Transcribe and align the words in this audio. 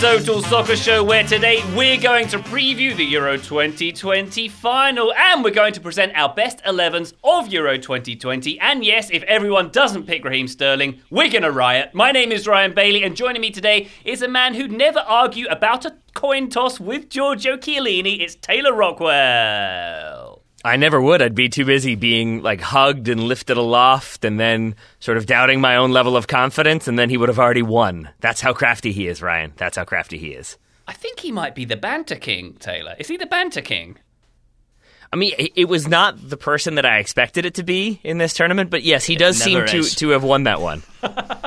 Total 0.00 0.42
Soccer 0.42 0.76
Show, 0.76 1.02
where 1.02 1.24
today 1.24 1.62
we're 1.74 1.96
going 1.98 2.28
to 2.28 2.38
preview 2.38 2.94
the 2.94 3.04
Euro 3.04 3.38
2020 3.38 4.46
final 4.48 5.10
and 5.14 5.42
we're 5.42 5.50
going 5.50 5.72
to 5.72 5.80
present 5.80 6.12
our 6.14 6.34
best 6.34 6.62
11s 6.64 7.14
of 7.24 7.48
Euro 7.48 7.78
2020. 7.78 8.60
And 8.60 8.84
yes, 8.84 9.08
if 9.10 9.22
everyone 9.22 9.70
doesn't 9.70 10.06
pick 10.06 10.22
Raheem 10.22 10.48
Sterling, 10.48 11.00
we're 11.08 11.30
going 11.30 11.44
to 11.44 11.50
riot. 11.50 11.94
My 11.94 12.12
name 12.12 12.30
is 12.30 12.46
Ryan 12.46 12.74
Bailey, 12.74 13.04
and 13.04 13.16
joining 13.16 13.40
me 13.40 13.50
today 13.50 13.88
is 14.04 14.20
a 14.20 14.28
man 14.28 14.52
who'd 14.52 14.70
never 14.70 14.98
argue 14.98 15.46
about 15.48 15.86
a 15.86 15.96
coin 16.12 16.50
toss 16.50 16.78
with 16.78 17.08
Giorgio 17.08 17.56
Chiellini. 17.56 18.20
It's 18.20 18.34
Taylor 18.34 18.74
Rockwell. 18.74 20.35
I 20.66 20.74
never 20.74 21.00
would. 21.00 21.22
I'd 21.22 21.36
be 21.36 21.48
too 21.48 21.64
busy 21.64 21.94
being 21.94 22.42
like 22.42 22.60
hugged 22.60 23.08
and 23.08 23.22
lifted 23.22 23.56
aloft 23.56 24.24
and 24.24 24.38
then 24.40 24.74
sort 24.98 25.16
of 25.16 25.24
doubting 25.24 25.60
my 25.60 25.76
own 25.76 25.92
level 25.92 26.16
of 26.16 26.26
confidence, 26.26 26.88
and 26.88 26.98
then 26.98 27.08
he 27.08 27.16
would 27.16 27.28
have 27.28 27.38
already 27.38 27.62
won. 27.62 28.08
That's 28.18 28.40
how 28.40 28.52
crafty 28.52 28.90
he 28.90 29.06
is, 29.06 29.22
Ryan. 29.22 29.52
That's 29.56 29.76
how 29.76 29.84
crafty 29.84 30.18
he 30.18 30.32
is. 30.32 30.58
I 30.88 30.92
think 30.92 31.20
he 31.20 31.30
might 31.30 31.54
be 31.54 31.64
the 31.64 31.76
banter 31.76 32.16
king, 32.16 32.54
Taylor. 32.54 32.96
Is 32.98 33.06
he 33.06 33.16
the 33.16 33.26
banter 33.26 33.60
king? 33.60 33.98
I 35.12 35.16
mean, 35.16 35.34
it- 35.38 35.68
was 35.68 35.86
not 35.86 36.30
the 36.30 36.36
person 36.36 36.74
that 36.74 36.84
I 36.84 36.98
expected 36.98 37.46
it 37.46 37.54
to 37.54 37.62
be 37.62 38.00
in 38.02 38.18
this 38.18 38.34
tournament, 38.34 38.70
but 38.70 38.82
yes, 38.82 39.04
he 39.04 39.14
does 39.14 39.38
seem 39.38 39.64
to, 39.66 39.82
to 39.84 40.08
have 40.10 40.24
won 40.24 40.44
that 40.44 40.60
one. 40.60 40.82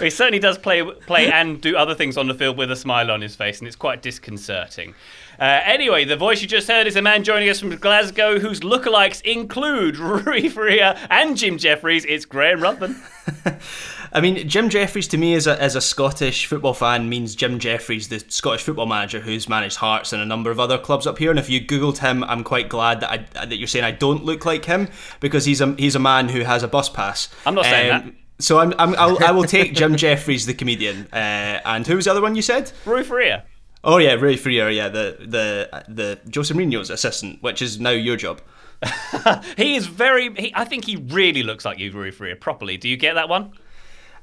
He 0.00 0.08
certainly 0.08 0.38
does 0.38 0.56
play 0.56 0.82
play 0.82 1.30
and 1.30 1.60
do 1.60 1.76
other 1.76 1.94
things 1.94 2.16
on 2.16 2.26
the 2.26 2.34
field 2.34 2.56
with 2.56 2.70
a 2.70 2.76
smile 2.76 3.10
on 3.10 3.20
his 3.20 3.36
face, 3.36 3.58
and 3.58 3.66
it's 3.68 3.76
quite 3.76 4.00
disconcerting. 4.00 4.94
Uh, 5.40 5.62
anyway, 5.64 6.04
the 6.04 6.18
voice 6.18 6.42
you 6.42 6.46
just 6.46 6.68
heard 6.68 6.86
is 6.86 6.96
a 6.96 7.02
man 7.02 7.24
joining 7.24 7.48
us 7.48 7.58
from 7.58 7.74
Glasgow 7.76 8.38
whose 8.38 8.60
lookalikes 8.60 9.22
include 9.22 9.96
Rui 9.98 10.50
Faria 10.50 10.98
and 11.08 11.34
Jim 11.34 11.56
Jefferies. 11.56 12.04
It's 12.04 12.26
Graham 12.26 12.60
Ruthven. 12.60 13.02
I 14.12 14.20
mean, 14.20 14.46
Jim 14.46 14.68
Jefferies 14.68 15.08
to 15.08 15.16
me 15.16 15.32
as 15.32 15.46
a, 15.46 15.60
as 15.62 15.76
a 15.76 15.80
Scottish 15.80 16.44
football 16.44 16.74
fan 16.74 17.08
means 17.08 17.34
Jim 17.34 17.58
Jefferies, 17.58 18.08
the 18.08 18.20
Scottish 18.28 18.62
football 18.62 18.84
manager 18.84 19.20
who's 19.20 19.48
managed 19.48 19.76
Hearts 19.76 20.12
and 20.12 20.20
a 20.20 20.26
number 20.26 20.50
of 20.50 20.60
other 20.60 20.76
clubs 20.76 21.06
up 21.06 21.16
here. 21.16 21.30
And 21.30 21.38
if 21.38 21.48
you 21.48 21.64
googled 21.64 21.98
him, 21.98 22.22
I'm 22.24 22.44
quite 22.44 22.68
glad 22.68 23.00
that 23.00 23.10
I, 23.10 23.46
that 23.46 23.56
you're 23.56 23.66
saying 23.66 23.84
I 23.86 23.92
don't 23.92 24.24
look 24.24 24.44
like 24.44 24.66
him 24.66 24.88
because 25.20 25.46
he's 25.46 25.62
a 25.62 25.74
he's 25.78 25.94
a 25.94 26.00
man 26.00 26.28
who 26.28 26.40
has 26.40 26.62
a 26.62 26.68
bus 26.68 26.90
pass. 26.90 27.30
I'm 27.46 27.54
not 27.54 27.64
saying 27.64 27.88
that. 27.88 28.14
So 28.40 28.58
I'm, 28.58 28.74
I'm 28.78 28.94
I'll, 28.96 29.24
I 29.24 29.30
will 29.30 29.44
take 29.44 29.72
Jim 29.74 29.96
Jefferies, 29.96 30.44
the 30.44 30.54
comedian, 30.54 31.06
uh, 31.12 31.60
and 31.64 31.86
who 31.86 31.96
was 31.96 32.04
the 32.04 32.10
other 32.10 32.20
one 32.20 32.34
you 32.34 32.42
said? 32.42 32.72
Rui 32.84 33.04
Faria. 33.04 33.44
Oh 33.82 33.96
yeah, 33.98 34.12
Ray 34.14 34.36
Freer, 34.36 34.68
yeah, 34.70 34.88
the 34.88 35.16
the 35.20 35.84
the 35.88 36.18
Jose 36.34 36.52
Mourinho's 36.54 36.90
assistant, 36.90 37.42
which 37.42 37.62
is 37.62 37.80
now 37.80 37.90
your 37.90 38.16
job. 38.16 38.40
He 39.56 39.74
is 39.76 39.86
very. 39.86 40.32
He, 40.34 40.52
I 40.54 40.64
think 40.64 40.84
he 40.84 40.96
really 40.96 41.42
looks 41.42 41.64
like 41.64 41.78
you, 41.78 41.90
Rui 41.92 42.10
Faria, 42.10 42.36
properly. 42.36 42.76
Do 42.76 42.88
you 42.88 42.96
get 42.96 43.14
that 43.14 43.28
one? 43.28 43.52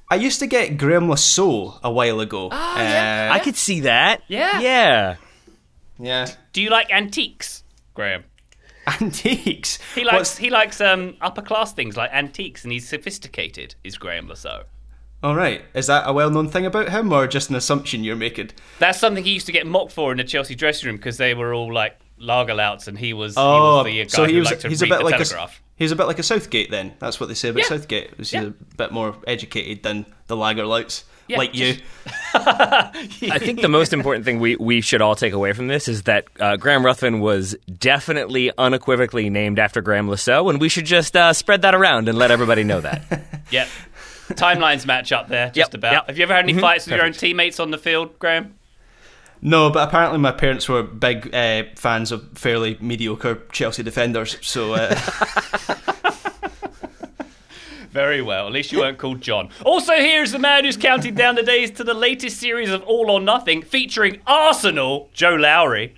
I 0.10 0.16
used 0.16 0.40
to 0.40 0.48
get 0.48 0.78
Graeme 0.78 1.10
Le 1.10 1.18
Saux 1.18 1.80
a 1.84 1.92
while 1.92 2.20
ago. 2.22 2.50
Ah, 2.52 3.30
Uh, 3.30 3.34
I 3.34 3.40
could 3.40 3.56
see 3.56 3.82
that. 3.82 4.22
Yeah. 4.28 4.60
Yeah. 4.62 5.16
yeah, 6.00 6.28
Do 6.54 6.62
you 6.62 6.70
like 6.70 6.90
antiques, 6.94 7.64
Graham? 7.94 8.24
antiques. 9.02 9.80
He 9.96 10.04
likes 10.06 10.18
What's- 10.18 10.38
he 10.38 10.50
likes 10.50 10.80
um, 10.82 11.18
upper 11.22 11.42
class 11.42 11.74
things 11.74 11.98
like 11.98 12.10
antiques, 12.14 12.64
and 12.64 12.72
he's 12.72 12.88
sophisticated. 12.88 13.76
Is 13.84 13.98
Graeme 13.98 14.28
Le 14.28 14.36
Saux? 14.36 14.66
All 15.24 15.36
right, 15.36 15.64
is 15.74 15.88
that 15.88 16.04
a 16.08 16.14
well-known 16.14 16.48
thing 16.50 16.66
about 16.66 16.90
him, 16.90 17.12
or 17.12 17.26
just 17.28 17.50
an 17.50 17.56
assumption 17.56 18.04
you're 18.04 18.16
making? 18.16 18.52
That's 18.78 19.00
something 19.00 19.24
he 19.24 19.32
used 19.32 19.48
to 19.48 19.52
get 19.52 19.66
mocked 19.66 19.92
for 19.92 20.12
in 20.12 20.18
the 20.20 20.24
Chelsea 20.24 20.54
dressing 20.54 20.88
room 20.88 20.98
because 20.98 21.18
they 21.18 21.34
were 21.34 21.54
all 21.56 21.74
like 21.74 21.98
lager 22.20 22.54
louts, 22.54 22.88
and 22.88 22.98
he 23.00 23.14
was 23.14 23.34
he 23.36 23.42
Oh, 23.42 23.78
was 23.78 23.86
the 23.86 23.98
guy 24.04 24.08
so 24.08 24.26
he 24.26 24.34
who 24.34 24.40
was. 24.40 24.50
liked 24.50 24.62
to 24.62 24.70
He's 24.70 24.82
a 24.84 24.86
bit 24.88 25.00
the 25.00 25.04
like 25.06 25.16
Telegraph. 25.16 25.58
a. 25.60 25.62
He's 25.76 25.92
a 25.92 25.96
bit 25.96 26.06
like 26.08 26.20
a 26.20 26.24
Southgate 26.24 26.70
then. 26.72 26.94
That's 27.00 27.20
what 27.20 27.28
they 27.30 27.36
say 27.36 27.50
about 27.50 27.60
Yeah. 27.64 27.68
Southgate. 27.70 28.12
He's 28.18 28.32
Yeah. 28.34 28.42
a 28.44 28.50
bit 28.78 28.92
more 28.92 29.16
educated 29.28 29.84
than 29.84 30.06
the 30.28 30.36
lager 30.36 30.66
louts, 30.66 31.04
Yeah, 31.28 31.38
like 31.40 31.54
you. 31.56 31.74
just- 31.74 31.84
I 32.36 33.40
think 33.40 33.62
the 33.62 33.68
most 33.70 33.94
important 33.94 34.26
thing 34.26 34.40
we, 34.40 34.56
we 34.56 34.82
should 34.82 35.02
all 35.02 35.16
take 35.16 35.34
away 35.34 35.54
from 35.54 35.68
this 35.68 35.88
is 35.88 36.04
that 36.04 36.26
uh, 36.40 36.58
Graham 36.58 36.84
Ruthven 36.86 37.20
was 37.20 37.56
definitely 37.80 38.52
unequivocally 38.58 39.30
named 39.30 39.60
after 39.60 39.82
Graeme 39.82 40.10
Le 40.10 40.18
Saux, 40.18 40.50
and 40.50 40.60
we 40.62 40.70
should 40.70 40.86
just 40.86 41.16
uh, 41.16 41.34
spread 41.34 41.62
that 41.64 41.74
around 41.76 42.08
and 42.10 42.18
let 42.18 42.32
everybody 42.32 42.64
know 42.64 42.82
that. 42.82 43.04
Yep. 43.50 43.68
Timelines 44.30 44.86
match 44.86 45.12
up 45.12 45.28
there, 45.30 45.48
just 45.48 45.58
Yep, 45.58 45.74
about. 45.76 45.92
yep. 45.94 46.08
Have 46.08 46.18
you 46.18 46.24
ever 46.24 46.34
had 46.34 46.44
any 46.44 46.54
fights 46.60 46.86
with 46.86 46.96
your 46.96 47.06
own 47.06 47.14
teammates 47.14 47.60
on 47.60 47.72
the 47.72 47.78
field, 47.78 48.18
Graham? 48.20 48.56
No, 49.42 49.70
but 49.70 49.88
apparently 49.88 50.18
my 50.20 50.32
parents 50.32 50.68
were 50.68 50.82
big 50.84 51.34
uh, 51.34 51.64
fans 51.76 52.12
of 52.12 52.28
fairly 52.38 52.78
mediocre 52.82 53.42
Chelsea 53.52 53.84
defenders. 53.84 54.38
So 54.42 54.74
uh, 54.74 54.96
Very 57.92 58.22
well. 58.22 58.46
At 58.48 58.54
least 58.54 58.72
you 58.72 58.80
weren't 58.80 58.98
called 59.00 59.22
John. 59.22 59.50
Also, 59.66 59.94
here 59.94 60.22
is 60.22 60.32
the 60.32 60.40
man 60.40 60.66
who's 60.66 60.78
counting 60.78 61.16
down 61.16 61.36
the 61.36 61.42
days 61.44 61.72
to 61.72 61.84
the 61.84 61.94
latest 61.96 62.38
series 62.38 62.70
of 62.70 62.84
All 62.84 63.10
or 63.10 63.20
Nothing 63.20 63.62
featuring 63.64 64.22
Arsenal, 64.28 65.10
Joe 65.14 65.34
Lowry. 65.36 65.96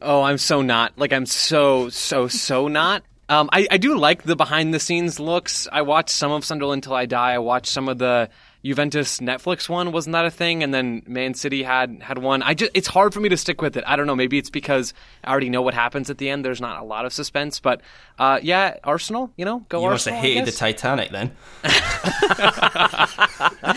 Oh, 0.00 0.22
I'm 0.22 0.38
so 0.38 0.62
not. 0.62 0.92
Like 0.96 1.12
I'm 1.12 1.26
so 1.26 1.88
so 1.90 2.28
so 2.28 2.68
not. 2.68 3.02
Um, 3.28 3.48
I, 3.52 3.66
I 3.70 3.76
do 3.78 3.96
like 3.96 4.24
the 4.24 4.36
behind 4.36 4.74
the 4.74 4.80
scenes 4.80 5.18
looks. 5.18 5.66
I 5.72 5.82
watched 5.82 6.10
some 6.10 6.30
of 6.30 6.44
Sunderland 6.44 6.82
Till 6.82 6.94
I 6.94 7.06
Die. 7.06 7.32
I 7.32 7.38
watched 7.38 7.68
some 7.68 7.88
of 7.88 7.98
the 7.98 8.28
Juventus 8.62 9.20
Netflix 9.20 9.68
one. 9.68 9.92
Wasn't 9.92 10.12
that 10.12 10.26
a 10.26 10.30
thing? 10.30 10.62
And 10.62 10.74
then 10.74 11.02
Man 11.06 11.34
City 11.34 11.62
had 11.62 12.02
had 12.02 12.18
one. 12.18 12.42
I 12.42 12.54
just 12.54 12.70
it's 12.74 12.88
hard 12.88 13.14
for 13.14 13.20
me 13.20 13.28
to 13.30 13.36
stick 13.36 13.62
with 13.62 13.76
it. 13.76 13.84
I 13.86 13.96
don't 13.96 14.06
know. 14.06 14.16
Maybe 14.16 14.36
it's 14.36 14.50
because 14.50 14.92
I 15.22 15.30
already 15.30 15.48
know 15.48 15.62
what 15.62 15.74
happens 15.74 16.10
at 16.10 16.18
the 16.18 16.28
end. 16.28 16.44
There's 16.44 16.60
not 16.60 16.80
a 16.80 16.84
lot 16.84 17.06
of 17.06 17.12
suspense. 17.12 17.60
But 17.60 17.80
uh, 18.18 18.40
yeah, 18.42 18.76
Arsenal. 18.84 19.30
You 19.36 19.46
know, 19.46 19.64
go 19.68 19.82
you 19.82 19.88
must 19.88 20.06
have 20.06 20.16
hated 20.16 20.46
the. 20.46 20.52
Titanic 20.52 21.10
then. 21.10 21.32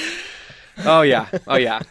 oh 0.86 1.02
yeah. 1.02 1.28
Oh 1.48 1.56
yeah. 1.56 1.82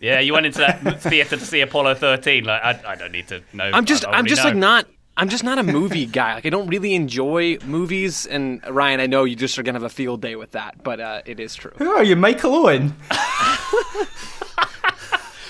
Yeah, 0.00 0.20
you 0.20 0.32
went 0.32 0.46
into 0.46 0.60
that 0.60 0.80
theatre 1.02 1.36
to 1.36 1.44
see 1.44 1.60
Apollo 1.60 1.96
13. 1.96 2.44
Like, 2.44 2.62
I, 2.62 2.92
I 2.92 2.94
don't 2.94 3.12
need 3.12 3.28
to 3.28 3.42
know. 3.52 3.70
I'm 3.72 3.84
just 3.84 4.06
I 4.06 4.12
I'm 4.12 4.26
just 4.26 4.42
know. 4.42 4.50
like 4.50 4.56
not 4.56 4.86
I'm 5.20 5.28
just 5.28 5.44
not 5.44 5.58
a 5.58 5.62
movie 5.62 6.06
guy. 6.20 6.34
Like 6.34 6.46
I 6.46 6.50
don't 6.50 6.66
really 6.68 6.94
enjoy 6.94 7.58
movies. 7.66 8.26
And 8.26 8.60
Ryan, 8.68 9.00
I 9.00 9.06
know 9.06 9.24
you 9.24 9.36
just 9.36 9.58
are 9.58 9.62
gonna 9.62 9.76
have 9.78 9.84
a 9.84 9.88
field 9.88 10.20
day 10.22 10.34
with 10.34 10.52
that, 10.52 10.82
but 10.82 10.98
uh, 11.00 11.22
it 11.26 11.38
is 11.38 11.54
true. 11.54 11.72
Who 11.76 11.90
are 11.90 12.02
you, 12.02 12.16
Michael 12.16 12.54
Owen? 12.54 12.94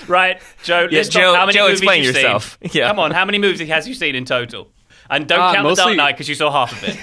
Right, 0.07 0.41
Joe. 0.63 0.87
Yeah, 0.91 0.97
list 0.99 1.15
off 1.15 1.21
Joe- 1.21 1.33
how 1.35 1.45
many 1.45 1.57
Joe, 1.57 1.65
movies 1.65 1.79
explain 1.79 2.03
you've 2.03 2.15
yourself. 2.15 2.57
Seen. 2.61 2.71
Yeah. 2.81 2.87
Come 2.89 2.99
on, 2.99 3.11
how 3.11 3.23
many 3.23 3.37
movies 3.37 3.65
has 3.69 3.87
you 3.87 3.93
seen 3.93 4.15
in 4.15 4.25
total? 4.25 4.67
And 5.09 5.27
don't 5.27 5.39
Uh, 5.39 5.53
count 5.53 5.67
the 5.69 5.75
Dark 5.75 5.95
Knight 5.95 6.13
because 6.15 6.27
you 6.27 6.35
saw 6.35 6.51
half 6.51 6.73
of 6.73 6.83
it. 6.89 6.97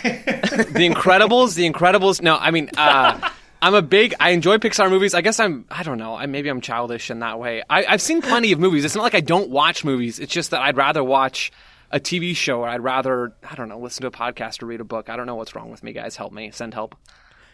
The 0.75 0.89
Incredibles, 0.89 1.55
The 1.55 1.71
Incredibles. 1.71 2.21
No, 2.21 2.37
I 2.37 2.51
mean, 2.51 2.69
uh, 2.77 3.31
I'm 3.63 3.75
a 3.75 3.83
big. 3.83 4.15
I 4.21 4.31
enjoy 4.31 4.59
Pixar 4.59 4.91
movies. 4.91 5.15
I 5.15 5.21
guess 5.23 5.41
I'm. 5.41 5.65
I 5.71 5.85
don't 5.85 5.97
know. 5.99 6.17
I, 6.17 6.27
maybe 6.27 6.49
I'm 6.51 6.61
childish 6.61 7.11
in 7.11 7.21
that 7.21 7.39
way. 7.39 7.63
I, 7.71 7.85
I've 7.87 8.03
seen 8.03 8.21
plenty 8.21 8.53
of 8.53 8.59
movies. 8.59 8.85
It's 8.85 8.95
not 8.97 9.03
like 9.05 9.15
I 9.15 9.21
don't 9.21 9.49
watch 9.49 9.85
movies. 9.85 10.19
It's 10.19 10.33
just 10.33 10.51
that 10.51 10.61
I'd 10.61 10.77
rather 10.77 11.03
watch 11.05 11.51
a 11.91 12.01
TV 12.01 12.37
show, 12.37 12.61
or 12.61 12.69
I'd 12.69 12.83
rather 12.83 13.33
I 13.49 13.55
don't 13.55 13.69
know, 13.69 13.79
listen 13.79 14.03
to 14.03 14.09
a 14.09 14.11
podcast 14.11 14.63
or 14.63 14.67
read 14.67 14.81
a 14.81 14.85
book. 14.85 15.09
I 15.09 15.17
don't 15.17 15.27
know 15.27 15.35
what's 15.37 15.55
wrong 15.55 15.71
with 15.71 15.83
me, 15.83 15.93
guys. 15.93 16.17
Help 16.17 16.33
me. 16.33 16.51
Send 16.51 16.75
help. 16.75 16.95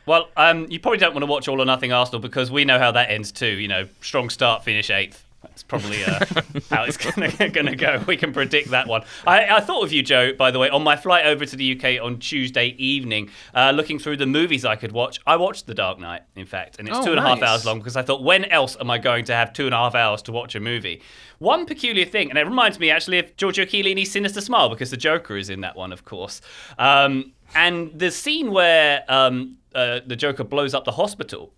well, 0.06 0.28
um, 0.36 0.66
you 0.70 0.80
probably 0.80 0.98
don't 0.98 1.14
want 1.14 1.22
to 1.22 1.30
watch 1.30 1.48
All 1.48 1.60
or 1.60 1.64
Nothing 1.64 1.92
Arsenal 1.92 2.20
because 2.20 2.50
we 2.50 2.64
know 2.64 2.78
how 2.78 2.92
that 2.92 3.10
ends 3.10 3.32
too. 3.32 3.46
You 3.46 3.68
know, 3.68 3.88
strong 4.00 4.30
start, 4.30 4.64
finish 4.64 4.90
eighth. 4.90 5.23
That's 5.44 5.62
probably 5.62 6.04
uh, 6.04 6.24
how 6.70 6.84
it's 6.84 6.96
going 6.96 7.30
to 7.66 7.76
go. 7.76 8.02
We 8.06 8.16
can 8.16 8.32
predict 8.32 8.70
that 8.70 8.86
one. 8.86 9.02
I, 9.26 9.56
I 9.56 9.60
thought 9.60 9.84
of 9.84 9.92
you, 9.92 10.02
Joe, 10.02 10.32
by 10.32 10.50
the 10.50 10.58
way, 10.58 10.68
on 10.68 10.82
my 10.82 10.96
flight 10.96 11.26
over 11.26 11.44
to 11.46 11.56
the 11.56 11.76
UK 11.76 12.02
on 12.04 12.18
Tuesday 12.18 12.68
evening, 12.78 13.30
uh, 13.54 13.70
looking 13.74 13.98
through 13.98 14.16
the 14.16 14.26
movies 14.26 14.64
I 14.64 14.76
could 14.76 14.92
watch. 14.92 15.20
I 15.26 15.36
watched 15.36 15.66
The 15.66 15.74
Dark 15.74 15.98
Knight, 15.98 16.22
in 16.34 16.46
fact, 16.46 16.78
and 16.78 16.88
it's 16.88 16.98
Oh, 16.98 17.04
two 17.04 17.10
and 17.10 17.20
a 17.20 17.22
half 17.22 17.42
hours 17.42 17.64
long 17.64 17.78
because 17.78 17.96
I 17.96 18.02
thought, 18.02 18.22
when 18.22 18.44
else 18.46 18.76
am 18.80 18.90
I 18.90 18.98
going 18.98 19.24
to 19.26 19.34
have 19.34 19.52
two 19.52 19.66
and 19.66 19.74
a 19.74 19.78
half 19.78 19.94
hours 19.94 20.22
to 20.22 20.32
watch 20.32 20.54
a 20.54 20.60
movie? 20.60 21.02
One 21.38 21.66
peculiar 21.66 22.06
thing, 22.06 22.30
and 22.30 22.38
it 22.38 22.44
reminds 22.46 22.78
me 22.78 22.90
actually 22.90 23.18
of 23.18 23.36
Giorgio 23.36 23.64
Chiellini's 23.64 24.10
Sinister 24.10 24.40
Smile 24.40 24.68
because 24.68 24.90
the 24.90 24.96
Joker 24.96 25.36
is 25.36 25.50
in 25.50 25.60
that 25.60 25.76
one, 25.76 25.92
of 25.92 26.04
course. 26.04 26.40
Um, 26.78 27.32
and 27.54 27.96
the 27.98 28.10
scene 28.10 28.50
where 28.50 29.04
um, 29.08 29.58
uh, 29.74 30.00
the 30.06 30.16
Joker 30.16 30.44
blows 30.44 30.74
up 30.74 30.84
the 30.84 30.92
hospital 30.92 31.52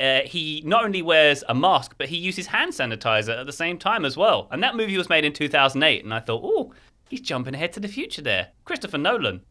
uh, 0.00 0.20
he 0.24 0.62
not 0.64 0.84
only 0.84 1.02
wears 1.02 1.44
a 1.48 1.54
mask, 1.54 1.94
but 1.98 2.08
he 2.08 2.16
uses 2.16 2.46
hand 2.46 2.72
sanitizer 2.72 3.38
at 3.38 3.46
the 3.46 3.52
same 3.52 3.78
time 3.78 4.04
as 4.04 4.16
well. 4.16 4.48
And 4.50 4.62
that 4.62 4.74
movie 4.76 4.96
was 4.96 5.08
made 5.08 5.24
in 5.24 5.32
2008, 5.32 6.02
and 6.04 6.14
I 6.14 6.20
thought, 6.20 6.40
oh, 6.42 6.72
he's 7.08 7.20
jumping 7.20 7.54
ahead 7.54 7.72
to 7.74 7.80
the 7.80 7.88
future 7.88 8.22
there. 8.22 8.48
Christopher 8.64 8.98
Nolan, 8.98 9.42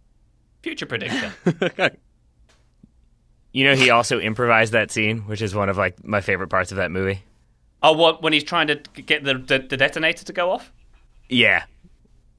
future 0.62 0.86
predictor. 0.86 1.34
You 3.51 3.66
know, 3.66 3.75
he 3.75 3.90
also 3.90 4.19
improvised 4.19 4.74
that 4.74 4.92
scene, 4.92 5.22
which 5.22 5.42
is 5.42 5.56
one 5.56 5.69
of 5.69 5.78
like 5.78 6.04
my 6.06 6.22
favorite 6.22 6.50
parts 6.50 6.72
of 6.72 6.78
that 6.78 6.92
movie. 6.92 7.24
oh, 7.81 7.94
what 7.94 8.22
when 8.22 8.31
he's 8.34 8.44
trying 8.44 8.68
to 8.68 8.75
get 8.75 9.24
the, 9.24 9.34
the, 9.36 9.60
the 9.60 9.75
detonator 9.78 10.24
to 10.25 10.34
go 10.34 10.51
off? 10.51 10.72
Yeah, 11.30 11.63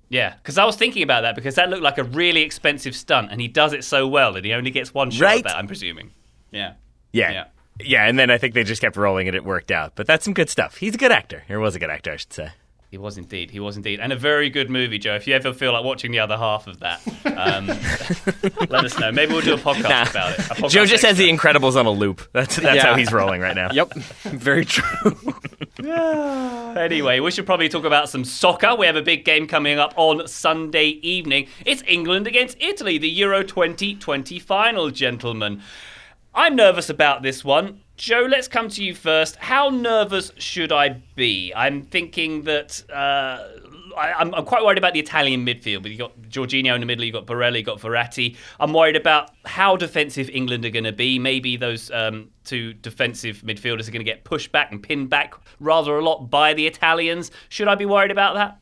Yeah, 0.09 0.35
because 0.37 0.57
I 0.59 0.65
was 0.65 0.77
thinking 0.77 1.03
about 1.03 1.23
that 1.23 1.35
because 1.35 1.57
that 1.57 1.69
looked 1.69 1.83
like 1.83 1.99
a 1.99 2.05
really 2.05 2.43
expensive 2.43 2.95
stunt, 2.95 3.33
and 3.33 3.41
he 3.41 3.49
does 3.49 3.73
it 3.73 3.83
so 3.85 4.07
well, 4.07 4.37
and 4.37 4.45
he 4.45 4.53
only 4.53 4.71
gets 4.71 4.95
one 4.95 5.11
shot 5.11 5.25
Right. 5.25 5.39
at 5.39 5.45
that. 5.45 5.57
I'm 5.57 5.67
presuming. 5.67 6.13
Yeah. 6.53 6.75
yeah, 7.13 7.31
Yeah. 7.33 7.45
Yeah, 7.85 8.07
And 8.07 8.19
then 8.19 8.31
I 8.31 8.39
think 8.39 8.55
they 8.55 8.65
just 8.65 8.81
kept 8.81 8.97
rolling 8.97 9.27
and 9.29 9.37
it 9.37 9.45
worked 9.45 9.71
out. 9.71 9.93
But 9.95 10.07
that's 10.07 10.25
some 10.25 10.35
good 10.35 10.49
stuff. 10.51 10.77
He's 10.77 10.95
a 10.95 10.99
good 10.99 11.13
actor. 11.13 11.45
Or 11.49 11.59
was 11.61 11.75
a 11.77 11.79
good 11.79 11.91
actor, 11.91 12.13
I 12.13 12.17
should 12.17 12.33
say. 12.33 12.51
He 12.91 12.99
was 12.99 13.17
indeed. 13.17 13.53
He 13.53 13.61
was 13.61 13.77
indeed. 13.77 14.01
And 14.01 14.13
a 14.13 14.17
very 14.17 14.51
good 14.51 14.69
movie, 14.69 14.99
Joe. 14.99 15.15
If 15.15 15.29
you 15.29 15.35
ever 15.37 15.53
feel 15.53 15.73
like 15.73 15.85
watching 15.85 16.11
the 16.11 16.19
other 16.19 16.37
half 16.37 16.67
of 16.67 16.81
that, 16.81 17.01
um, 17.25 17.69
let 18.69 18.85
us 18.85 18.99
know. 18.99 19.13
Maybe 19.13 19.33
we'll 19.33 19.43
do 19.43 19.55
a 19.55 19.59
podcast 19.59 19.83
Nah. 19.83 20.11
about 20.11 20.33
it. 20.33 20.39
Podcast 20.43 20.71
Joe 20.71 20.87
just 20.87 21.05
has. 21.05 21.17
The 21.17 21.31
Incredibles 21.31 21.77
on 21.77 21.87
a 21.87 21.91
loop. 21.93 22.21
That's 22.33 22.57
that's 22.57 22.75
Yeah. 22.77 22.87
how 22.87 22.97
he's 22.97 23.13
rolling 23.13 23.41
right 23.43 23.55
now. 23.55 23.69
Yep, 23.73 23.93
very 24.25 24.65
true. 24.65 25.17
Anyway, 26.77 27.21
we 27.21 27.31
should 27.31 27.47
probably 27.47 27.69
talk 27.69 27.85
about 27.85 28.09
some 28.09 28.25
soccer. 28.25 28.75
We 28.75 28.87
have 28.87 28.97
a 28.97 29.03
big 29.03 29.25
game 29.25 29.47
coming 29.47 29.79
up 29.79 29.95
on 29.97 30.27
Sunday 30.29 30.89
evening. 31.03 31.49
It's 31.65 31.83
England 31.87 32.27
against 32.27 32.57
Italy, 32.61 32.99
the 32.99 33.09
Euro 33.09 33.43
2020 33.43 34.39
final, 34.39 34.91
gentlemen. 34.91 35.63
I'm 36.35 36.55
nervous 36.55 36.89
about 36.89 37.23
this 37.23 37.45
one. 37.45 37.81
Joe, 37.97 38.27
let's 38.29 38.49
come 38.49 38.69
to 38.71 38.85
you 38.85 38.95
first. 38.95 39.37
How 39.37 39.69
nervous 39.69 40.33
should 40.39 40.73
I 40.73 41.03
be? 41.17 41.53
I'm 41.55 41.83
thinking 41.83 42.45
that 42.45 42.83
uh, 42.91 43.47
I, 43.97 44.13
I'm, 44.13 44.35
I'm 44.35 44.45
quite 44.45 44.65
worried 44.65 44.79
about 44.79 44.95
the 44.95 45.01
Italian 45.01 45.45
midfield. 45.45 45.89
You've 45.89 45.99
got 45.99 46.21
Jorginho 46.23 46.75
in 46.75 46.81
the 46.81 46.87
middle, 46.87 47.05
you've 47.05 47.15
got 47.15 47.27
Barella, 47.27 47.57
you've 47.57 47.67
got 47.67 47.81
Verratti. 47.81 48.37
I'm 48.59 48.73
worried 48.73 48.97
about 48.97 49.33
how 49.45 49.77
defensive 49.77 50.31
England 50.31 50.65
are 50.65 50.71
going 50.71 50.85
to 50.85 50.93
be. 50.93 51.19
Maybe 51.19 51.57
those 51.57 51.91
um, 51.91 52.31
two 52.45 52.75
defensive 52.75 53.43
midfielders 53.43 53.89
are 53.89 53.93
going 53.93 54.05
to 54.05 54.11
get 54.11 54.25
pushed 54.25 54.53
back 54.53 54.71
and 54.71 54.83
pinned 54.83 55.11
back 55.11 55.35
rather 55.59 55.99
a 55.99 56.05
lot 56.05 56.31
by 56.31 56.55
the 56.55 56.67
Italians. 56.67 57.31
Should 57.49 57.69
I 57.69 57.75
be 57.75 57.87
worried 57.87 58.13
about 58.13 58.35
that? 58.37 58.59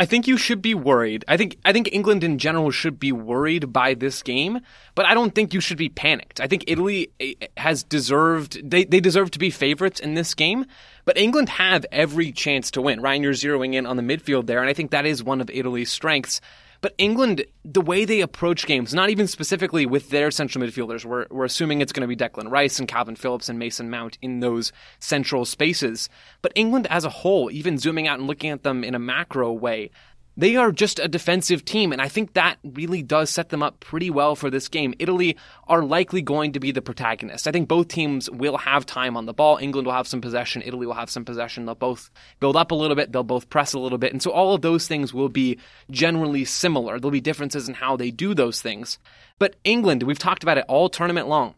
I 0.00 0.06
think 0.06 0.26
you 0.26 0.38
should 0.38 0.62
be 0.62 0.74
worried. 0.74 1.26
I 1.28 1.36
think 1.36 1.58
I 1.62 1.74
think 1.74 1.92
England 1.92 2.24
in 2.24 2.38
general 2.38 2.70
should 2.70 2.98
be 2.98 3.12
worried 3.12 3.70
by 3.70 3.92
this 3.92 4.22
game, 4.22 4.60
but 4.94 5.04
I 5.04 5.12
don't 5.12 5.34
think 5.34 5.52
you 5.52 5.60
should 5.60 5.76
be 5.76 5.90
panicked. 5.90 6.40
I 6.40 6.46
think 6.46 6.64
Italy 6.66 7.10
eh, 7.20 7.34
has 7.58 7.82
deserved 7.82 8.58
they, 8.64 8.84
they 8.84 9.00
deserve 9.00 9.30
to 9.32 9.38
be 9.38 9.50
favorites 9.50 10.00
in 10.00 10.14
this 10.14 10.32
game, 10.32 10.64
but 11.04 11.18
England 11.18 11.50
have 11.50 11.84
every 11.92 12.32
chance 12.32 12.70
to 12.70 12.80
win. 12.80 13.02
Ryan, 13.02 13.22
you're 13.22 13.34
zeroing 13.34 13.74
in 13.74 13.84
on 13.84 13.98
the 13.98 14.02
midfield 14.02 14.46
there, 14.46 14.60
and 14.60 14.70
I 14.70 14.72
think 14.72 14.90
that 14.92 15.04
is 15.04 15.22
one 15.22 15.42
of 15.42 15.50
Italy's 15.50 15.92
strengths. 15.92 16.40
But 16.80 16.94
England, 16.96 17.44
the 17.64 17.82
way 17.82 18.04
they 18.04 18.22
approach 18.22 18.66
games, 18.66 18.94
not 18.94 19.10
even 19.10 19.26
specifically 19.26 19.84
with 19.84 20.08
their 20.08 20.30
central 20.30 20.64
midfielders, 20.64 21.04
we're, 21.04 21.26
we're 21.30 21.44
assuming 21.44 21.80
it's 21.80 21.92
going 21.92 22.08
to 22.08 22.16
be 22.16 22.16
Declan 22.16 22.50
Rice 22.50 22.78
and 22.78 22.88
Kalvin 22.88 23.18
Phillips 23.18 23.50
and 23.50 23.58
Mason 23.58 23.90
Mount 23.90 24.16
in 24.22 24.40
those 24.40 24.72
central 24.98 25.44
spaces. 25.44 26.08
But 26.40 26.52
England 26.54 26.86
as 26.88 27.04
a 27.04 27.10
whole, 27.10 27.50
even 27.50 27.76
zooming 27.76 28.08
out 28.08 28.18
and 28.18 28.26
looking 28.26 28.50
at 28.50 28.62
them 28.62 28.82
in 28.82 28.94
a 28.94 28.98
macro 28.98 29.52
way, 29.52 29.90
they 30.40 30.56
are 30.56 30.72
just 30.72 30.98
a 30.98 31.06
defensive 31.06 31.66
team, 31.66 31.92
and 31.92 32.00
I 32.00 32.08
think 32.08 32.32
that 32.32 32.56
really 32.64 33.02
does 33.02 33.28
set 33.28 33.50
them 33.50 33.62
up 33.62 33.78
pretty 33.78 34.08
well 34.08 34.34
for 34.34 34.48
this 34.48 34.68
game. 34.68 34.94
Italy 34.98 35.36
are 35.68 35.82
likely 35.82 36.22
going 36.22 36.52
to 36.52 36.60
be 36.60 36.72
the 36.72 36.80
protagonist. 36.80 37.46
I 37.46 37.52
think 37.52 37.68
both 37.68 37.88
teams 37.88 38.30
will 38.30 38.56
have 38.56 38.86
time 38.86 39.18
on 39.18 39.26
the 39.26 39.34
ball. 39.34 39.58
England 39.58 39.86
will 39.86 39.92
have 39.92 40.08
some 40.08 40.22
possession, 40.22 40.62
Italy 40.64 40.86
will 40.86 40.94
have 40.94 41.10
some 41.10 41.26
possession. 41.26 41.66
They'll 41.66 41.74
both 41.74 42.10
build 42.40 42.56
up 42.56 42.70
a 42.70 42.74
little 42.74 42.96
bit, 42.96 43.12
they'll 43.12 43.22
both 43.22 43.50
press 43.50 43.74
a 43.74 43.78
little 43.78 43.98
bit, 43.98 44.12
and 44.12 44.22
so 44.22 44.30
all 44.30 44.54
of 44.54 44.62
those 44.62 44.88
things 44.88 45.12
will 45.12 45.28
be 45.28 45.58
generally 45.90 46.46
similar. 46.46 46.98
There'll 46.98 47.10
be 47.10 47.20
differences 47.20 47.68
in 47.68 47.74
how 47.74 47.96
they 47.96 48.10
do 48.10 48.32
those 48.32 48.62
things. 48.62 48.98
But 49.38 49.56
England, 49.62 50.04
we've 50.04 50.18
talked 50.18 50.42
about 50.42 50.56
it 50.56 50.64
all 50.68 50.88
tournament 50.88 51.28
long 51.28 51.54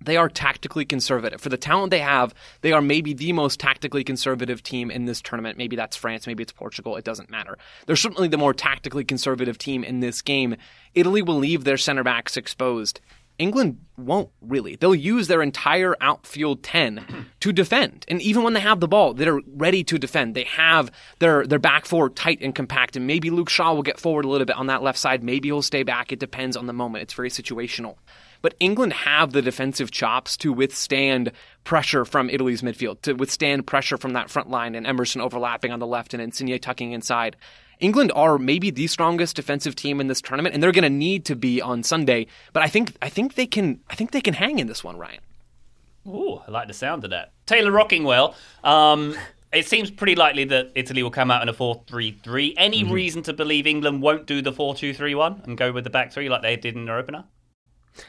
they 0.00 0.16
are 0.16 0.28
tactically 0.28 0.84
conservative. 0.84 1.40
For 1.40 1.48
the 1.48 1.56
talent 1.56 1.90
they 1.90 2.00
have, 2.00 2.34
they 2.60 2.72
are 2.72 2.82
maybe 2.82 3.12
the 3.12 3.32
most 3.32 3.58
tactically 3.60 4.04
conservative 4.04 4.62
team 4.62 4.90
in 4.90 5.06
this 5.06 5.20
tournament. 5.20 5.58
Maybe 5.58 5.76
that's 5.76 5.96
France, 5.96 6.26
maybe 6.26 6.42
it's 6.42 6.52
Portugal, 6.52 6.96
it 6.96 7.04
doesn't 7.04 7.30
matter. 7.30 7.58
They're 7.86 7.96
certainly 7.96 8.28
the 8.28 8.38
more 8.38 8.54
tactically 8.54 9.04
conservative 9.04 9.58
team 9.58 9.84
in 9.84 10.00
this 10.00 10.22
game. 10.22 10.56
Italy 10.94 11.22
will 11.22 11.38
leave 11.38 11.64
their 11.64 11.76
center 11.76 12.04
backs 12.04 12.36
exposed. 12.36 13.00
England 13.38 13.78
won't 13.96 14.30
really. 14.40 14.74
They'll 14.76 14.94
use 14.94 15.28
their 15.28 15.42
entire 15.42 15.94
outfield 16.00 16.62
10 16.64 17.26
to 17.40 17.52
defend. 17.52 18.04
And 18.08 18.20
even 18.20 18.42
when 18.42 18.52
they 18.52 18.60
have 18.60 18.80
the 18.80 18.88
ball, 18.88 19.14
they're 19.14 19.40
ready 19.46 19.84
to 19.84 19.98
defend. 19.98 20.34
They 20.34 20.44
have 20.44 20.90
their, 21.20 21.46
their 21.46 21.60
back 21.60 21.86
four 21.86 22.10
tight 22.10 22.40
and 22.42 22.54
compact. 22.54 22.96
And 22.96 23.06
maybe 23.06 23.30
Luke 23.30 23.48
Shaw 23.48 23.74
will 23.74 23.82
get 23.82 24.00
forward 24.00 24.24
a 24.24 24.28
little 24.28 24.44
bit 24.44 24.56
on 24.56 24.66
that 24.66 24.82
left 24.82 24.98
side. 24.98 25.22
Maybe 25.22 25.48
he'll 25.48 25.62
stay 25.62 25.84
back. 25.84 26.10
It 26.10 26.18
depends 26.18 26.56
on 26.56 26.66
the 26.66 26.72
moment. 26.72 27.02
It's 27.02 27.14
very 27.14 27.30
situational. 27.30 27.96
But 28.42 28.54
England 28.60 28.92
have 28.92 29.32
the 29.32 29.42
defensive 29.42 29.90
chops 29.90 30.36
to 30.38 30.52
withstand 30.52 31.32
pressure 31.64 32.04
from 32.04 32.30
Italy's 32.30 32.62
midfield, 32.62 33.02
to 33.02 33.14
withstand 33.14 33.66
pressure 33.66 33.96
from 33.96 34.12
that 34.12 34.30
front 34.30 34.50
line 34.50 34.74
and 34.74 34.86
Emerson 34.86 35.20
overlapping 35.20 35.72
on 35.72 35.80
the 35.80 35.86
left 35.86 36.14
and 36.14 36.22
Insigne 36.22 36.58
tucking 36.58 36.92
inside. 36.92 37.36
England 37.80 38.10
are 38.14 38.38
maybe 38.38 38.70
the 38.70 38.86
strongest 38.86 39.36
defensive 39.36 39.76
team 39.76 40.00
in 40.00 40.08
this 40.08 40.20
tournament, 40.20 40.54
and 40.54 40.62
they're 40.62 40.72
going 40.72 40.82
to 40.82 40.90
need 40.90 41.24
to 41.26 41.36
be 41.36 41.62
on 41.62 41.82
Sunday. 41.82 42.26
But 42.52 42.62
I 42.62 42.68
think 42.68 42.92
I 43.00 43.08
think 43.08 43.34
they 43.34 43.46
can 43.46 43.80
I 43.88 43.94
think 43.94 44.10
they 44.10 44.20
can 44.20 44.34
hang 44.34 44.58
in 44.58 44.66
this 44.66 44.82
one, 44.82 44.96
Ryan. 44.96 45.20
Ooh, 46.06 46.40
I 46.46 46.50
like 46.50 46.68
the 46.68 46.74
sound 46.74 47.04
of 47.04 47.10
that. 47.10 47.32
Taylor 47.46 47.70
Rockingwell. 47.70 48.34
Um, 48.64 49.14
it 49.52 49.66
seems 49.66 49.90
pretty 49.90 50.14
likely 50.14 50.44
that 50.44 50.72
Italy 50.74 51.02
will 51.02 51.10
come 51.10 51.30
out 51.30 51.42
in 51.42 51.48
a 51.48 51.52
4 51.52 51.82
3 51.86 52.18
3. 52.22 52.54
Any 52.56 52.84
reason 52.84 53.22
to 53.24 53.32
believe 53.32 53.66
England 53.66 54.02
won't 54.02 54.26
do 54.26 54.42
the 54.42 54.52
4 54.52 54.74
2 54.74 54.92
3 54.92 55.14
1 55.14 55.42
and 55.44 55.56
go 55.56 55.72
with 55.72 55.84
the 55.84 55.90
back 55.90 56.12
three 56.12 56.28
like 56.28 56.42
they 56.42 56.56
did 56.56 56.74
in 56.74 56.86
their 56.86 56.98
opener? 56.98 57.24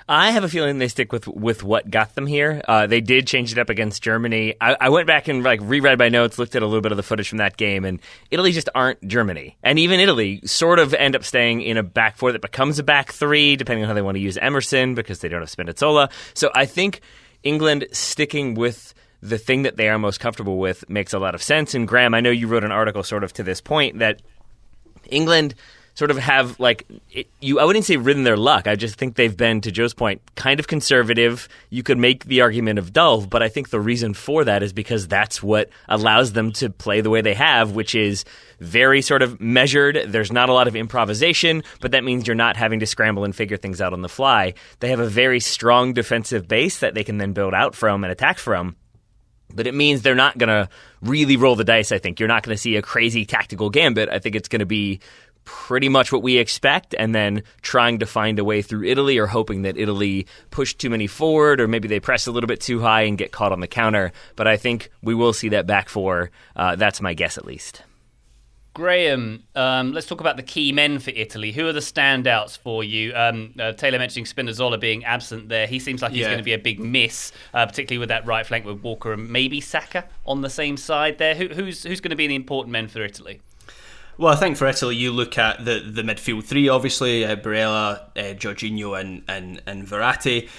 I 0.08 0.32
have 0.32 0.44
a 0.44 0.50
feeling 0.50 0.78
they 0.78 0.88
stick 0.88 1.12
with 1.12 1.28
with 1.28 1.64
what 1.64 1.90
got 1.90 2.16
them 2.16 2.28
here. 2.28 2.62
Uh, 2.68 2.88
they 2.88 3.02
did 3.02 3.28
change 3.28 3.52
it 3.52 3.58
up 3.58 3.70
against 3.70 4.02
Germany. 4.02 4.56
I, 4.60 4.76
I 4.82 4.90
went 4.90 5.08
back 5.08 5.28
and 5.28 5.44
like 5.44 5.60
reread 5.62 6.00
my 6.00 6.10
notes, 6.10 6.40
looked 6.40 6.56
at 6.56 6.62
a 6.62 6.66
little 6.66 6.82
bit 6.82 6.92
of 6.92 6.98
the 6.98 7.04
footage 7.04 7.30
from 7.30 7.38
that 7.40 7.58
game, 7.58 7.86
and 7.86 8.00
Italy 8.32 8.52
just 8.52 8.70
aren't 8.76 9.06
Germany. 9.08 9.58
And 9.64 9.80
even 9.80 10.00
Italy 10.00 10.42
sort 10.46 10.80
of 10.80 10.94
end 10.94 11.16
up 11.16 11.24
staying 11.24 11.62
in 11.62 11.78
a 11.78 11.84
back 11.84 12.18
four 12.18 12.32
that 12.32 12.42
becomes 12.42 12.80
a 12.80 12.84
back 12.84 13.12
three, 13.12 13.56
depending 13.56 13.84
on 13.84 13.88
how 13.88 13.94
they 13.94 14.02
want 14.02 14.16
to 14.16 14.22
use 14.22 14.38
Emerson 14.38 14.96
because 14.96 15.20
they 15.20 15.30
don't 15.30 15.42
have 15.42 15.50
Spinazzola. 15.50 16.12
So 16.34 16.50
I 16.56 16.66
think 16.66 17.02
England 17.44 17.88
sticking 17.92 18.54
with 18.54 18.94
the 19.22 19.38
thing 19.38 19.64
that 19.64 19.76
they 19.78 19.90
are 19.90 20.00
most 20.00 20.20
comfortable 20.20 20.60
with 20.60 20.90
makes 20.90 21.14
a 21.14 21.20
lot 21.20 21.36
of 21.36 21.44
sense. 21.44 21.74
And 21.74 21.88
Graham, 21.88 22.14
I 22.14 22.22
know 22.22 22.30
you 22.30 22.48
wrote 22.48 22.64
an 22.64 22.72
article 22.72 23.04
sort 23.04 23.24
of 23.24 23.34
to 23.34 23.44
this 23.44 23.62
point 23.62 24.00
that 24.00 24.22
England 25.10 25.56
sort 26.00 26.12
of 26.12 26.18
have 26.18 26.58
like 26.62 26.88
it, 27.12 27.28
you 27.42 27.60
I 27.60 27.66
wouldn't 27.66 27.84
say 27.84 27.98
ridden 27.98 28.24
their 28.24 28.38
luck. 28.38 28.68
I 28.68 28.78
just 28.78 28.96
think 28.96 29.16
they've 29.16 29.36
been 29.36 29.60
to 29.62 29.72
Joe's 29.72 29.94
point 29.94 30.22
kind 30.36 30.58
of 30.58 30.68
conservative. 30.68 31.50
You 31.70 31.84
could 31.84 31.98
make 31.98 32.24
the 32.24 32.40
argument 32.40 32.80
of 32.80 32.94
dull, 32.94 33.26
but 33.26 33.44
I 33.44 33.50
think 33.50 33.70
the 33.70 33.82
reason 33.82 34.14
for 34.14 34.46
that 34.46 34.64
is 34.64 34.72
because 34.72 35.10
that's 35.10 35.44
what 35.44 35.70
allows 35.90 36.32
them 36.32 36.54
to 36.54 36.70
play 36.70 37.02
the 37.02 37.10
way 37.10 37.20
they 37.20 37.34
have, 37.34 37.74
which 37.74 37.96
is 37.96 38.24
very 38.62 39.02
sort 39.02 39.22
of 39.22 39.42
measured. 39.42 40.06
There's 40.08 40.32
not 40.32 40.48
a 40.48 40.54
lot 40.54 40.70
of 40.70 40.76
improvisation, 40.78 41.64
but 41.82 41.92
that 41.92 42.06
means 42.06 42.26
you're 42.26 42.36
not 42.36 42.56
having 42.56 42.80
to 42.80 42.86
scramble 42.86 43.26
and 43.26 43.36
figure 43.36 43.58
things 43.58 43.82
out 43.82 43.92
on 43.92 44.02
the 44.02 44.10
fly. 44.10 44.54
They 44.80 44.90
have 44.92 45.02
a 45.02 45.10
very 45.10 45.42
strong 45.42 45.92
defensive 45.94 46.48
base 46.48 46.80
that 46.80 46.94
they 46.94 47.04
can 47.04 47.18
then 47.18 47.34
build 47.34 47.54
out 47.54 47.76
from 47.76 48.06
and 48.06 48.12
attack 48.12 48.40
from. 48.40 48.78
But 49.54 49.66
it 49.66 49.74
means 49.74 50.02
they're 50.02 50.16
not 50.16 50.38
going 50.38 50.50
to 50.50 50.70
really 51.02 51.36
roll 51.36 51.56
the 51.56 51.64
dice, 51.64 51.92
I 51.92 51.98
think. 51.98 52.20
You're 52.20 52.28
not 52.28 52.44
going 52.44 52.56
to 52.56 52.62
see 52.62 52.76
a 52.76 52.82
crazy 52.82 53.26
tactical 53.26 53.70
gambit. 53.70 54.10
I 54.10 54.20
think 54.20 54.36
it's 54.36 54.48
going 54.48 54.60
to 54.60 54.66
be 54.66 55.00
pretty 55.52 55.90
much 55.90 56.12
what 56.12 56.22
we 56.22 56.38
expect, 56.38 56.94
and 57.00 57.16
then 57.16 57.42
trying 57.64 57.98
to 58.00 58.06
find 58.06 58.38
a 58.38 58.44
way 58.44 58.62
through 58.62 58.84
Italy 58.84 59.18
or 59.18 59.26
hoping 59.26 59.64
that 59.64 59.78
Italy 59.78 60.28
push 60.52 60.76
too 60.76 60.90
many 60.92 61.08
forward 61.08 61.60
or 61.60 61.68
maybe 61.68 61.88
they 61.88 62.00
press 62.00 62.28
a 62.28 62.32
little 62.32 62.48
bit 62.48 62.62
too 62.62 62.80
high 62.82 63.02
and 63.02 63.18
get 63.18 63.32
caught 63.32 63.52
on 63.52 63.60
the 63.60 63.68
counter. 63.68 64.12
But 64.36 64.48
I 64.48 64.58
think 64.58 64.92
we 65.02 65.16
will 65.16 65.34
see 65.34 65.50
that 65.50 65.66
back 65.66 65.90
four. 65.90 66.30
Uh, 66.56 66.76
that's 66.76 67.02
my 67.02 67.16
guess, 67.16 67.38
at 67.38 67.46
least. 67.46 67.82
Graham, 68.76 69.44
um, 69.56 69.92
let's 69.92 70.06
talk 70.08 70.22
about 70.22 70.38
the 70.38 70.44
key 70.44 70.72
men 70.72 71.00
for 71.00 71.10
Italy. 71.10 71.52
Who 71.52 71.68
are 71.68 71.74
the 71.74 71.80
standouts 71.80 72.58
for 72.58 72.84
you? 72.84 73.14
Um, 73.16 73.54
uh, 73.60 73.74
Taylor 73.74 73.98
mentioning 73.98 74.26
Spinazzola 74.26 74.80
being 74.80 75.04
absent 75.04 75.50
there. 75.50 75.66
He 75.66 75.80
seems 75.80 76.02
like 76.04 76.12
he's 76.12 76.22
Yeah. 76.22 76.28
going 76.28 76.38
to 76.38 76.44
be 76.44 76.54
a 76.54 76.60
big 76.60 76.80
miss, 76.80 77.32
uh, 77.54 77.66
particularly 77.66 77.98
with 77.98 78.10
that 78.10 78.26
right 78.28 78.46
flank 78.46 78.66
with 78.66 78.82
Walker 78.82 79.12
and 79.12 79.30
maybe 79.30 79.60
Saka 79.60 80.06
on 80.26 80.42
the 80.42 80.50
same 80.52 80.78
side 80.78 81.18
there. 81.18 81.34
Who, 81.36 81.48
who's 81.48 81.84
who's 81.84 82.00
going 82.00 82.12
to 82.12 82.16
be 82.16 82.28
the 82.28 82.36
important 82.36 82.72
men 82.72 82.88
for 82.88 83.04
Italy? 83.04 83.42
Well, 84.20 84.34
I 84.34 84.36
think 84.36 84.58
for 84.58 84.68
Italy, 84.68 84.98
you 84.98 85.14
look 85.14 85.38
at 85.38 85.64
the, 85.64 85.80
the 85.80 86.02
midfield 86.02 86.44
three, 86.44 86.68
obviously, 86.68 87.24
uh, 87.24 87.38
Barella, 87.38 88.02
uh, 88.18 88.36
Jorginho, 88.36 89.00
and, 89.00 89.24
and, 89.30 89.62
and 89.66 89.88
Verratti. 89.88 90.50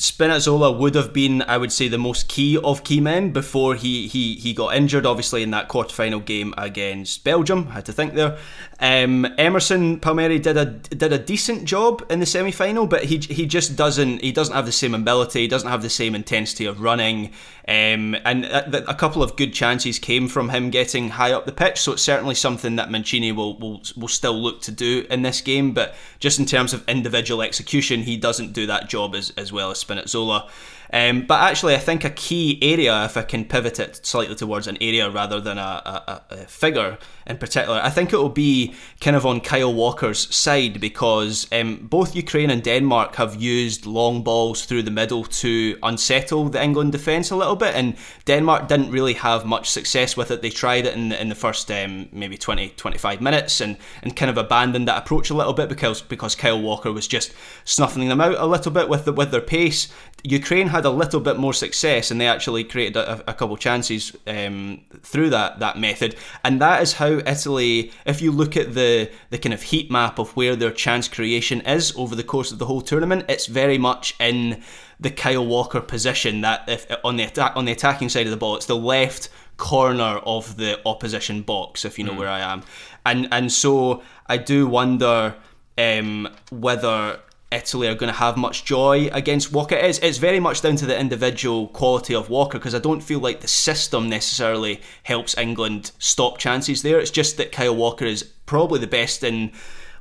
Spinazzola 0.00 0.74
would 0.78 0.94
have 0.94 1.12
been, 1.12 1.42
I 1.42 1.58
would 1.58 1.70
say, 1.70 1.86
the 1.86 1.98
most 1.98 2.26
key 2.26 2.56
of 2.56 2.84
key 2.84 3.00
men 3.00 3.32
before 3.32 3.74
he, 3.74 4.08
he, 4.08 4.36
he 4.36 4.54
got 4.54 4.74
injured, 4.74 5.04
obviously, 5.04 5.42
in 5.42 5.50
that 5.50 5.68
quarterfinal 5.68 6.24
game 6.24 6.54
against 6.56 7.22
Belgium. 7.22 7.66
I 7.68 7.74
had 7.74 7.84
to 7.84 7.92
think 7.92 8.14
there. 8.14 8.38
Um, 8.82 9.26
Emerson 9.36 10.00
Palmieri 10.00 10.38
did 10.38 10.56
a 10.56 10.64
did 10.64 11.12
a 11.12 11.18
decent 11.18 11.66
job 11.66 12.02
in 12.08 12.18
the 12.18 12.24
semi 12.24 12.50
final, 12.50 12.86
but 12.86 13.04
he 13.04 13.18
he 13.18 13.44
just 13.44 13.76
doesn't 13.76 14.22
he 14.22 14.32
doesn't 14.32 14.54
have 14.54 14.64
the 14.64 14.72
same 14.72 14.94
ability, 14.94 15.42
he 15.42 15.48
doesn't 15.48 15.68
have 15.68 15.82
the 15.82 15.90
same 15.90 16.14
intensity 16.14 16.64
of 16.64 16.80
running, 16.80 17.26
um, 17.68 18.16
and 18.24 18.46
a, 18.46 18.90
a 18.90 18.94
couple 18.94 19.22
of 19.22 19.36
good 19.36 19.52
chances 19.52 19.98
came 19.98 20.28
from 20.28 20.48
him 20.48 20.70
getting 20.70 21.10
high 21.10 21.32
up 21.32 21.44
the 21.44 21.52
pitch. 21.52 21.78
So 21.78 21.92
it's 21.92 22.02
certainly 22.02 22.34
something 22.34 22.76
that 22.76 22.90
Mancini 22.90 23.32
will 23.32 23.58
will 23.58 23.82
will 23.98 24.08
still 24.08 24.40
look 24.40 24.62
to 24.62 24.70
do 24.70 25.06
in 25.10 25.20
this 25.20 25.42
game, 25.42 25.74
but 25.74 25.94
just 26.18 26.38
in 26.38 26.46
terms 26.46 26.72
of 26.72 26.88
individual 26.88 27.42
execution, 27.42 28.04
he 28.04 28.16
doesn't 28.16 28.54
do 28.54 28.66
that 28.66 28.88
job 28.88 29.14
as 29.14 29.30
as 29.36 29.52
well 29.52 29.70
as 29.70 29.76
Spinazzola. 29.90 30.46
Um, 30.92 31.26
but 31.26 31.40
actually, 31.40 31.74
I 31.74 31.78
think 31.78 32.04
a 32.04 32.10
key 32.10 32.58
area, 32.62 33.04
if 33.04 33.16
I 33.16 33.22
can 33.22 33.44
pivot 33.44 33.78
it 33.78 34.04
slightly 34.04 34.34
towards 34.34 34.66
an 34.66 34.76
area 34.80 35.08
rather 35.10 35.40
than 35.40 35.58
a, 35.58 35.82
a, 35.84 36.22
a 36.30 36.36
figure 36.46 36.98
in 37.26 37.38
particular, 37.38 37.80
I 37.80 37.90
think 37.90 38.12
it 38.12 38.16
will 38.16 38.28
be 38.28 38.74
kind 39.00 39.16
of 39.16 39.24
on 39.24 39.40
Kyle 39.40 39.72
Walker's 39.72 40.34
side 40.34 40.80
because 40.80 41.46
um, 41.52 41.86
both 41.88 42.16
Ukraine 42.16 42.50
and 42.50 42.62
Denmark 42.62 43.14
have 43.16 43.40
used 43.40 43.86
long 43.86 44.22
balls 44.22 44.64
through 44.64 44.82
the 44.82 44.90
middle 44.90 45.24
to 45.24 45.78
unsettle 45.82 46.48
the 46.48 46.62
England 46.62 46.92
defence 46.92 47.30
a 47.30 47.36
little 47.36 47.56
bit, 47.56 47.74
and 47.74 47.96
Denmark 48.24 48.66
didn't 48.66 48.90
really 48.90 49.14
have 49.14 49.44
much 49.44 49.70
success 49.70 50.16
with 50.16 50.30
it. 50.30 50.42
They 50.42 50.50
tried 50.50 50.86
it 50.86 50.96
in, 50.96 51.12
in 51.12 51.28
the 51.28 51.34
first 51.34 51.70
um, 51.70 52.08
maybe 52.12 52.36
20, 52.36 52.70
25 52.70 53.20
minutes 53.20 53.60
and, 53.60 53.76
and 54.02 54.16
kind 54.16 54.30
of 54.30 54.36
abandoned 54.36 54.88
that 54.88 54.98
approach 54.98 55.30
a 55.30 55.34
little 55.34 55.52
bit 55.52 55.68
because 55.68 56.02
because 56.02 56.34
Kyle 56.34 56.60
Walker 56.60 56.92
was 56.92 57.06
just 57.06 57.32
snuffing 57.64 58.08
them 58.08 58.20
out 58.20 58.34
a 58.36 58.46
little 58.46 58.72
bit 58.72 58.88
with 58.88 59.04
the, 59.04 59.12
with 59.12 59.30
their 59.30 59.40
pace. 59.40 59.88
Ukraine 60.22 60.68
had 60.68 60.84
a 60.84 60.90
little 60.90 61.20
bit 61.20 61.38
more 61.38 61.52
success 61.52 62.10
and 62.10 62.20
they 62.20 62.26
actually 62.26 62.64
created 62.64 62.96
a, 62.96 63.30
a 63.30 63.34
couple 63.34 63.56
chances 63.56 64.14
um, 64.26 64.82
through 65.02 65.30
that 65.30 65.58
that 65.60 65.78
method, 65.78 66.16
and 66.44 66.60
that 66.60 66.82
is 66.82 66.94
how 66.94 67.20
Italy. 67.26 67.92
If 68.04 68.20
you 68.20 68.30
look 68.30 68.56
at 68.56 68.74
the 68.74 69.10
the 69.30 69.38
kind 69.38 69.54
of 69.54 69.62
heat 69.62 69.90
map 69.90 70.18
of 70.18 70.36
where 70.36 70.56
their 70.56 70.70
chance 70.70 71.08
creation 71.08 71.60
is 71.62 71.94
over 71.96 72.14
the 72.14 72.24
course 72.24 72.52
of 72.52 72.58
the 72.58 72.66
whole 72.66 72.82
tournament, 72.82 73.24
it's 73.28 73.46
very 73.46 73.78
much 73.78 74.14
in 74.20 74.62
the 74.98 75.10
Kyle 75.10 75.46
Walker 75.46 75.80
position. 75.80 76.42
That 76.42 76.64
if 76.68 76.86
on 77.04 77.16
the 77.16 77.24
attack 77.24 77.56
on 77.56 77.64
the 77.64 77.72
attacking 77.72 78.10
side 78.10 78.26
of 78.26 78.30
the 78.30 78.36
ball, 78.36 78.56
it's 78.56 78.66
the 78.66 78.76
left 78.76 79.28
corner 79.56 80.20
of 80.24 80.56
the 80.56 80.80
opposition 80.86 81.42
box. 81.42 81.84
If 81.84 81.98
you 81.98 82.04
know 82.04 82.12
mm. 82.12 82.18
where 82.18 82.28
I 82.28 82.40
am, 82.40 82.62
and 83.06 83.28
and 83.32 83.50
so 83.50 84.02
I 84.26 84.36
do 84.36 84.66
wonder 84.66 85.34
um, 85.78 86.28
whether 86.50 87.20
Italy 87.52 87.88
are 87.88 87.96
going 87.96 88.12
to 88.12 88.18
have 88.18 88.36
much 88.36 88.64
joy 88.64 89.08
against 89.12 89.52
Walker. 89.52 89.74
It's, 89.74 89.98
it's 89.98 90.18
very 90.18 90.38
much 90.38 90.62
down 90.62 90.76
to 90.76 90.86
the 90.86 90.98
individual 90.98 91.66
quality 91.68 92.14
of 92.14 92.30
Walker 92.30 92.58
because 92.58 92.74
I 92.74 92.78
don't 92.78 93.00
feel 93.00 93.18
like 93.18 93.40
the 93.40 93.48
system 93.48 94.08
necessarily 94.08 94.80
helps 95.02 95.36
England 95.36 95.90
stop 95.98 96.38
chances 96.38 96.82
there. 96.82 97.00
It's 97.00 97.10
just 97.10 97.36
that 97.38 97.50
Kyle 97.50 97.74
Walker 97.74 98.04
is 98.04 98.22
probably 98.22 98.78
the 98.78 98.86
best 98.86 99.24
in 99.24 99.50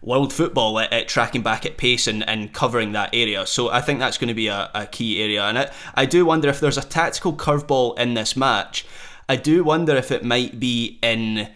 world 0.01 0.31
football 0.31 0.77
at, 0.79 0.93
at 0.93 1.07
tracking 1.07 1.41
back 1.41 1.65
at 1.65 1.77
pace 1.77 2.05
and, 2.05 2.27
and 2.29 2.53
covering 2.53 2.91
that 2.91 3.09
area. 3.13 3.47
So 3.47 3.69
I 3.69 3.81
think 3.81 3.99
that's 3.99 4.19
going 4.19 4.27
to 4.27 4.35
be 4.35 4.47
a, 4.47 4.69
a 4.75 4.85
key 4.85 5.21
area. 5.21 5.43
And 5.43 5.57
I, 5.57 5.71
I 5.95 6.05
do 6.05 6.25
wonder 6.25 6.49
if 6.49 6.59
there's 6.59 6.77
a 6.77 6.83
tactical 6.83 7.33
curveball 7.33 7.97
in 7.97 8.13
this 8.13 8.37
match. 8.37 8.85
I 9.27 9.35
do 9.35 9.63
wonder 9.63 9.95
if 9.95 10.11
it 10.11 10.23
might 10.23 10.59
be 10.59 10.99
in. 11.01 11.49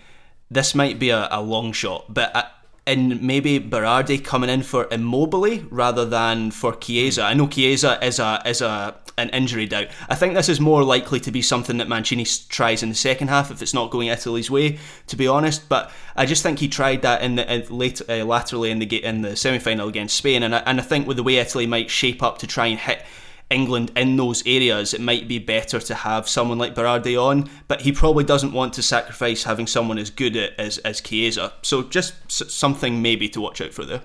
This 0.49 0.73
might 0.75 0.97
be 0.97 1.11
a, 1.11 1.27
a 1.29 1.41
long 1.41 1.71
shot, 1.71 2.11
but. 2.11 2.35
I, 2.35 2.49
and 2.85 3.21
maybe 3.21 3.59
Berardi 3.59 4.23
coming 4.23 4.49
in 4.49 4.63
for 4.63 4.87
Immobile 4.91 5.65
rather 5.69 6.05
than 6.05 6.51
for 6.51 6.75
Chiesa. 6.75 7.23
I 7.23 7.33
know 7.33 7.47
Chiesa 7.47 8.03
is 8.05 8.19
a 8.19 8.41
is 8.45 8.61
a 8.61 8.95
an 9.17 9.29
injury 9.29 9.67
doubt. 9.67 9.87
I 10.09 10.15
think 10.15 10.33
this 10.33 10.49
is 10.49 10.59
more 10.59 10.83
likely 10.83 11.19
to 11.19 11.31
be 11.31 11.41
something 11.41 11.77
that 11.77 11.87
Mancini 11.87 12.25
tries 12.49 12.81
in 12.81 12.89
the 12.89 12.95
second 12.95 13.27
half 13.27 13.51
if 13.51 13.61
it's 13.61 13.73
not 13.73 13.91
going 13.91 14.07
Italy's 14.07 14.49
way, 14.49 14.79
to 15.07 15.15
be 15.15 15.27
honest. 15.27 15.69
But 15.69 15.91
I 16.15 16.25
just 16.25 16.43
think 16.43 16.59
he 16.59 16.67
tried 16.67 17.03
that 17.03 17.21
in 17.21 17.35
the 17.35 17.53
in 17.53 17.65
late 17.69 18.01
uh, 18.09 18.25
laterally 18.25 18.71
in 18.71 18.79
the 18.79 19.03
in 19.03 19.21
the 19.21 19.35
semi 19.35 19.59
final 19.59 19.87
against 19.87 20.17
Spain, 20.17 20.43
and 20.43 20.55
I, 20.55 20.59
and 20.59 20.79
I 20.79 20.83
think 20.83 21.07
with 21.07 21.17
the 21.17 21.23
way 21.23 21.37
Italy 21.37 21.67
might 21.67 21.89
shape 21.89 22.21
up 22.21 22.39
to 22.39 22.47
try 22.47 22.67
and 22.67 22.79
hit 22.79 23.03
England 23.49 23.91
in 23.95 24.15
those 24.17 24.45
areas, 24.45 24.93
it 24.93 25.01
might 25.01 25.27
be 25.27 25.39
better 25.39 25.79
to 25.79 25.95
have 25.95 26.27
someone 26.27 26.57
like 26.57 26.75
Berardi 26.75 27.21
on, 27.21 27.49
but 27.67 27.81
he 27.81 27.91
probably 27.91 28.23
doesn't 28.23 28.51
want 28.51 28.73
to 28.73 28.81
sacrifice 28.81 29.43
having 29.43 29.67
someone 29.67 29.97
as 29.97 30.09
good 30.09 30.35
as, 30.35 30.77
as 30.79 31.01
Chiesa. 31.01 31.53
So 31.61 31.83
just 31.83 32.31
something 32.31 33.01
maybe 33.01 33.29
to 33.29 33.41
watch 33.41 33.61
out 33.61 33.73
for 33.73 33.85
there. 33.85 34.01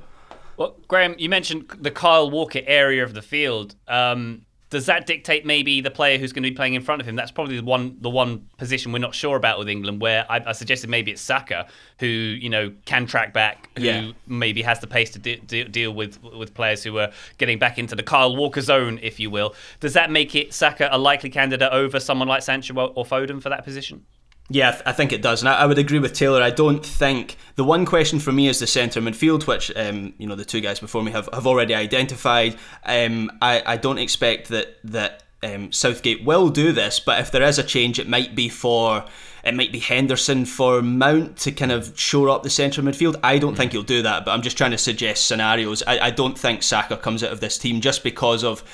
Well, 0.56 0.76
Graham, 0.88 1.14
you 1.18 1.28
mentioned 1.28 1.70
the 1.78 1.92
Kyle 1.92 2.30
Walker 2.30 2.60
area 2.66 3.04
of 3.04 3.14
the 3.14 3.22
field. 3.22 3.76
Um, 3.86 4.42
does 4.70 4.86
that 4.86 5.06
dictate 5.06 5.46
maybe 5.46 5.80
the 5.80 5.90
player 5.90 6.18
who's 6.18 6.32
going 6.32 6.42
to 6.42 6.50
be 6.50 6.54
playing 6.54 6.74
in 6.74 6.82
front 6.82 7.00
of 7.00 7.08
him? 7.08 7.16
That's 7.16 7.30
probably 7.30 7.56
the 7.56 7.64
one 7.64 7.96
the 8.00 8.10
one 8.10 8.46
position 8.58 8.92
we're 8.92 8.98
not 8.98 9.14
sure 9.14 9.36
about 9.36 9.58
with 9.58 9.68
England. 9.68 10.00
Where 10.00 10.26
I, 10.30 10.42
I 10.46 10.52
suggested 10.52 10.90
maybe 10.90 11.10
it's 11.10 11.22
Saka, 11.22 11.66
who 11.98 12.06
you 12.06 12.50
know 12.50 12.72
can 12.84 13.06
track 13.06 13.32
back, 13.32 13.70
who 13.76 13.84
yeah. 13.84 14.12
maybe 14.26 14.62
has 14.62 14.80
the 14.80 14.86
pace 14.86 15.10
to 15.10 15.18
de- 15.18 15.36
de- 15.36 15.64
deal 15.64 15.92
with 15.92 16.22
with 16.22 16.52
players 16.54 16.82
who 16.82 16.98
are 16.98 17.10
getting 17.38 17.58
back 17.58 17.78
into 17.78 17.96
the 17.96 18.02
Kyle 18.02 18.36
Walker 18.36 18.60
zone, 18.60 18.98
if 19.02 19.18
you 19.18 19.30
will. 19.30 19.54
Does 19.80 19.94
that 19.94 20.10
make 20.10 20.34
it 20.34 20.52
Saka 20.52 20.88
a 20.92 20.98
likely 20.98 21.30
candidate 21.30 21.72
over 21.72 21.98
someone 21.98 22.28
like 22.28 22.42
Sancho 22.42 22.74
or 22.74 23.04
Foden 23.04 23.42
for 23.42 23.48
that 23.48 23.64
position? 23.64 24.04
Yeah, 24.50 24.80
I 24.86 24.92
think 24.92 25.12
it 25.12 25.20
does, 25.20 25.42
and 25.42 25.48
I, 25.48 25.66
would 25.66 25.76
agree 25.76 25.98
with 25.98 26.14
Taylor. 26.14 26.42
I 26.42 26.48
don't 26.48 26.84
think 26.84 27.36
the 27.56 27.64
one 27.64 27.84
question 27.84 28.18
for 28.18 28.32
me 28.32 28.48
is 28.48 28.58
the 28.58 28.66
centre 28.66 29.00
midfield, 29.02 29.46
which 29.46 29.70
um, 29.76 30.14
you 30.16 30.26
know 30.26 30.36
the 30.36 30.44
two 30.44 30.62
guys 30.62 30.80
before 30.80 31.02
me 31.02 31.10
have, 31.12 31.28
have 31.34 31.46
already 31.46 31.74
identified. 31.74 32.56
Um, 32.86 33.30
I, 33.42 33.62
I 33.66 33.76
don't 33.76 33.98
expect 33.98 34.48
that 34.48 34.78
that 34.84 35.22
um, 35.42 35.70
Southgate 35.70 36.24
will 36.24 36.48
do 36.48 36.72
this, 36.72 36.98
but 36.98 37.20
if 37.20 37.30
there 37.30 37.42
is 37.42 37.58
a 37.58 37.62
change, 37.62 37.98
it 37.98 38.08
might 38.08 38.34
be 38.34 38.48
for 38.48 39.04
it 39.44 39.54
might 39.54 39.70
be 39.70 39.80
Henderson 39.80 40.46
for 40.46 40.80
Mount 40.80 41.36
to 41.38 41.52
kind 41.52 41.70
of 41.70 41.98
shore 41.98 42.30
up 42.30 42.42
the 42.42 42.50
centre 42.50 42.82
midfield. 42.82 43.20
I 43.22 43.38
don't 43.38 43.54
think 43.54 43.72
he'll 43.72 43.82
do 43.82 44.02
that, 44.02 44.24
but 44.24 44.32
I'm 44.32 44.42
just 44.42 44.56
trying 44.56 44.72
to 44.72 44.78
suggest 44.78 45.26
scenarios. 45.26 45.82
I, 45.86 45.98
I 46.06 46.10
don't 46.10 46.38
think 46.38 46.62
Saka 46.62 46.96
comes 46.96 47.22
out 47.22 47.32
of 47.32 47.40
this 47.40 47.58
team 47.58 47.80
just 47.80 48.02
because 48.02 48.44
of 48.44 48.64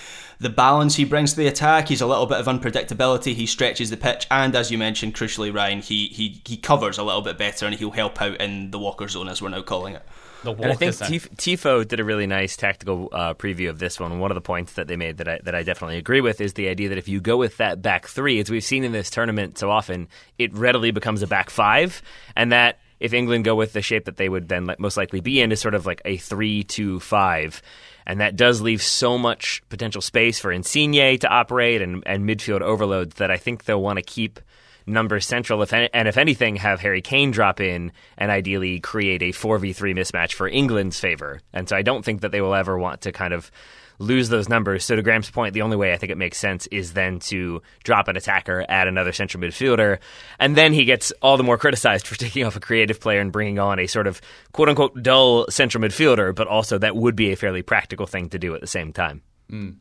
the 0.45 0.51
balance 0.51 0.95
he 0.95 1.05
brings 1.07 1.31
to 1.33 1.39
the 1.39 1.47
attack. 1.47 1.89
He's 1.89 2.03
a 2.03 2.07
little 2.07 2.27
bit 2.27 2.39
of 2.39 2.45
unpredictability. 2.47 3.35
He 3.35 3.47
stretches 3.47 3.89
the 3.89 3.97
pitch, 3.97 4.27
and 4.31 4.55
as 4.55 4.71
you 4.71 4.77
mentioned, 4.77 5.15
crucially, 5.15 5.53
Ryan, 5.53 5.81
he 5.81 6.07
he 6.09 6.43
he 6.45 6.59
covers 6.59 6.99
a 6.99 7.03
little 7.03 7.23
bit 7.23 7.39
better, 7.39 7.65
and 7.67 7.75
he'll 7.75 7.91
help 7.91 8.21
out 8.21 8.41
in 8.41 8.71
the 8.71 8.79
Walker 8.79 9.09
zone 9.09 9.29
as 9.29 9.41
we're 9.41 9.49
now 9.49 9.63
calling 9.63 9.95
it. 9.95 10.03
and 10.45 10.67
I 10.67 10.75
think 10.75 10.95
Tifo 10.95 11.89
did 11.89 11.99
a 11.99 12.05
really 12.05 12.27
nice 12.27 12.59
tactical 12.59 13.09
uh, 13.11 13.33
preview 13.33 13.71
of 13.71 13.79
this 13.79 13.99
one. 13.99 14.19
One 14.19 14.31
of 14.31 14.35
the 14.35 14.43
points 14.43 14.75
that 14.75 14.87
they 14.87 14.97
made 14.97 15.17
that 15.17 15.29
I, 15.29 15.41
that 15.45 15.55
I 15.55 15.63
definitely 15.63 15.97
agree 15.97 16.21
with 16.21 16.43
is 16.43 16.53
the 16.53 16.69
idea 16.69 16.91
that 16.91 16.99
if 16.99 17.09
you 17.09 17.23
go 17.23 17.39
with 17.39 17.57
that 17.57 17.81
back 17.81 18.07
three, 18.07 18.39
as 18.39 18.51
we've 18.51 18.63
seen 18.63 18.85
in 18.85 18.93
this 18.93 19.09
tournament 19.09 19.57
so 19.57 19.71
often, 19.71 20.09
it 20.39 20.53
readily 20.53 20.91
becomes 20.91 21.23
a 21.23 21.27
back 21.27 21.49
five, 21.49 22.03
and 22.37 22.53
that 22.53 22.79
if 23.01 23.15
England 23.15 23.47
go 23.47 23.55
with 23.55 23.73
the 23.73 23.81
shape 23.81 24.05
that 24.05 24.19
they 24.19 24.29
would 24.29 24.49
then 24.49 24.69
most 24.79 24.99
likely 24.99 25.21
be 25.21 25.41
in 25.41 25.51
is 25.53 25.61
sort 25.61 25.75
of 25.75 25.87
like 25.87 26.03
a 26.05 26.19
three-two-five 26.19 27.63
and 28.06 28.20
that 28.20 28.37
does 28.37 28.61
leave 28.61 28.82
so 28.82 29.18
much 29.18 29.62
potential 29.68 30.02
space 30.02 30.38
for 30.38 30.52
Insigne 30.52 31.18
to 31.18 31.28
operate 31.28 31.82
and, 31.82 32.02
and 32.06 32.28
midfield 32.28 32.61
overloads 32.61 33.16
that 33.16 33.30
I 33.30 33.37
think 33.37 33.64
they'll 33.64 33.82
want 33.82 33.99
to 33.99 34.02
keep 34.02 34.40
numbers 34.87 35.26
central, 35.26 35.62
if 35.62 35.73
any, 35.73 35.88
and 35.94 36.08
if 36.08 36.18
anything, 36.18 36.56
have 36.56 36.80
Harry 36.80 37.00
Kane 37.00 37.30
drop 37.30 37.61
in 37.61 37.92
and 38.18 38.30
ideally 38.30 38.80
create 38.80 39.23
a 39.23 39.30
4v3 39.30 39.94
mismatch 39.94 40.34
for 40.34 40.49
England's 40.49 41.00
favor. 41.00 41.40
And 41.52 41.68
so 41.68 41.76
I 41.76 41.82
don't 41.82 42.04
think 42.04 42.20
that 42.20 42.32
they 42.32 42.40
will 42.40 42.54
ever 42.54 42.78
want 42.78 43.02
to 43.02 43.12
kind 43.12 43.32
of 43.32 43.50
lose 43.99 44.29
those 44.29 44.49
numbers. 44.49 44.85
So 44.85 44.97
to 44.97 45.03
Graham's 45.03 45.31
point, 45.31 45.55
the 45.55 45.63
only 45.63 45.77
way 45.77 45.93
I 45.93 45.97
think 45.97 46.13
it 46.13 46.19
makes 46.19 46.39
sense 46.39 46.67
is 46.69 46.93
then 46.93 47.19
to 47.21 47.63
drop 47.83 48.09
an 48.09 48.17
attacker, 48.17 48.65
add 48.69 48.89
another 48.89 49.13
central 49.13 49.43
midfielder, 49.43 49.99
and 50.39 50.57
then 50.57 50.73
he 50.73 50.85
gets 50.85 51.13
all 51.23 51.37
the 51.37 51.43
more 51.43 51.59
criticized 51.59 52.07
for 52.07 52.15
taking 52.19 52.45
off 52.45 52.57
a 52.57 52.61
creative 52.61 53.01
player 53.01 53.21
and 53.21 53.33
bringing 53.33 53.59
on 53.59 53.79
a 53.79 53.87
sort 53.87 54.07
of 54.07 54.21
quote 54.53 54.69
unquote 54.69 55.03
dull 55.03 55.47
central 55.51 55.83
midfielder, 55.83 56.35
but 56.35 56.49
also 56.49 56.79
that 56.79 56.97
would 56.97 57.17
be 57.17 57.33
a 57.33 57.37
fairly 57.37 57.63
practical 57.63 58.07
thing 58.07 58.29
to 58.31 58.39
do 58.39 58.55
at 58.55 58.61
the 58.61 58.67
same 58.67 58.93
time. 58.93 59.23
Mm. 59.51 59.77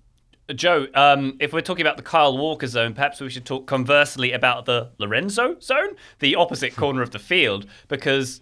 Joe, 0.53 0.88
um, 0.93 1.38
if 1.39 1.53
we're 1.53 1.62
talking 1.62 1.86
about 1.86 1.96
the 1.96 2.03
Kyle 2.03 2.38
Walker 2.38 2.67
zone, 2.67 2.93
perhaps 2.93 3.22
we 3.22 3.29
should 3.29 3.46
talk 3.46 3.65
conversely 3.65 4.34
about 4.34 4.65
the 4.65 4.91
Lorenzo 4.98 5.58
zone, 5.62 5.96
the 6.20 6.36
opposite 6.36 6.75
corner 6.75 7.01
of 7.01 7.12
the 7.12 7.20
field, 7.20 7.65
because 7.88 8.41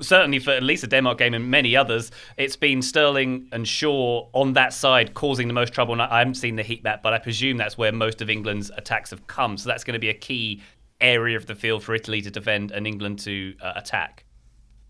certainly 0.00 0.38
for 0.38 0.50
at 0.50 0.62
least 0.62 0.82
the 0.82 0.88
Denmark 0.88 1.18
game 1.18 1.34
and 1.34 1.50
many 1.50 1.76
others, 1.76 2.10
it's 2.36 2.56
been 2.56 2.82
Sterling 2.82 3.48
and 3.52 3.66
Shaw 3.66 4.28
on 4.32 4.54
that 4.54 4.72
side 4.72 5.14
causing 5.14 5.48
the 5.48 5.54
most 5.54 5.72
trouble. 5.72 5.92
And 5.92 6.02
I 6.02 6.18
haven't 6.18 6.34
seen 6.34 6.56
the 6.56 6.62
heat 6.62 6.82
map, 6.82 7.02
but 7.02 7.12
I 7.12 7.18
presume 7.18 7.56
that's 7.56 7.78
where 7.78 7.92
most 7.92 8.20
of 8.20 8.30
England's 8.30 8.70
attacks 8.76 9.10
have 9.10 9.26
come. 9.26 9.56
So 9.56 9.68
that's 9.68 9.84
going 9.84 9.94
to 9.94 10.00
be 10.00 10.08
a 10.08 10.14
key 10.14 10.62
area 11.00 11.36
of 11.36 11.46
the 11.46 11.54
field 11.54 11.82
for 11.82 11.94
Italy 11.94 12.22
to 12.22 12.30
defend 12.30 12.70
and 12.70 12.86
England 12.86 13.20
to 13.20 13.54
uh, 13.62 13.72
attack. 13.76 14.24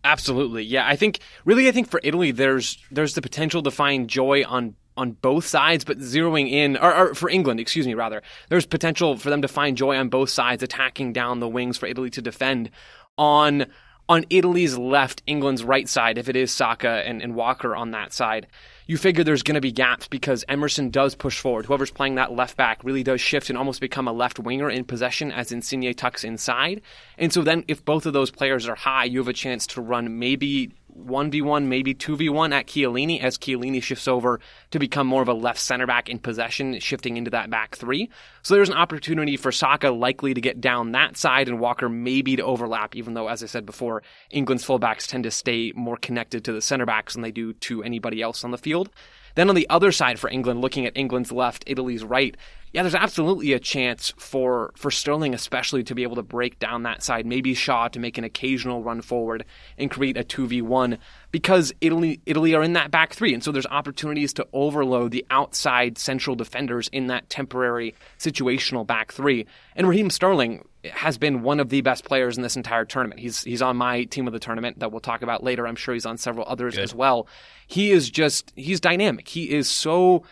Absolutely, 0.02 0.64
yeah. 0.64 0.86
I 0.86 0.96
think 0.96 1.20
really, 1.44 1.68
I 1.68 1.72
think 1.72 1.90
for 1.90 2.00
Italy, 2.02 2.30
there's 2.30 2.78
there's 2.90 3.14
the 3.14 3.20
potential 3.20 3.62
to 3.62 3.70
find 3.70 4.08
joy 4.08 4.44
on 4.44 4.74
on 4.96 5.12
both 5.12 5.46
sides, 5.46 5.84
but 5.84 5.98
zeroing 5.98 6.50
in, 6.50 6.76
or, 6.76 6.94
or, 6.94 7.14
for 7.14 7.30
England, 7.30 7.60
excuse 7.60 7.86
me, 7.86 7.94
rather, 7.94 8.22
there's 8.48 8.66
potential 8.66 9.16
for 9.16 9.30
them 9.30 9.40
to 9.42 9.48
find 9.48 9.76
joy 9.76 9.96
on 9.96 10.08
both 10.08 10.28
sides, 10.28 10.62
attacking 10.62 11.12
down 11.12 11.40
the 11.40 11.48
wings 11.48 11.78
for 11.78 11.86
Italy 11.86 12.10
to 12.10 12.20
defend 12.22 12.70
on 13.16 13.66
on 14.10 14.24
Italy's 14.28 14.76
left, 14.76 15.22
England's 15.28 15.62
right 15.62 15.88
side, 15.88 16.18
if 16.18 16.28
it 16.28 16.34
is 16.34 16.50
Saka 16.50 17.04
and, 17.06 17.22
and 17.22 17.36
Walker 17.36 17.76
on 17.76 17.92
that 17.92 18.12
side, 18.12 18.48
you 18.88 18.98
figure 18.98 19.22
there's 19.22 19.44
going 19.44 19.54
to 19.54 19.60
be 19.60 19.70
gaps 19.70 20.08
because 20.08 20.44
Emerson 20.48 20.90
does 20.90 21.14
push 21.14 21.38
forward. 21.38 21.66
Whoever's 21.66 21.92
playing 21.92 22.16
that 22.16 22.32
left 22.32 22.56
back 22.56 22.82
really 22.82 23.04
does 23.04 23.20
shift 23.20 23.50
and 23.50 23.56
almost 23.56 23.80
become 23.80 24.08
a 24.08 24.12
left 24.12 24.40
winger 24.40 24.68
in 24.68 24.84
possession 24.84 25.30
as 25.30 25.52
Insigne 25.52 25.94
tucks 25.94 26.24
inside. 26.24 26.82
And 27.18 27.32
so 27.32 27.42
then 27.42 27.64
if 27.68 27.84
both 27.84 28.04
of 28.04 28.12
those 28.12 28.32
players 28.32 28.66
are 28.68 28.74
high, 28.74 29.04
you 29.04 29.20
have 29.20 29.28
a 29.28 29.32
chance 29.32 29.64
to 29.68 29.80
run 29.80 30.18
maybe 30.18 30.72
1v1, 31.06 31.66
maybe 31.66 31.94
2v1 31.94 32.52
at 32.52 32.66
Chiellini 32.66 33.20
as 33.20 33.38
Chiellini 33.38 33.82
shifts 33.82 34.08
over 34.08 34.40
to 34.70 34.78
become 34.78 35.06
more 35.06 35.22
of 35.22 35.28
a 35.28 35.34
left 35.34 35.60
center 35.60 35.86
back 35.86 36.08
in 36.08 36.18
possession, 36.18 36.78
shifting 36.80 37.16
into 37.16 37.30
that 37.30 37.50
back 37.50 37.76
three. 37.76 38.10
So 38.42 38.54
there's 38.54 38.68
an 38.68 38.76
opportunity 38.76 39.36
for 39.36 39.52
Saka 39.52 39.90
likely 39.90 40.34
to 40.34 40.40
get 40.40 40.60
down 40.60 40.92
that 40.92 41.16
side 41.16 41.48
and 41.48 41.60
Walker 41.60 41.88
maybe 41.88 42.36
to 42.36 42.42
overlap, 42.42 42.94
even 42.96 43.14
though, 43.14 43.28
as 43.28 43.42
I 43.42 43.46
said 43.46 43.66
before, 43.66 44.02
England's 44.30 44.64
fullbacks 44.64 45.06
tend 45.06 45.24
to 45.24 45.30
stay 45.30 45.72
more 45.74 45.96
connected 45.96 46.44
to 46.44 46.52
the 46.52 46.62
center 46.62 46.86
backs 46.86 47.14
than 47.14 47.22
they 47.22 47.32
do 47.32 47.52
to 47.52 47.82
anybody 47.82 48.22
else 48.22 48.44
on 48.44 48.50
the 48.50 48.58
field. 48.58 48.90
Then 49.34 49.48
on 49.48 49.54
the 49.54 49.68
other 49.70 49.92
side 49.92 50.18
for 50.18 50.28
England, 50.30 50.60
looking 50.60 50.86
at 50.86 50.96
England's 50.96 51.32
left, 51.32 51.64
Italy's 51.66 52.04
right, 52.04 52.36
yeah, 52.72 52.82
there's 52.82 52.94
absolutely 52.94 53.52
a 53.52 53.58
chance 53.58 54.12
for 54.16 54.72
for 54.76 54.90
Sterling, 54.90 55.34
especially 55.34 55.82
to 55.84 55.94
be 55.94 56.04
able 56.04 56.16
to 56.16 56.22
break 56.22 56.58
down 56.60 56.84
that 56.84 57.02
side. 57.02 57.26
Maybe 57.26 57.52
Shaw 57.54 57.88
to 57.88 57.98
make 57.98 58.16
an 58.16 58.22
occasional 58.24 58.82
run 58.82 59.00
forward 59.02 59.44
and 59.76 59.90
create 59.90 60.16
a 60.16 60.22
two 60.22 60.46
v 60.46 60.62
one 60.62 60.98
because 61.32 61.72
Italy 61.80 62.20
Italy 62.26 62.54
are 62.54 62.62
in 62.62 62.74
that 62.74 62.92
back 62.92 63.12
three, 63.12 63.34
and 63.34 63.42
so 63.42 63.50
there's 63.50 63.66
opportunities 63.66 64.32
to 64.34 64.46
overload 64.52 65.10
the 65.10 65.26
outside 65.30 65.98
central 65.98 66.36
defenders 66.36 66.88
in 66.92 67.08
that 67.08 67.28
temporary 67.28 67.94
situational 68.18 68.86
back 68.86 69.12
three. 69.12 69.46
And 69.74 69.88
Raheem 69.88 70.08
Sterling 70.08 70.64
has 70.84 71.18
been 71.18 71.42
one 71.42 71.58
of 71.58 71.68
the 71.68 71.80
best 71.80 72.04
players 72.04 72.36
in 72.36 72.42
this 72.44 72.56
entire 72.56 72.84
tournament. 72.84 73.20
He's 73.20 73.42
he's 73.42 73.62
on 73.62 73.76
my 73.76 74.04
team 74.04 74.28
of 74.28 74.32
the 74.32 74.38
tournament 74.38 74.78
that 74.78 74.92
we'll 74.92 75.00
talk 75.00 75.22
about 75.22 75.42
later. 75.42 75.66
I'm 75.66 75.76
sure 75.76 75.94
he's 75.94 76.06
on 76.06 76.18
several 76.18 76.46
others 76.48 76.76
Good. 76.76 76.84
as 76.84 76.94
well. 76.94 77.26
He 77.66 77.90
is 77.90 78.08
just 78.08 78.52
he's 78.54 78.78
dynamic. 78.80 79.26
He 79.26 79.50
is 79.50 79.68
so 79.68 80.22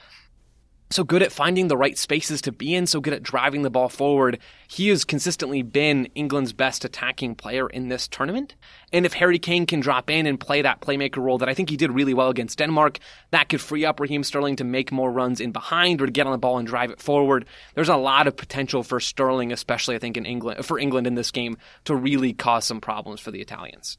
so 0.90 1.04
good 1.04 1.23
at 1.23 1.33
finding 1.33 1.68
the 1.68 1.76
right 1.76 1.99
spaces 1.99 2.40
to 2.42 2.52
be 2.52 2.75
in, 2.75 2.87
so 2.87 3.00
good 3.00 3.12
at 3.12 3.23
driving 3.23 3.62
the 3.62 3.71
ball 3.71 3.88
forward. 3.88 4.38
He 4.68 4.88
has 4.88 5.04
consistently 5.04 5.62
been 5.62 6.07
England's 6.14 6.52
best 6.52 6.85
attacking 6.85 7.35
player 7.35 7.68
in 7.68 7.88
this 7.88 8.09
tournament. 8.09 8.54
And 8.92 9.04
if 9.04 9.12
Harry 9.14 9.38
Kane 9.38 9.66
can 9.66 9.80
drop 9.80 10.09
in 10.09 10.26
and 10.26 10.40
play 10.40 10.62
that 10.62 10.80
playmaker 10.80 11.18
role 11.18 11.38
that 11.38 11.49
I 11.49 11.54
think 11.54 11.68
he 11.68 11.76
did 11.76 11.90
really 11.90 12.14
well 12.14 12.30
against 12.30 12.59
Denmark, 12.59 12.99
that 13.30 13.49
could 13.49 13.61
free 13.61 13.85
up 13.85 14.00
Raheem 14.00 14.25
Sterling 14.25 14.57
to 14.57 14.64
make 14.64 14.90
more 14.90 15.12
runs 15.12 15.40
in 15.40 15.52
behind 15.52 16.00
or 16.00 16.07
to 16.07 16.12
get 16.12 16.26
on 16.26 16.33
the 16.33 16.38
ball 16.38 16.59
and 16.59 16.66
drive 16.66 16.90
it 16.90 17.02
forward. 17.02 17.45
There's 17.75 17.88
a 17.88 17.97
lot 17.97 18.26
of 18.26 18.37
potential 18.37 18.83
for 18.83 19.00
Sterling, 19.00 19.52
especially 19.52 19.97
I 19.97 19.99
think 19.99 20.16
in 20.16 20.25
England, 20.25 20.64
for 20.64 20.78
England 20.78 21.07
in 21.07 21.14
this 21.14 21.30
game 21.30 21.59
to 21.85 21.95
really 21.95 22.33
cause 22.33 22.64
some 22.64 22.80
problems 22.80 23.21
for 23.21 23.30
the 23.30 23.40
Italians. 23.40 23.99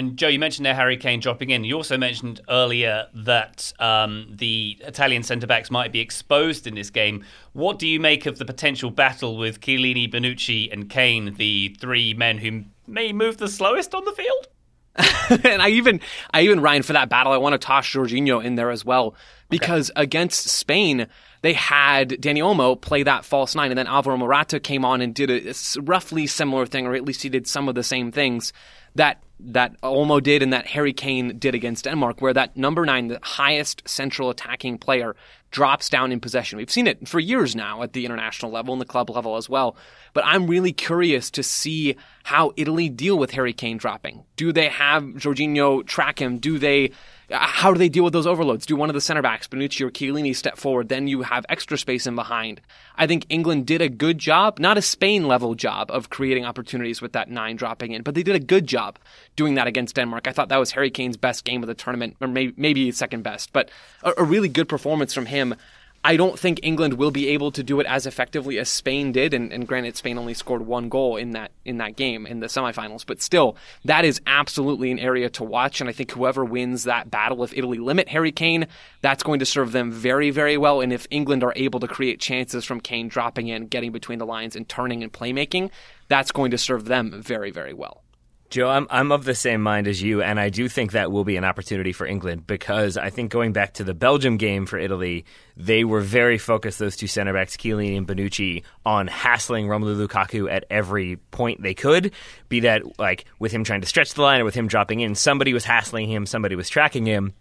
And 0.00 0.16
Joe, 0.16 0.28
you 0.28 0.38
mentioned 0.38 0.64
there 0.64 0.74
Harry 0.74 0.96
Kane 0.96 1.20
dropping 1.20 1.50
in. 1.50 1.62
You 1.62 1.74
also 1.74 1.98
mentioned 1.98 2.40
earlier 2.48 3.08
that 3.12 3.70
um, 3.78 4.28
the 4.30 4.78
Italian 4.80 5.22
centre 5.22 5.46
backs 5.46 5.70
might 5.70 5.92
be 5.92 6.00
exposed 6.00 6.66
in 6.66 6.74
this 6.74 6.88
game. 6.88 7.22
What 7.52 7.78
do 7.78 7.86
you 7.86 8.00
make 8.00 8.24
of 8.24 8.38
the 8.38 8.46
potential 8.46 8.90
battle 8.90 9.36
with 9.36 9.60
Chiellini, 9.60 10.10
Bonucci, 10.10 10.72
and 10.72 10.88
Kane, 10.88 11.34
the 11.34 11.76
three 11.78 12.14
men 12.14 12.38
who 12.38 12.64
may 12.86 13.12
move 13.12 13.36
the 13.36 13.46
slowest 13.46 13.94
on 13.94 14.06
the 14.06 14.12
field? 14.12 15.44
and 15.44 15.60
I 15.60 15.68
even, 15.68 16.00
I 16.32 16.44
even 16.44 16.60
Ryan 16.60 16.82
for 16.82 16.94
that 16.94 17.10
battle. 17.10 17.34
I 17.34 17.36
want 17.36 17.52
to 17.52 17.58
toss 17.58 17.86
Jorginho 17.86 18.42
in 18.42 18.54
there 18.54 18.70
as 18.70 18.86
well 18.86 19.14
because 19.50 19.90
okay. 19.90 20.00
against 20.00 20.48
Spain, 20.48 21.08
they 21.42 21.52
had 21.52 22.08
Dani 22.08 22.38
Olmo 22.38 22.80
play 22.80 23.02
that 23.02 23.26
false 23.26 23.54
nine, 23.54 23.70
and 23.70 23.76
then 23.76 23.86
Alvaro 23.86 24.16
Morata 24.16 24.60
came 24.60 24.82
on 24.82 25.02
and 25.02 25.14
did 25.14 25.28
a, 25.28 25.50
a 25.50 25.82
roughly 25.82 26.26
similar 26.26 26.64
thing, 26.64 26.86
or 26.86 26.94
at 26.94 27.04
least 27.04 27.22
he 27.22 27.28
did 27.28 27.46
some 27.46 27.68
of 27.68 27.74
the 27.74 27.84
same 27.84 28.10
things 28.10 28.54
that 28.94 29.22
that 29.46 29.80
Olmo 29.82 30.22
did 30.22 30.42
and 30.42 30.52
that 30.52 30.66
Harry 30.68 30.92
Kane 30.92 31.38
did 31.38 31.54
against 31.54 31.84
Denmark, 31.84 32.20
where 32.20 32.34
that 32.34 32.56
number 32.56 32.84
nine, 32.84 33.08
the 33.08 33.18
highest 33.22 33.88
central 33.88 34.30
attacking 34.30 34.78
player, 34.78 35.16
drops 35.50 35.88
down 35.88 36.12
in 36.12 36.20
possession. 36.20 36.58
We've 36.58 36.70
seen 36.70 36.86
it 36.86 37.08
for 37.08 37.18
years 37.18 37.56
now 37.56 37.82
at 37.82 37.92
the 37.92 38.04
international 38.04 38.52
level 38.52 38.72
and 38.72 38.80
the 38.80 38.86
club 38.86 39.10
level 39.10 39.36
as 39.36 39.48
well. 39.48 39.76
But 40.12 40.24
I'm 40.24 40.46
really 40.46 40.72
curious 40.72 41.30
to 41.32 41.42
see 41.42 41.96
how 42.22 42.52
Italy 42.56 42.88
deal 42.88 43.18
with 43.18 43.32
Harry 43.32 43.52
Kane 43.52 43.76
dropping. 43.76 44.24
Do 44.36 44.52
they 44.52 44.68
have 44.68 45.02
Jorginho 45.02 45.84
track 45.86 46.20
him? 46.20 46.38
Do 46.38 46.58
they 46.58 46.92
how 47.30 47.72
do 47.72 47.78
they 47.78 47.88
deal 47.88 48.04
with 48.04 48.12
those 48.12 48.26
overloads? 48.26 48.66
Do 48.66 48.76
one 48.76 48.90
of 48.90 48.94
the 48.94 49.00
center 49.00 49.22
backs, 49.22 49.46
Bonucci 49.46 49.82
or 49.82 49.90
Chiellini, 49.90 50.34
step 50.34 50.56
forward? 50.56 50.88
Then 50.88 51.06
you 51.06 51.22
have 51.22 51.46
extra 51.48 51.78
space 51.78 52.06
in 52.06 52.14
behind. 52.16 52.60
I 52.96 53.06
think 53.06 53.26
England 53.28 53.66
did 53.66 53.80
a 53.80 53.88
good 53.88 54.18
job, 54.18 54.58
not 54.58 54.78
a 54.78 54.82
Spain 54.82 55.28
level 55.28 55.54
job 55.54 55.90
of 55.90 56.10
creating 56.10 56.44
opportunities 56.44 57.00
with 57.00 57.12
that 57.12 57.30
nine 57.30 57.56
dropping 57.56 57.92
in, 57.92 58.02
but 58.02 58.14
they 58.14 58.22
did 58.22 58.34
a 58.34 58.40
good 58.40 58.66
job 58.66 58.98
doing 59.36 59.54
that 59.54 59.66
against 59.66 59.94
Denmark. 59.94 60.26
I 60.26 60.32
thought 60.32 60.48
that 60.48 60.58
was 60.58 60.72
Harry 60.72 60.90
Kane's 60.90 61.16
best 61.16 61.44
game 61.44 61.62
of 61.62 61.68
the 61.68 61.74
tournament, 61.74 62.16
or 62.20 62.28
maybe, 62.28 62.52
maybe 62.56 62.90
second 62.90 63.22
best, 63.22 63.52
but 63.52 63.70
a, 64.02 64.12
a 64.18 64.24
really 64.24 64.48
good 64.48 64.68
performance 64.68 65.14
from 65.14 65.26
him. 65.26 65.54
I 66.02 66.16
don't 66.16 66.38
think 66.38 66.60
England 66.62 66.94
will 66.94 67.10
be 67.10 67.28
able 67.28 67.52
to 67.52 67.62
do 67.62 67.78
it 67.78 67.86
as 67.86 68.06
effectively 68.06 68.58
as 68.58 68.70
Spain 68.70 69.12
did, 69.12 69.34
and, 69.34 69.52
and, 69.52 69.68
granted, 69.68 69.96
Spain 69.96 70.16
only 70.16 70.32
scored 70.32 70.62
one 70.62 70.88
goal 70.88 71.18
in 71.18 71.32
that 71.32 71.50
in 71.66 71.76
that 71.76 71.96
game 71.96 72.26
in 72.26 72.40
the 72.40 72.46
semifinals. 72.46 73.04
But 73.04 73.20
still, 73.20 73.54
that 73.84 74.06
is 74.06 74.18
absolutely 74.26 74.90
an 74.90 74.98
area 74.98 75.28
to 75.30 75.44
watch, 75.44 75.80
and 75.80 75.90
I 75.90 75.92
think 75.92 76.12
whoever 76.12 76.42
wins 76.42 76.84
that 76.84 77.10
battle, 77.10 77.44
if 77.44 77.52
Italy 77.54 77.78
limit 77.78 78.08
Harry 78.08 78.32
Kane, 78.32 78.66
that's 79.02 79.22
going 79.22 79.40
to 79.40 79.46
serve 79.46 79.72
them 79.72 79.92
very, 79.92 80.30
very 80.30 80.56
well. 80.56 80.80
And 80.80 80.90
if 80.90 81.06
England 81.10 81.44
are 81.44 81.52
able 81.54 81.80
to 81.80 81.88
create 81.88 82.18
chances 82.18 82.64
from 82.64 82.80
Kane 82.80 83.08
dropping 83.08 83.48
in, 83.48 83.66
getting 83.66 83.92
between 83.92 84.18
the 84.18 84.26
lines, 84.26 84.56
and 84.56 84.66
turning 84.66 85.02
and 85.02 85.12
playmaking, 85.12 85.70
that's 86.08 86.32
going 86.32 86.50
to 86.52 86.58
serve 86.58 86.86
them 86.86 87.20
very, 87.20 87.50
very 87.50 87.74
well. 87.74 88.02
Joe, 88.50 88.68
I'm 88.68 88.88
I'm 88.90 89.12
of 89.12 89.24
the 89.24 89.34
same 89.36 89.62
mind 89.62 89.86
as 89.86 90.02
you, 90.02 90.22
and 90.22 90.40
I 90.40 90.48
do 90.48 90.68
think 90.68 90.90
that 90.90 91.12
will 91.12 91.22
be 91.22 91.36
an 91.36 91.44
opportunity 91.44 91.92
for 91.92 92.04
England 92.04 92.48
because 92.48 92.96
I 92.96 93.08
think 93.08 93.30
going 93.30 93.52
back 93.52 93.74
to 93.74 93.84
the 93.84 93.94
Belgium 93.94 94.38
game 94.38 94.66
for 94.66 94.76
Italy, 94.76 95.24
they 95.56 95.84
were 95.84 96.00
very 96.00 96.36
focused, 96.36 96.80
those 96.80 96.96
two 96.96 97.06
center 97.06 97.32
backs, 97.32 97.56
Chiellini 97.56 97.96
and 97.96 98.08
Bonucci, 98.08 98.64
on 98.84 99.06
hassling 99.06 99.68
Romelu 99.68 100.04
Lukaku 100.04 100.50
at 100.50 100.64
every 100.68 101.16
point 101.30 101.62
they 101.62 101.74
could. 101.74 102.12
Be 102.48 102.60
that 102.60 102.98
like 102.98 103.24
with 103.38 103.52
him 103.52 103.62
trying 103.62 103.82
to 103.82 103.86
stretch 103.86 104.14
the 104.14 104.22
line 104.22 104.40
or 104.40 104.44
with 104.44 104.56
him 104.56 104.66
dropping 104.66 104.98
in, 104.98 105.14
somebody 105.14 105.54
was 105.54 105.64
hassling 105.64 106.08
him, 106.08 106.26
somebody 106.26 106.56
was 106.56 106.68
tracking 106.68 107.06
him 107.06 107.34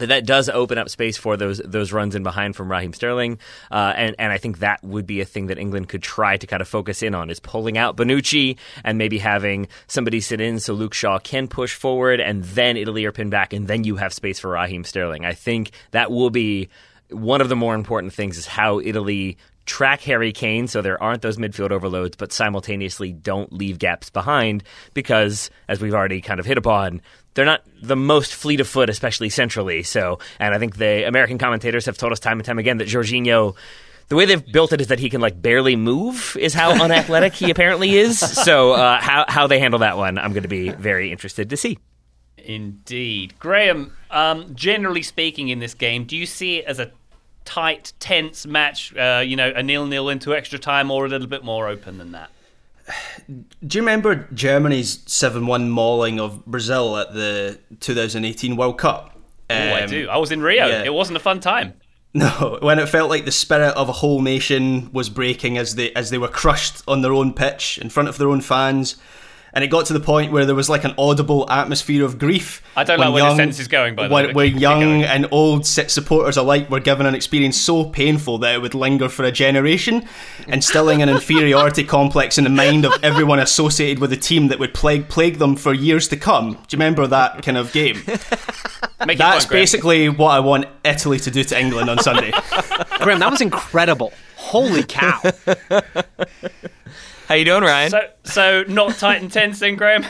that 0.00 0.06
that 0.06 0.26
does 0.26 0.48
open 0.48 0.78
up 0.78 0.88
space 0.88 1.16
for 1.16 1.36
those 1.36 1.58
those 1.64 1.92
runs 1.92 2.14
in 2.14 2.22
behind 2.22 2.56
from 2.56 2.70
Raheem 2.70 2.92
Sterling, 2.92 3.38
uh, 3.70 3.92
and 3.96 4.16
and 4.18 4.32
I 4.32 4.38
think 4.38 4.58
that 4.58 4.82
would 4.82 5.06
be 5.06 5.20
a 5.20 5.24
thing 5.24 5.46
that 5.46 5.58
England 5.58 5.88
could 5.88 6.02
try 6.02 6.36
to 6.36 6.46
kind 6.46 6.60
of 6.60 6.68
focus 6.68 7.02
in 7.02 7.14
on 7.14 7.30
is 7.30 7.38
pulling 7.38 7.78
out 7.78 7.96
Bonucci 7.96 8.56
and 8.82 8.98
maybe 8.98 9.18
having 9.18 9.68
somebody 9.86 10.20
sit 10.20 10.40
in 10.40 10.58
so 10.58 10.72
Luke 10.72 10.94
Shaw 10.94 11.18
can 11.18 11.48
push 11.48 11.74
forward, 11.74 12.20
and 12.20 12.42
then 12.42 12.76
Italy 12.76 13.04
are 13.04 13.12
pinned 13.12 13.30
back, 13.30 13.52
and 13.52 13.68
then 13.68 13.84
you 13.84 13.96
have 13.96 14.12
space 14.12 14.40
for 14.40 14.50
Raheem 14.50 14.84
Sterling. 14.84 15.24
I 15.24 15.34
think 15.34 15.70
that 15.92 16.10
will 16.10 16.30
be 16.30 16.68
one 17.10 17.40
of 17.40 17.48
the 17.48 17.56
more 17.56 17.74
important 17.74 18.12
things 18.12 18.38
is 18.38 18.46
how 18.46 18.80
Italy 18.80 19.36
track 19.66 20.00
Harry 20.00 20.32
Kane 20.32 20.66
so 20.66 20.82
there 20.82 21.00
aren't 21.00 21.22
those 21.22 21.36
midfield 21.36 21.70
overloads, 21.70 22.16
but 22.16 22.32
simultaneously 22.32 23.12
don't 23.12 23.52
leave 23.52 23.78
gaps 23.78 24.10
behind 24.10 24.64
because, 24.94 25.50
as 25.68 25.80
we've 25.80 25.94
already 25.94 26.20
kind 26.20 26.40
of 26.40 26.46
hit 26.46 26.58
upon, 26.58 27.00
they're 27.34 27.44
not 27.44 27.62
the 27.82 27.96
most 27.96 28.34
fleet 28.34 28.60
of 28.60 28.68
foot, 28.68 28.90
especially 28.90 29.30
centrally. 29.30 29.82
So, 29.82 30.18
and 30.38 30.54
I 30.54 30.58
think 30.58 30.76
the 30.76 31.06
American 31.06 31.38
commentators 31.38 31.86
have 31.86 31.96
told 31.96 32.12
us 32.12 32.20
time 32.20 32.38
and 32.38 32.44
time 32.44 32.58
again 32.58 32.78
that 32.78 32.88
Jorginho 32.88 33.56
the 34.10 34.16
way 34.16 34.26
they've 34.26 34.52
built 34.52 34.72
it 34.72 34.80
is 34.80 34.88
that 34.88 34.98
he 34.98 35.08
can 35.08 35.20
like 35.20 35.40
barely 35.40 35.76
move 35.76 36.36
is 36.38 36.52
how 36.52 36.72
unathletic 36.84 37.32
he 37.32 37.50
apparently 37.50 37.96
is. 37.96 38.18
So 38.18 38.72
uh, 38.72 39.00
how, 39.00 39.24
how 39.28 39.46
they 39.46 39.60
handle 39.60 39.78
that 39.78 39.96
one 39.96 40.18
i'm 40.18 40.32
going 40.32 40.42
to 40.42 40.48
be 40.48 40.70
very 40.70 41.10
interested 41.10 41.48
to 41.50 41.56
see. 41.56 41.78
Indeed. 42.36 43.34
Graham 43.38 43.96
um, 44.10 44.54
generally 44.54 45.02
speaking 45.02 45.48
in 45.48 45.60
this 45.60 45.74
game 45.74 46.04
do 46.04 46.16
you 46.16 46.26
see 46.26 46.58
it 46.58 46.64
as 46.66 46.80
a 46.80 46.90
tight 47.44 47.92
tense 48.00 48.46
match 48.46 48.94
uh, 48.96 49.22
you 49.24 49.36
know 49.36 49.52
a 49.54 49.62
nil-nil 49.62 50.08
into 50.08 50.34
extra 50.34 50.58
time 50.58 50.90
or 50.90 51.06
a 51.06 51.08
little 51.08 51.28
bit 51.28 51.44
more 51.44 51.68
open 51.68 51.98
than 51.98 52.12
that 52.12 52.30
do 53.28 53.78
you 53.78 53.82
remember 53.82 54.28
Germany's 54.32 55.02
7 55.06 55.46
1 55.46 55.70
mauling 55.70 56.20
of 56.20 56.44
Brazil 56.46 56.96
at 56.96 57.14
the 57.14 57.58
2018 57.80 58.56
World 58.56 58.78
Cup? 58.78 59.18
Oh, 59.48 59.54
um, 59.54 59.72
I 59.74 59.86
do. 59.86 60.08
I 60.08 60.16
was 60.16 60.30
in 60.30 60.42
Rio. 60.42 60.66
Yeah. 60.66 60.84
It 60.84 60.94
wasn't 60.94 61.16
a 61.16 61.20
fun 61.20 61.40
time. 61.40 61.74
No, 62.14 62.58
when 62.62 62.78
it 62.78 62.88
felt 62.88 63.10
like 63.10 63.24
the 63.24 63.32
spirit 63.32 63.74
of 63.76 63.88
a 63.88 63.92
whole 63.92 64.20
nation 64.20 64.92
was 64.92 65.08
breaking 65.08 65.58
as 65.58 65.74
they 65.74 65.92
as 65.94 66.10
they 66.10 66.18
were 66.18 66.28
crushed 66.28 66.82
on 66.88 67.02
their 67.02 67.12
own 67.12 67.32
pitch 67.32 67.78
in 67.78 67.90
front 67.90 68.08
of 68.08 68.18
their 68.18 68.28
own 68.28 68.40
fans 68.40 68.96
and 69.52 69.64
it 69.64 69.68
got 69.68 69.86
to 69.86 69.92
the 69.92 70.00
point 70.00 70.32
where 70.32 70.44
there 70.44 70.54
was 70.54 70.68
like 70.68 70.84
an 70.84 70.94
audible 70.96 71.50
atmosphere 71.50 72.04
of 72.04 72.18
grief. 72.18 72.62
I 72.76 72.84
don't 72.84 73.00
know 73.00 73.10
where 73.10 73.24
young, 73.24 73.36
the 73.36 73.42
sense 73.42 73.58
is 73.58 73.68
going, 73.68 73.94
by 73.94 74.08
the 74.08 74.14
way. 74.14 74.32
Where 74.32 74.46
young 74.46 75.02
and 75.02 75.26
old 75.30 75.66
supporters 75.66 76.36
alike 76.36 76.70
were 76.70 76.80
given 76.80 77.06
an 77.06 77.14
experience 77.14 77.56
so 77.56 77.84
painful 77.84 78.38
that 78.38 78.54
it 78.54 78.62
would 78.62 78.74
linger 78.74 79.08
for 79.08 79.24
a 79.24 79.32
generation, 79.32 80.06
instilling 80.46 81.02
an 81.02 81.08
inferiority 81.08 81.84
complex 81.96 82.38
in 82.38 82.44
the 82.44 82.50
mind 82.50 82.84
of 82.84 82.92
everyone 83.02 83.38
associated 83.38 83.98
with 83.98 84.10
the 84.10 84.16
team 84.16 84.48
that 84.48 84.58
would 84.58 84.74
plague 84.74 85.08
plague 85.08 85.38
them 85.38 85.56
for 85.56 85.74
years 85.74 86.08
to 86.08 86.16
come. 86.16 86.52
Do 86.52 86.58
you 86.70 86.78
remember 86.78 87.06
that 87.06 87.42
kind 87.42 87.56
of 87.56 87.72
game? 87.72 88.02
That's 88.98 89.46
fun, 89.46 89.52
basically 89.52 90.08
what 90.08 90.30
I 90.30 90.40
want 90.40 90.66
Italy 90.84 91.18
to 91.20 91.30
do 91.30 91.42
to 91.44 91.58
England 91.58 91.88
on 91.88 91.98
Sunday. 91.98 92.30
Graham, 93.00 93.18
that 93.20 93.30
was 93.30 93.40
incredible. 93.40 94.12
Holy 94.50 94.82
cow. 94.82 95.20
How 97.28 97.34
you 97.36 97.44
doing, 97.44 97.62
Ryan? 97.62 97.90
So, 97.90 98.00
so 98.24 98.64
not 98.66 98.96
tight 98.96 99.22
and 99.22 99.30
tense 99.32 99.60
then, 99.60 99.76
Graham? 99.76 100.04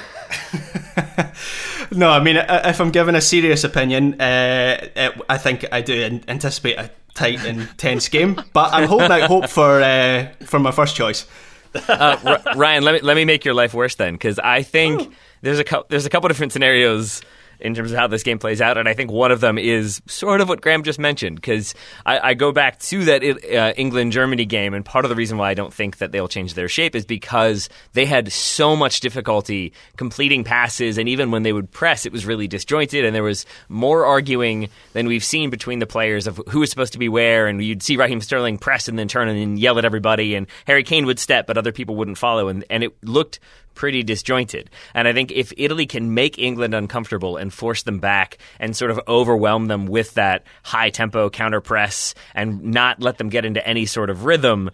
no, 1.92 2.08
I 2.10 2.20
mean, 2.22 2.36
if 2.36 2.80
I'm 2.80 2.90
giving 2.90 3.14
a 3.14 3.20
serious 3.20 3.64
opinion, 3.64 4.18
uh, 4.18 5.10
I 5.28 5.36
think 5.36 5.66
I 5.70 5.82
do 5.82 6.20
anticipate 6.26 6.78
a 6.78 6.90
tight 7.14 7.44
and 7.44 7.68
tense 7.76 8.08
game, 8.08 8.40
but 8.54 8.72
I'm 8.72 8.88
holding 8.88 9.10
out 9.10 9.22
hope 9.22 9.48
for 9.50 9.82
uh, 9.82 10.28
for 10.46 10.58
my 10.58 10.70
first 10.70 10.96
choice. 10.96 11.26
Uh, 11.74 12.16
R- 12.46 12.56
Ryan, 12.56 12.82
let 12.82 12.94
me 12.94 13.00
let 13.02 13.16
me 13.16 13.26
make 13.26 13.44
your 13.44 13.52
life 13.54 13.74
worse 13.74 13.96
then, 13.96 14.14
because 14.14 14.38
I 14.38 14.62
think 14.62 15.12
there's 15.42 15.58
a 15.58 15.64
co- 15.64 15.84
there's 15.90 16.06
a 16.06 16.10
couple 16.10 16.28
different 16.28 16.52
scenarios 16.52 17.20
in 17.60 17.74
terms 17.74 17.92
of 17.92 17.98
how 17.98 18.06
this 18.06 18.22
game 18.22 18.38
plays 18.38 18.60
out, 18.60 18.78
and 18.78 18.88
I 18.88 18.94
think 18.94 19.10
one 19.10 19.32
of 19.32 19.40
them 19.40 19.58
is 19.58 20.02
sort 20.06 20.40
of 20.40 20.48
what 20.48 20.60
Graham 20.60 20.82
just 20.82 20.98
mentioned 20.98 21.36
because 21.36 21.74
I, 22.04 22.30
I, 22.30 22.34
go 22.34 22.52
back 22.52 22.78
to 22.80 23.04
that 23.04 23.22
uh, 23.22 23.72
England 23.76 24.12
Germany 24.12 24.44
game, 24.44 24.74
and 24.74 24.84
part 24.84 25.04
of 25.04 25.08
the 25.08 25.14
reason 25.14 25.38
why 25.38 25.50
I 25.50 25.54
don't 25.54 25.72
think 25.72 25.98
that 25.98 26.12
they'll 26.12 26.28
change 26.28 26.54
their 26.54 26.68
shape 26.68 26.94
is 26.94 27.04
because 27.04 27.68
they 27.92 28.06
had 28.06 28.32
so 28.32 28.76
much 28.76 29.00
difficulty 29.00 29.72
completing 29.96 30.44
passes, 30.44 30.98
and 30.98 31.08
even 31.08 31.30
when 31.30 31.42
they 31.42 31.52
would 31.52 31.70
press, 31.70 32.06
it 32.06 32.12
was 32.12 32.26
really 32.26 32.48
disjointed, 32.48 33.04
and 33.04 33.14
there 33.14 33.22
was 33.22 33.46
more 33.68 34.04
arguing 34.04 34.68
than 34.92 35.06
we've 35.06 35.24
seen 35.24 35.50
between 35.50 35.78
the 35.78 35.86
players 35.86 36.26
of 36.26 36.40
who 36.48 36.60
was 36.60 36.70
supposed 36.70 36.92
to 36.92 36.98
be 36.98 37.08
where, 37.08 37.46
and 37.46 37.62
you'd 37.62 37.82
see 37.82 37.96
Raheem 37.96 38.20
Sterling 38.20 38.58
press 38.58 38.88
and 38.88 38.98
then 38.98 39.08
turn 39.08 39.28
and 39.28 39.58
yell 39.58 39.78
at 39.78 39.84
everybody, 39.84 40.34
and 40.34 40.46
Harry 40.66 40.84
Kane 40.84 41.06
would 41.06 41.18
step, 41.18 41.46
but 41.46 41.58
other 41.58 41.72
people 41.72 41.96
wouldn't 41.96 42.18
follow, 42.18 42.48
and, 42.48 42.64
and 42.70 42.84
it 42.84 42.92
looked 43.04 43.40
pretty 43.74 44.02
disjointed. 44.02 44.70
And 44.94 45.08
I 45.08 45.12
think 45.12 45.32
if 45.32 45.52
Italy 45.56 45.86
can 45.86 46.14
make 46.14 46.38
England 46.38 46.74
uncomfortable 46.74 47.36
and 47.36 47.52
force 47.52 47.82
them 47.82 47.98
back 47.98 48.38
and 48.58 48.76
sort 48.76 48.90
of 48.90 49.00
overwhelm 49.08 49.66
them 49.66 49.86
with 49.86 50.14
that 50.14 50.44
high 50.62 50.90
tempo 50.90 51.30
counter 51.30 51.60
press 51.60 52.14
and 52.34 52.62
not 52.62 53.00
let 53.00 53.18
them 53.18 53.28
get 53.28 53.44
into 53.44 53.66
any 53.66 53.86
sort 53.86 54.10
of 54.10 54.24
rhythm, 54.24 54.70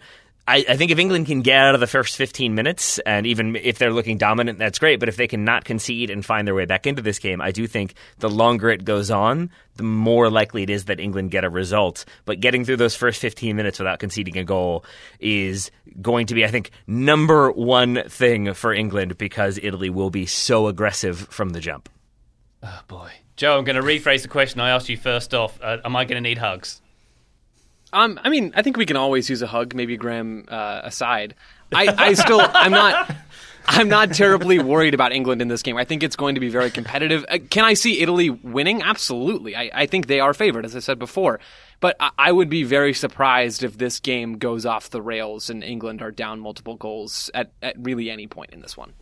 I, 0.47 0.65
I, 0.69 0.77
think 0.77 0.91
if 0.91 0.97
England 0.97 1.25
can 1.25 1.41
get 1.41 1.59
out 1.59 1.73
of 1.73 1.81
the 1.81 1.87
first 1.87 2.15
15 2.15 2.55
minutes, 2.55 2.99
and 2.99 3.27
even 3.27 3.57
if 3.57 3.77
they're 3.77 3.91
looking 3.91 4.17
dominant, 4.17 4.59
that's 4.59 4.79
great. 4.79 4.99
But 4.99 5.09
if 5.09 5.17
they 5.17 5.27
can 5.27 5.43
not 5.43 5.65
concede 5.65 6.09
and 6.09 6.25
find 6.25 6.47
their 6.47 6.55
way 6.55 6.65
back 6.65 6.87
into 6.87 7.01
this 7.01 7.19
game, 7.19 7.41
I 7.41 7.51
do 7.51 7.67
think 7.67 7.95
the 8.19 8.29
longer 8.29 8.69
it 8.69 8.85
goes 8.85 9.11
on, 9.11 9.49
the 9.75 9.83
more 9.83 10.29
likely 10.29 10.63
it 10.63 10.69
is 10.69 10.85
that 10.85 11.01
England 11.01 11.31
get 11.31 11.43
a 11.43 11.49
result. 11.49 12.05
But 12.23 12.39
getting 12.39 12.63
through 12.63 12.77
those 12.77 12.95
first 12.95 13.19
15 13.19 13.55
minutes 13.55 13.77
without 13.77 13.99
conceding 13.99 14.37
a 14.37 14.45
goal 14.45 14.85
is 15.19 15.69
going 16.01 16.27
to 16.27 16.33
be, 16.33 16.45
I 16.45 16.47
think, 16.47 16.71
number 16.87 17.51
one 17.51 18.03
thing 18.07 18.53
for 18.53 18.73
England 18.73 19.17
because 19.17 19.59
Italy 19.61 19.89
will 19.89 20.09
be 20.09 20.25
so 20.25 20.67
aggressive 20.67 21.19
from 21.29 21.49
the 21.49 21.59
jump. 21.59 21.89
Oh, 22.63 22.81
boy. 22.87 23.11
Joe, 23.35 23.57
I'm 23.57 23.65
going 23.65 23.75
to 23.75 23.83
rephrase 23.83 24.21
the 24.21 24.29
question 24.29 24.61
I 24.61 24.69
asked 24.69 24.89
you 24.89 24.97
first 24.97 25.33
off. 25.33 25.59
Uh, 25.61 25.77
am 25.83 25.95
I 25.95 26.05
going 26.05 26.21
to 26.23 26.27
need 26.27 26.37
hugs? 26.37 26.81
Um, 27.93 28.19
I 28.23 28.29
mean, 28.29 28.53
I 28.55 28.61
think 28.61 28.77
we 28.77 28.85
can 28.85 28.97
always 28.97 29.29
use 29.29 29.41
a 29.41 29.47
hug, 29.47 29.73
maybe 29.73 29.97
Graham 29.97 30.45
uh, 30.47 30.81
aside. 30.83 31.35
I, 31.73 31.93
I 31.97 32.13
still, 32.13 32.41
I'm 32.41 32.71
not, 32.71 33.15
I'm 33.65 33.89
not 33.89 34.13
terribly 34.13 34.59
worried 34.59 34.93
about 34.93 35.11
England 35.11 35.41
in 35.41 35.47
this 35.47 35.61
game. 35.61 35.77
I 35.77 35.85
think 35.85 36.03
it's 36.03 36.15
going 36.15 36.35
to 36.35 36.41
be 36.41 36.49
very 36.49 36.69
competitive. 36.69 37.25
Uh, 37.29 37.39
can 37.49 37.65
I 37.65 37.73
see 37.73 38.01
Italy 38.01 38.29
winning? 38.29 38.81
Absolutely. 38.81 39.55
I, 39.55 39.69
I 39.73 39.85
think 39.85 40.07
they 40.07 40.19
are 40.19 40.33
favored, 40.33 40.65
as 40.65 40.75
I 40.75 40.79
said 40.79 40.99
before. 40.99 41.39
But 41.79 41.95
I, 41.99 42.11
I 42.17 42.31
would 42.31 42.49
be 42.49 42.63
very 42.63 42.93
surprised 42.93 43.63
if 43.63 43.77
this 43.77 43.99
game 43.99 44.37
goes 44.37 44.65
off 44.65 44.89
the 44.89 45.01
rails 45.01 45.49
and 45.49 45.63
England 45.63 46.01
are 46.01 46.11
down 46.11 46.39
multiple 46.39 46.75
goals 46.75 47.29
at, 47.33 47.51
at 47.61 47.75
really 47.79 48.09
any 48.09 48.27
point 48.27 48.51
in 48.51 48.61
this 48.61 48.75
one. 48.75 48.93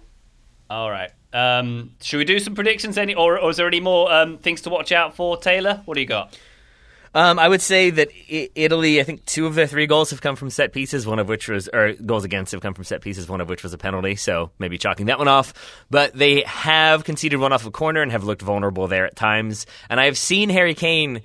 All 0.69 0.89
right. 0.89 1.11
Um, 1.33 1.91
should 2.01 2.17
we 2.17 2.25
do 2.25 2.39
some 2.39 2.55
predictions? 2.55 2.97
Any, 2.97 3.13
or, 3.13 3.39
or 3.39 3.51
is 3.51 3.57
there 3.57 3.67
any 3.67 3.79
more 3.79 4.11
um, 4.11 4.37
things 4.37 4.61
to 4.61 4.69
watch 4.69 4.91
out 4.91 5.15
for, 5.15 5.37
Taylor? 5.37 5.81
What 5.85 5.95
do 5.95 6.01
you 6.01 6.07
got? 6.07 6.37
Um, 7.15 7.39
I 7.39 7.47
would 7.47 7.61
say 7.61 7.91
that 7.91 8.09
I- 8.29 8.49
Italy, 8.55 8.99
I 8.99 9.03
think 9.03 9.23
two 9.25 9.47
of 9.47 9.55
their 9.55 9.67
three 9.67 9.87
goals 9.87 10.09
have 10.09 10.21
come 10.21 10.35
from 10.35 10.49
set 10.49 10.73
pieces, 10.73 11.07
one 11.07 11.17
of 11.17 11.29
which 11.29 11.47
was, 11.47 11.69
or 11.69 11.93
goals 11.93 12.25
against 12.25 12.51
have 12.51 12.59
come 12.59 12.73
from 12.73 12.83
set 12.83 12.99
pieces, 12.99 13.29
one 13.29 13.39
of 13.39 13.47
which 13.47 13.63
was 13.63 13.71
a 13.73 13.77
penalty, 13.77 14.17
so 14.17 14.51
maybe 14.59 14.77
chalking 14.77 15.05
that 15.05 15.17
one 15.17 15.29
off. 15.29 15.53
But 15.89 16.13
they 16.13 16.41
have 16.41 17.05
conceded 17.05 17.39
one 17.39 17.53
off 17.53 17.65
a 17.65 17.71
corner 17.71 18.01
and 18.01 18.11
have 18.11 18.25
looked 18.25 18.41
vulnerable 18.41 18.87
there 18.87 19.05
at 19.05 19.15
times. 19.15 19.65
And 19.89 19.97
I 19.97 20.05
have 20.05 20.17
seen 20.17 20.49
Harry 20.49 20.73
Kane 20.73 21.21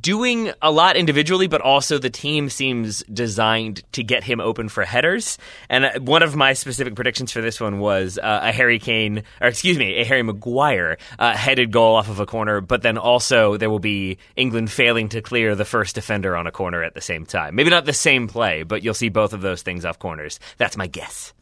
doing 0.00 0.52
a 0.62 0.70
lot 0.70 0.96
individually, 0.96 1.46
but 1.46 1.60
also 1.60 1.98
the 1.98 2.10
team 2.10 2.48
seems 2.48 3.02
designed 3.04 3.82
to 3.92 4.02
get 4.02 4.24
him 4.24 4.40
open 4.40 4.68
for 4.68 4.84
headers. 4.84 5.38
And 5.68 5.84
uh, 5.84 6.00
one 6.00 6.22
of 6.22 6.36
my 6.36 6.52
specific 6.52 6.94
predictions 6.94 7.32
for 7.32 7.40
this 7.40 7.60
one 7.60 7.78
was 7.78 8.18
uh, 8.18 8.40
a 8.42 8.52
Harry 8.52 8.78
Kane, 8.78 9.22
or 9.40 9.48
excuse 9.48 9.78
me, 9.78 9.96
a 9.96 10.04
Harry 10.04 10.22
Maguire 10.22 10.98
uh, 11.18 11.36
headed 11.36 11.72
goal 11.72 11.96
off 11.96 12.08
of 12.08 12.20
a 12.20 12.26
corner, 12.26 12.60
but 12.60 12.82
then 12.82 12.98
also 12.98 13.56
there 13.56 13.70
will 13.70 13.78
be 13.78 14.18
England 14.36 14.70
failing 14.70 15.08
to 15.10 15.22
clear 15.22 15.54
the 15.54 15.64
first 15.64 15.94
defender 15.94 16.36
on 16.36 16.46
a 16.46 16.52
corner 16.52 16.82
at 16.82 16.94
the 16.94 17.00
same 17.00 17.26
time. 17.26 17.54
Maybe 17.54 17.70
not 17.70 17.84
the 17.84 17.92
same 17.92 18.28
play, 18.28 18.62
but 18.62 18.82
you'll 18.82 18.94
see 18.94 19.08
both 19.08 19.32
of 19.32 19.40
those 19.40 19.62
things 19.62 19.84
off 19.84 19.98
corners. 19.98 20.40
That's 20.58 20.76
my 20.76 20.86
guess. 20.86 21.32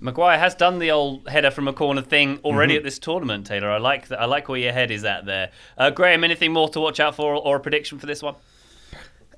Maguire 0.00 0.38
has 0.38 0.54
done 0.54 0.78
the 0.78 0.92
old 0.92 1.28
header 1.28 1.50
from 1.50 1.66
a 1.66 1.72
corner 1.72 2.02
thing 2.02 2.38
already 2.44 2.74
mm-hmm. 2.74 2.78
at 2.78 2.84
this 2.84 2.98
tournament, 2.98 3.46
Taylor. 3.46 3.70
I 3.70 3.78
like 3.78 4.08
that. 4.08 4.20
I 4.20 4.26
like 4.26 4.48
where 4.48 4.58
your 4.58 4.72
head 4.72 4.90
is 4.90 5.04
at 5.04 5.26
there. 5.26 5.50
Uh, 5.76 5.90
Graham, 5.90 6.22
anything 6.22 6.52
more 6.52 6.68
to 6.70 6.80
watch 6.80 7.00
out 7.00 7.16
for 7.16 7.34
or 7.34 7.56
a 7.56 7.60
prediction 7.60 7.98
for 7.98 8.06
this 8.06 8.22
one? 8.22 8.36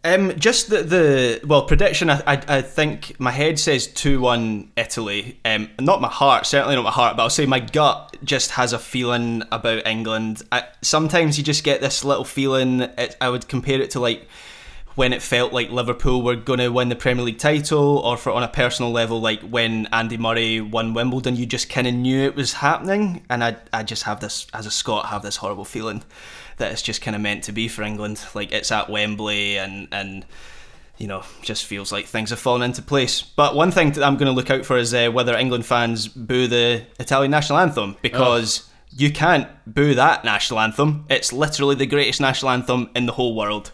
Um, 0.03 0.39
just 0.39 0.71
the, 0.71 0.83
the 0.83 1.41
well 1.47 1.67
prediction. 1.67 2.09
I, 2.09 2.23
I, 2.27 2.43
I 2.49 2.63
think 2.63 3.19
my 3.21 3.31
head 3.31 3.59
says 3.59 3.87
two 3.87 4.21
one 4.21 4.71
Italy. 4.77 5.39
Um, 5.45 5.71
not 5.79 6.01
my 6.01 6.09
heart, 6.09 6.47
certainly 6.47 6.75
not 6.75 6.85
my 6.85 6.91
heart, 6.91 7.17
but 7.17 7.23
I'll 7.23 7.31
say 7.31 7.45
my 7.45 7.61
gut 7.61 8.17
just 8.25 8.53
has 8.53 8.73
a 8.73 8.79
feeling 8.79 9.43
about 9.53 9.87
England. 9.87 10.43
I, 10.53 10.65
sometimes 10.81 11.37
you 11.37 11.45
just 11.45 11.65
get 11.65 11.83
this 11.83 12.03
little 12.03 12.25
feeling. 12.25 12.81
It, 12.81 13.17
I 13.21 13.29
would 13.29 13.47
compare 13.49 13.81
it 13.81 13.91
to 13.91 14.01
like 14.01 14.27
when 15.01 15.15
it 15.15 15.23
felt 15.23 15.51
like 15.51 15.71
Liverpool 15.71 16.21
were 16.21 16.37
going 16.37 16.59
to 16.59 16.69
win 16.69 16.91
the 16.91 16.95
Premier 16.95 17.25
League 17.25 17.39
title, 17.39 18.01
or 18.01 18.19
for 18.19 18.33
on 18.33 18.43
a 18.43 18.49
personal 18.49 18.93
level, 18.93 19.19
like 19.19 19.41
when 19.41 19.87
Andy 19.95 20.19
Murray 20.19 20.61
won 20.61 20.93
Wimbledon, 20.93 21.37
you 21.37 21.47
just 21.47 21.71
kind 21.71 21.87
of 21.87 21.95
knew 21.95 22.21
it 22.21 22.35
was 22.35 22.53
happening. 22.53 23.25
And 23.31 23.43
I, 23.43 23.57
I 23.73 23.83
just 23.83 24.03
have 24.03 24.21
this, 24.21 24.47
as 24.53 24.67
a 24.67 24.71
Scot, 24.71 25.07
have 25.07 25.23
this 25.23 25.37
horrible 25.37 25.65
feeling 25.65 26.03
that 26.59 26.71
it's 26.71 26.83
just 26.83 27.01
kind 27.01 27.15
of 27.15 27.23
meant 27.23 27.45
to 27.45 27.53
be 27.53 27.67
for 27.67 27.83
England. 27.83 28.23
Like 28.35 28.53
it's 28.53 28.71
at 28.71 28.91
Wembley, 28.91 29.57
and 29.57 29.89
and 29.91 30.27
you 30.99 31.07
know, 31.07 31.23
just 31.41 31.65
feels 31.65 31.91
like 31.91 32.05
things 32.05 32.29
have 32.29 32.39
fallen 32.39 32.61
into 32.61 32.83
place. 32.83 33.23
But 33.23 33.55
one 33.55 33.71
thing 33.71 33.93
that 33.93 34.05
I'm 34.05 34.19
going 34.19 34.31
to 34.31 34.37
look 34.37 34.51
out 34.51 34.67
for 34.67 34.77
is 34.77 34.93
uh, 34.93 35.09
whether 35.09 35.35
England 35.35 35.65
fans 35.65 36.09
boo 36.09 36.47
the 36.47 36.85
Italian 36.99 37.31
national 37.31 37.59
anthem 37.59 37.97
because. 38.03 38.65
Oh. 38.65 38.67
You 38.93 39.13
can't 39.13 39.47
boo 39.73 39.95
that 39.95 40.25
national 40.25 40.59
anthem. 40.59 41.05
It's 41.09 41.33
literally 41.33 41.77
the 41.77 41.87
greatest 41.87 42.21
national 42.21 42.51
anthem 42.51 42.91
in 42.97 43.07
the 43.07 43.13
whole 43.13 43.37
world. 43.37 43.71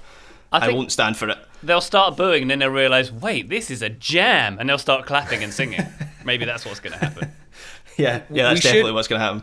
I, 0.52 0.68
I 0.68 0.72
won't 0.72 0.92
stand 0.92 1.16
for 1.16 1.28
it. 1.28 1.38
They'll 1.62 1.80
start 1.80 2.16
booing 2.16 2.42
and 2.42 2.50
then 2.50 2.58
they'll 2.60 2.70
realise, 2.70 3.10
wait, 3.10 3.48
this 3.48 3.70
is 3.70 3.82
a 3.82 3.88
jam, 3.88 4.58
and 4.58 4.68
they'll 4.68 4.78
start 4.78 5.06
clapping 5.06 5.42
and 5.42 5.52
singing. 5.52 5.84
Maybe 6.24 6.44
that's 6.44 6.64
what's 6.64 6.80
going 6.80 6.92
to 6.92 6.98
happen. 6.98 7.30
yeah, 7.96 8.22
yeah, 8.30 8.48
that's 8.48 8.58
we 8.58 8.60
definitely 8.62 8.88
should, 8.88 8.94
what's 8.94 9.08
going 9.08 9.20
to 9.20 9.24
happen. 9.24 9.42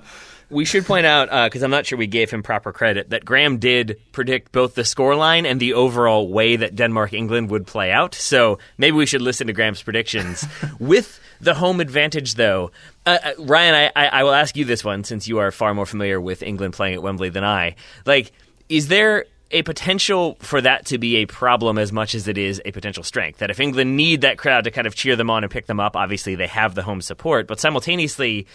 We 0.49 0.65
should 0.65 0.85
point 0.85 1.05
out 1.05 1.49
because 1.49 1.63
uh, 1.63 1.65
I'm 1.65 1.71
not 1.71 1.85
sure 1.85 1.97
we 1.97 2.05
gave 2.05 2.29
him 2.29 2.43
proper 2.43 2.71
credit 2.71 3.09
that 3.09 3.25
Graham 3.25 3.57
did 3.57 3.99
predict 4.11 4.51
both 4.51 4.75
the 4.75 4.83
scoreline 4.83 5.45
and 5.45 5.59
the 5.59 5.73
overall 5.73 6.29
way 6.29 6.55
that 6.57 6.75
Denmark 6.75 7.13
England 7.13 7.49
would 7.49 7.65
play 7.65 7.91
out. 7.91 8.13
So 8.13 8.59
maybe 8.77 8.95
we 8.95 9.05
should 9.07 9.21
listen 9.21 9.47
to 9.47 9.53
Graham's 9.53 9.81
predictions 9.81 10.45
with 10.79 11.19
the 11.41 11.55
home 11.55 11.79
advantage, 11.79 12.35
though. 12.35 12.71
Uh, 13.05 13.17
uh, 13.23 13.31
Ryan, 13.39 13.91
I, 13.95 14.05
I 14.05 14.23
will 14.23 14.33
ask 14.33 14.55
you 14.55 14.65
this 14.65 14.83
one 14.83 15.03
since 15.03 15.27
you 15.27 15.39
are 15.39 15.51
far 15.51 15.73
more 15.73 15.85
familiar 15.85 16.21
with 16.21 16.43
England 16.43 16.73
playing 16.73 16.95
at 16.95 17.01
Wembley 17.01 17.29
than 17.29 17.43
I. 17.43 17.75
Like, 18.05 18.31
is 18.69 18.87
there 18.87 19.25
a 19.51 19.61
potential 19.63 20.37
for 20.39 20.61
that 20.61 20.85
to 20.87 20.97
be 20.97 21.17
a 21.17 21.25
problem 21.25 21.77
as 21.77 21.91
much 21.91 22.15
as 22.15 22.27
it 22.27 22.37
is 22.37 22.61
a 22.65 22.71
potential 22.71 23.03
strength. 23.03 23.39
That 23.39 23.51
if 23.51 23.59
England 23.59 23.95
need 23.95 24.21
that 24.21 24.37
crowd 24.37 24.63
to 24.63 24.71
kind 24.71 24.87
of 24.87 24.95
cheer 24.95 25.15
them 25.15 25.29
on 25.29 25.43
and 25.43 25.51
pick 25.51 25.67
them 25.67 25.79
up, 25.79 25.95
obviously 25.95 26.35
they 26.35 26.47
have 26.47 26.75
the 26.75 26.83
home 26.83 27.01
support, 27.01 27.47
but 27.47 27.59
simultaneously, 27.59 28.47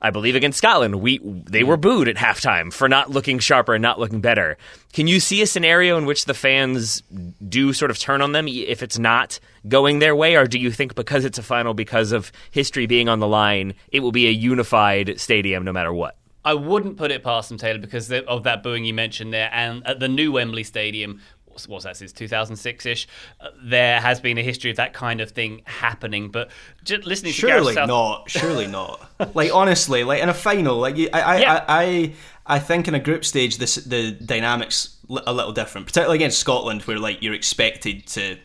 I 0.00 0.10
believe 0.10 0.36
against 0.36 0.58
Scotland, 0.58 0.96
we 0.96 1.18
they 1.18 1.62
hmm. 1.62 1.68
were 1.68 1.76
booed 1.76 2.08
at 2.08 2.16
halftime 2.16 2.72
for 2.72 2.88
not 2.88 3.10
looking 3.10 3.38
sharper 3.38 3.74
and 3.74 3.82
not 3.82 3.98
looking 3.98 4.20
better. 4.20 4.56
Can 4.92 5.06
you 5.06 5.18
see 5.18 5.42
a 5.42 5.46
scenario 5.46 5.96
in 5.98 6.04
which 6.04 6.26
the 6.26 6.34
fans 6.34 7.02
do 7.48 7.72
sort 7.72 7.90
of 7.90 7.98
turn 7.98 8.20
on 8.20 8.32
them 8.32 8.46
if 8.46 8.82
it's 8.82 8.98
not 8.98 9.40
going 9.66 9.98
their 9.98 10.14
way, 10.14 10.36
or 10.36 10.46
do 10.46 10.58
you 10.58 10.70
think 10.70 10.94
because 10.94 11.24
it's 11.24 11.38
a 11.38 11.42
final, 11.42 11.74
because 11.74 12.12
of 12.12 12.30
history 12.50 12.86
being 12.86 13.08
on 13.08 13.18
the 13.18 13.28
line, 13.28 13.74
it 13.90 14.00
will 14.00 14.12
be 14.12 14.28
a 14.28 14.30
unified 14.30 15.18
stadium 15.18 15.64
no 15.64 15.72
matter 15.72 15.92
what? 15.92 16.16
I 16.44 16.54
wouldn't 16.54 16.96
put 16.96 17.10
it 17.10 17.22
past 17.22 17.48
them, 17.48 17.58
Taylor, 17.58 17.78
because 17.78 18.10
of 18.12 18.42
that 18.44 18.62
booing 18.62 18.84
you 18.84 18.94
mentioned 18.94 19.32
there. 19.32 19.50
And 19.52 19.86
at 19.86 20.00
the 20.00 20.08
new 20.08 20.32
Wembley 20.32 20.64
Stadium, 20.64 21.20
what's 21.66 21.84
that 21.84 21.96
since 21.96 22.12
2006 22.12 22.86
ish? 22.86 23.08
Uh, 23.40 23.48
there 23.62 24.00
has 24.00 24.20
been 24.20 24.38
a 24.38 24.42
history 24.42 24.70
of 24.70 24.76
that 24.76 24.92
kind 24.92 25.20
of 25.20 25.30
thing 25.30 25.62
happening. 25.64 26.30
But 26.30 26.50
just 26.82 27.06
listening 27.06 27.32
surely 27.32 27.74
to 27.74 27.80
South- 27.80 27.88
not, 27.88 28.30
surely 28.30 28.66
not. 28.66 29.10
like 29.34 29.52
honestly, 29.54 30.04
like 30.04 30.22
in 30.22 30.28
a 30.28 30.34
final, 30.34 30.78
like 30.78 30.96
I, 31.12 31.20
I, 31.20 31.38
yeah. 31.38 31.64
I, 31.66 31.84
I, 31.84 32.14
I 32.46 32.58
think 32.58 32.88
in 32.88 32.94
a 32.94 33.00
group 33.00 33.24
stage, 33.24 33.58
this 33.58 33.76
the 33.76 34.12
dynamics 34.12 34.96
a 35.08 35.32
little 35.32 35.52
different, 35.52 35.86
particularly 35.86 36.16
against 36.16 36.38
Scotland, 36.38 36.82
where 36.82 36.98
like 36.98 37.22
you're 37.22 37.34
expected 37.34 38.06
to 38.08 38.38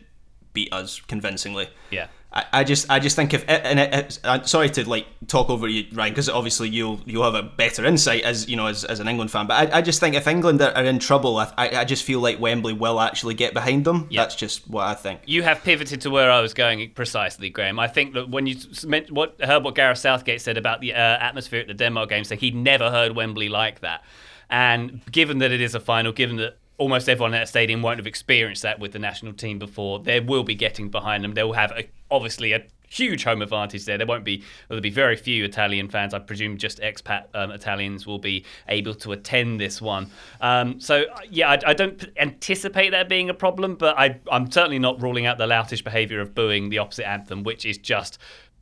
beat 0.54 0.72
us 0.72 1.02
convincingly. 1.02 1.70
Yeah. 1.92 2.08
I, 2.32 2.46
I 2.54 2.64
just 2.64 2.90
I 2.92 3.00
just 3.00 3.16
think 3.16 3.34
if 3.34 3.44
and 3.48 3.80
it, 3.80 4.20
it, 4.24 4.48
sorry 4.48 4.70
to 4.72 4.88
like 4.88 5.08
talk 5.26 5.50
over 5.50 5.68
you 5.68 5.88
Ryan 5.92 6.12
because 6.12 6.30
obviously 6.30 6.70
you'll 6.70 7.02
you'll 7.06 7.24
have 7.24 7.34
a 7.34 7.42
better 7.42 7.86
insight 7.86 8.22
as 8.22 8.48
you 8.48 8.56
know 8.56 8.68
as, 8.68 8.84
as 8.86 9.00
an 9.00 9.08
England 9.08 9.32
fan 9.32 9.48
but 9.48 9.74
I, 9.74 9.80
I 9.80 9.82
just 9.82 10.00
think 10.00 10.16
if 10.16 10.28
England 10.28 10.62
are, 10.62 10.72
are 10.74 10.84
in 10.84 11.00
trouble 11.00 11.38
I, 11.38 11.50
I 11.58 11.86
just 11.86 12.04
feel 12.04 12.20
like 12.20 12.40
Wembley 12.40 12.74
will 12.74 13.00
actually 13.00 13.34
get 13.34 13.56
behind 13.56 13.84
them 13.84 14.08
yep. 14.12 14.26
that's 14.26 14.36
just 14.36 14.70
what 14.70 14.86
I 14.86 14.94
think 14.94 15.22
you 15.26 15.42
have 15.42 15.64
pivoted 15.64 16.02
to 16.02 16.12
where 16.12 16.30
I 16.30 16.40
was 16.40 16.54
going 16.54 16.92
precisely 16.92 17.50
Graham 17.50 17.80
I 17.80 17.88
think 17.88 18.14
that 18.14 18.30
when 18.30 18.46
you 18.46 18.58
meant 18.86 19.12
what 19.12 19.36
heard 19.42 19.64
what 19.64 19.74
Gareth 19.74 19.98
Southgate 19.98 20.42
said 20.42 20.58
about 20.58 20.82
the 20.82 20.94
uh, 20.94 20.98
atmosphere 20.98 21.62
at 21.62 21.68
the 21.68 21.74
Denmark 21.74 22.10
game 22.10 22.24
so 22.24 22.36
he'd 22.36 22.56
never 22.56 22.92
heard 22.92 23.16
Wembley 23.16 23.50
like 23.50 23.82
that 23.82 24.04
and 24.52 25.02
given 25.12 25.40
that 25.40 25.52
it 25.52 25.62
is 25.62 25.74
a 25.74 25.80
final 25.80 26.12
given 26.12 26.36
that 26.36 26.58
almost 26.78 27.10
everyone 27.10 27.34
at 27.34 27.40
that 27.40 27.50
stadium 27.50 27.82
won't 27.82 28.00
have 28.00 28.08
experienced 28.08 28.62
that 28.62 28.80
with 28.80 28.94
the 28.94 29.00
national 29.00 29.34
team 29.34 29.60
before. 29.60 30.00
They 30.00 30.22
will 30.22 30.44
be 30.44 30.56
getting 30.56 30.88
behind 30.88 31.26
them. 31.26 31.34
They 31.34 31.44
will 31.44 31.52
have 31.52 31.72
a, 31.72 31.90
obviously 32.12 32.54
a 32.54 32.64
huge 32.90 33.24
home 33.24 33.42
advantage 33.42 33.86
there. 33.86 33.98
There 33.98 34.08
won't 34.08 34.26
be, 34.26 34.44
there'll 34.68 34.82
be 34.82 34.90
very 34.90 35.16
few 35.16 35.46
Italian 35.46 35.90
fans. 35.90 36.14
I 36.14 36.20
presume 36.20 36.58
just 36.58 36.80
expat 36.80 37.26
um, 37.34 37.52
Italians 37.52 38.06
will 38.06 38.20
be 38.20 38.46
able 38.68 38.96
to 38.96 39.12
attend 39.12 39.60
this 39.60 39.82
one. 39.82 40.10
Um, 40.42 40.80
so 40.80 41.06
yeah, 41.30 41.52
I, 41.52 41.60
I, 41.68 41.74
don't 41.74 42.04
anticipate 42.18 42.92
that 42.92 43.08
being 43.08 43.30
a 43.30 43.34
problem, 43.34 43.76
but 43.76 43.98
I, 43.98 44.20
I'm 44.32 44.52
certainly 44.52 44.80
not 44.80 45.02
ruling 45.02 45.26
out 45.26 45.38
the 45.38 45.48
loutish 45.48 45.84
behaviour 45.84 46.20
of 46.20 46.34
booing 46.34 46.70
the 46.70 46.80
opposite 46.80 47.08
anthem, 47.08 47.44
which 47.44 47.66
is 47.66 47.78
just 47.78 48.18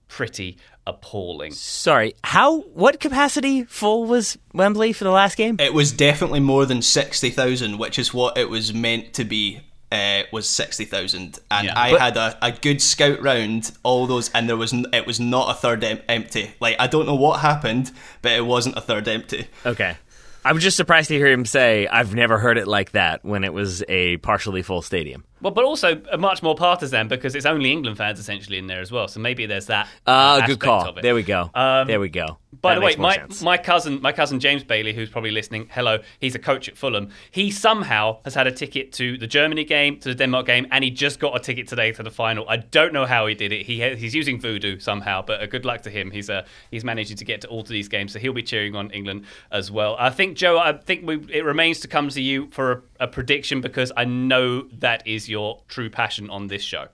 pretty 0.07 0.57
appalling. 0.85 1.51
Sorry, 1.51 2.15
how? 2.23 2.61
What 2.61 2.99
capacity 2.99 3.63
full 3.63 4.05
was 4.05 4.37
Wembley 4.53 4.93
for 4.93 5.03
the 5.03 5.11
last 5.11 5.37
game? 5.37 5.57
It 5.59 5.73
was 5.73 5.91
definitely 5.91 6.39
more 6.39 6.65
than 6.65 6.81
sixty 6.81 7.29
thousand, 7.29 7.77
which 7.77 7.99
is 7.99 8.13
what 8.13 8.37
it 8.37 8.49
was 8.49 8.73
meant 8.73 9.13
to 9.15 9.25
be. 9.25 9.61
Uh, 9.89 10.23
was 10.33 10.49
sixty 10.49 10.83
thousand, 10.83 11.39
and 11.49 11.67
yeah, 11.67 11.79
I 11.79 11.91
but- 11.91 12.01
had 12.01 12.17
a, 12.17 12.37
a 12.41 12.51
good 12.51 12.81
scout 12.81 13.21
round 13.21 13.71
all 13.83 14.05
those, 14.05 14.29
and 14.31 14.49
there 14.49 14.57
was 14.57 14.73
n- 14.73 14.85
it 14.91 15.07
was 15.07 15.17
not 15.17 15.49
a 15.49 15.53
third 15.53 15.81
em- 15.81 16.01
empty. 16.09 16.51
Like 16.59 16.75
I 16.77 16.87
don't 16.87 17.05
know 17.05 17.15
what 17.15 17.39
happened, 17.39 17.91
but 18.21 18.33
it 18.33 18.45
wasn't 18.45 18.75
a 18.77 18.81
third 18.81 19.07
empty. 19.07 19.47
Okay, 19.65 19.95
I 20.43 20.51
was 20.51 20.61
just 20.61 20.75
surprised 20.75 21.07
to 21.07 21.15
hear 21.15 21.27
him 21.27 21.45
say, 21.45 21.87
"I've 21.87 22.13
never 22.13 22.37
heard 22.37 22.57
it 22.57 22.67
like 22.67 22.91
that" 22.91 23.23
when 23.23 23.45
it 23.45 23.53
was 23.53 23.81
a 23.87 24.17
partially 24.17 24.61
full 24.61 24.81
stadium. 24.81 25.23
Well, 25.41 25.51
but 25.51 25.63
also 25.63 26.01
much 26.17 26.41
more 26.41 26.55
partisan 26.55 27.07
because 27.07 27.35
it's 27.35 27.45
only 27.45 27.71
England 27.71 27.97
fans 27.97 28.19
essentially 28.19 28.57
in 28.57 28.67
there 28.67 28.81
as 28.81 28.91
well. 28.91 29.07
So 29.07 29.19
maybe 29.19 29.45
there's 29.45 29.67
that. 29.67 29.87
Ah, 30.05 30.41
uh, 30.41 30.47
good 30.47 30.59
call. 30.59 30.93
There 30.93 31.15
we 31.15 31.23
go. 31.23 31.49
Um, 31.53 31.87
there 31.87 31.99
we 31.99 32.09
go. 32.09 32.37
By 32.61 32.73
that 32.73 32.79
the 32.79 32.85
way, 32.85 32.95
my 32.95 33.23
my 33.41 33.57
cousin, 33.57 34.01
my 34.01 34.11
cousin 34.11 34.39
James 34.39 34.63
Bailey, 34.63 34.93
who's 34.93 35.09
probably 35.09 35.31
listening, 35.31 35.69
hello. 35.71 35.99
He's 36.19 36.33
a 36.33 36.39
coach 36.39 36.67
at 36.67 36.77
Fulham. 36.77 37.09
He 37.29 37.51
somehow 37.51 38.19
has 38.23 38.33
had 38.33 38.47
a 38.47 38.51
ticket 38.51 38.93
to 38.93 39.17
the 39.17 39.27
Germany 39.27 39.63
game, 39.63 39.99
to 39.99 40.09
the 40.09 40.15
Denmark 40.15 40.47
game, 40.47 40.65
and 40.71 40.83
he 40.83 40.89
just 40.89 41.19
got 41.19 41.35
a 41.35 41.39
ticket 41.39 41.67
today 41.67 41.91
to 41.91 42.01
the 42.01 42.09
final. 42.09 42.49
I 42.49 42.57
don't 42.57 42.93
know 42.93 43.05
how 43.05 43.27
he 43.27 43.35
did 43.35 43.51
it. 43.51 43.65
He 43.65 43.81
he's 43.95 44.15
using 44.15 44.39
Voodoo 44.39 44.79
somehow, 44.79 45.21
but 45.21 45.41
uh, 45.41 45.45
good 45.45 45.65
luck 45.65 45.81
to 45.81 45.91
him. 45.91 46.09
He's 46.09 46.29
uh, 46.29 46.45
he's 46.71 46.83
managing 46.83 47.17
to 47.17 47.25
get 47.25 47.41
to 47.41 47.47
all 47.47 47.61
of 47.61 47.67
these 47.67 47.87
games, 47.87 48.13
so 48.13 48.19
he'll 48.19 48.33
be 48.33 48.43
cheering 48.43 48.75
on 48.75 48.89
England 48.91 49.25
as 49.51 49.69
well. 49.69 49.95
I 49.99 50.09
think 50.09 50.35
Joe, 50.35 50.57
I 50.57 50.73
think 50.73 51.05
we, 51.05 51.15
it 51.31 51.45
remains 51.45 51.81
to 51.81 51.87
come 51.87 52.09
to 52.09 52.21
you 52.21 52.47
for 52.49 52.83
a, 52.96 52.96
a 52.99 53.07
prediction 53.07 53.61
because 53.61 53.91
I 53.95 54.05
know 54.05 54.63
that 54.79 55.07
is 55.07 55.29
your 55.29 55.61
true 55.67 55.89
passion 55.89 56.29
on 56.29 56.47
this 56.47 56.61
show. 56.61 56.87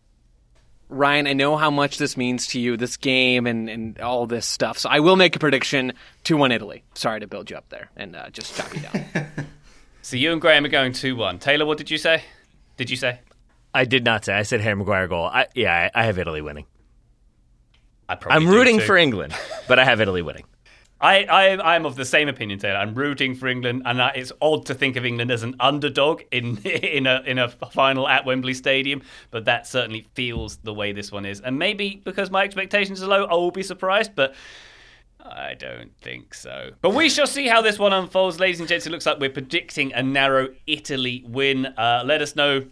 Ryan, 0.90 1.28
I 1.28 1.34
know 1.34 1.58
how 1.58 1.72
much 1.72 1.98
this 1.98 2.18
means 2.18 2.48
to 2.48 2.60
you, 2.60 2.78
this 2.78 2.98
game 2.98 3.48
and, 3.48 3.70
and 3.70 4.00
all 4.00 4.28
this 4.28 4.46
stuff. 4.46 4.78
So 4.78 4.90
I 4.90 5.00
will 5.00 5.16
make 5.16 5.36
a 5.36 5.40
prediction 5.40 5.94
2 6.24 6.38
1 6.38 6.52
Italy. 6.52 6.84
Sorry 6.94 7.20
to 7.20 7.28
build 7.28 7.50
you 7.50 7.58
up 7.58 7.70
there 7.70 7.90
and 7.96 8.16
uh, 8.16 8.30
just 8.30 8.56
chop 8.56 8.74
you 8.76 8.82
down. 8.82 9.28
so 10.02 10.18
you 10.18 10.32
and 10.32 10.40
Graham 10.40 10.66
are 10.66 10.70
going 10.70 10.94
2 10.94 11.16
1. 11.16 11.40
Taylor, 11.40 11.66
what 11.66 11.78
did 11.78 11.90
you 11.90 11.98
say? 11.98 12.24
Did 12.78 12.90
you 12.90 12.98
say? 12.98 13.20
I 13.74 13.86
did 13.86 14.04
not 14.06 14.26
say. 14.26 14.34
I 14.34 14.44
said 14.44 14.62
Harry 14.62 14.76
Maguire 14.76 15.08
goal. 15.08 15.26
I, 15.26 15.48
yeah, 15.56 15.90
I, 15.96 16.02
I 16.02 16.06
have 16.06 16.20
Italy 16.20 16.42
winning. 16.42 16.66
I 18.08 18.18
am 18.30 18.48
rooting 18.48 18.80
for 18.80 18.96
England, 18.98 19.34
but 19.68 19.80
I 19.80 19.86
have 19.86 20.00
Italy 20.00 20.22
winning. 20.22 20.44
I, 21.04 21.26
I 21.26 21.76
I'm 21.76 21.86
of 21.86 21.98
the 21.98 22.06
same 22.06 22.30
opinion, 22.30 22.60
Taylor. 22.60 22.78
I'm 22.78 22.96
rooting 22.96 23.36
for 23.36 23.48
England, 23.48 23.84
and 23.86 24.00
it's 24.16 24.32
odd 24.42 24.66
to 24.68 24.74
think 24.74 24.96
of 24.96 25.06
England 25.06 25.32
as 25.32 25.44
an 25.44 25.56
underdog 25.60 26.22
in 26.32 26.58
in 26.66 27.06
a 27.06 27.22
in 27.26 27.38
a 27.38 27.50
final 27.50 28.08
at 28.08 28.26
Wembley 28.26 28.54
Stadium, 28.54 29.02
but 29.30 29.46
that 29.46 29.68
certainly 29.68 30.08
feels 30.14 30.58
the 30.58 30.74
way 30.74 30.94
this 30.94 31.12
one 31.12 31.26
is. 31.26 31.42
And 31.42 31.60
maybe 31.60 32.02
because 32.06 32.32
my 32.32 32.44
expectations 32.44 33.04
are 33.04 33.08
low, 33.08 33.26
I 33.26 33.34
will 33.34 33.52
be 33.52 33.64
surprised, 33.64 34.16
but. 34.16 34.34
I 35.26 35.54
don't 35.54 35.98
think 36.02 36.34
so. 36.34 36.72
But 36.82 36.90
we 36.90 37.08
shall 37.08 37.28
see 37.28 37.48
how 37.48 37.62
this 37.62 37.80
one 37.80 37.94
unfolds. 37.94 38.42
Ladies 38.42 38.60
and 38.60 38.68
gents, 38.68 38.86
it 38.86 38.90
looks 38.90 39.06
like 39.06 39.20
we're 39.22 39.30
predicting 39.30 39.94
a 39.94 40.04
narrow 40.04 40.50
Italy 40.68 41.24
win. 41.26 41.68
Uh, 41.68 42.04
let 42.06 42.22
us 42.22 42.36
know 42.36 42.66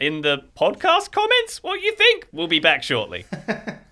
in 0.00 0.22
the 0.22 0.42
podcast 0.58 1.12
comments 1.12 1.62
what 1.62 1.80
you 1.80 1.94
think. 1.94 2.26
We'll 2.32 2.48
be 2.48 2.58
back 2.58 2.82
shortly. 2.82 3.24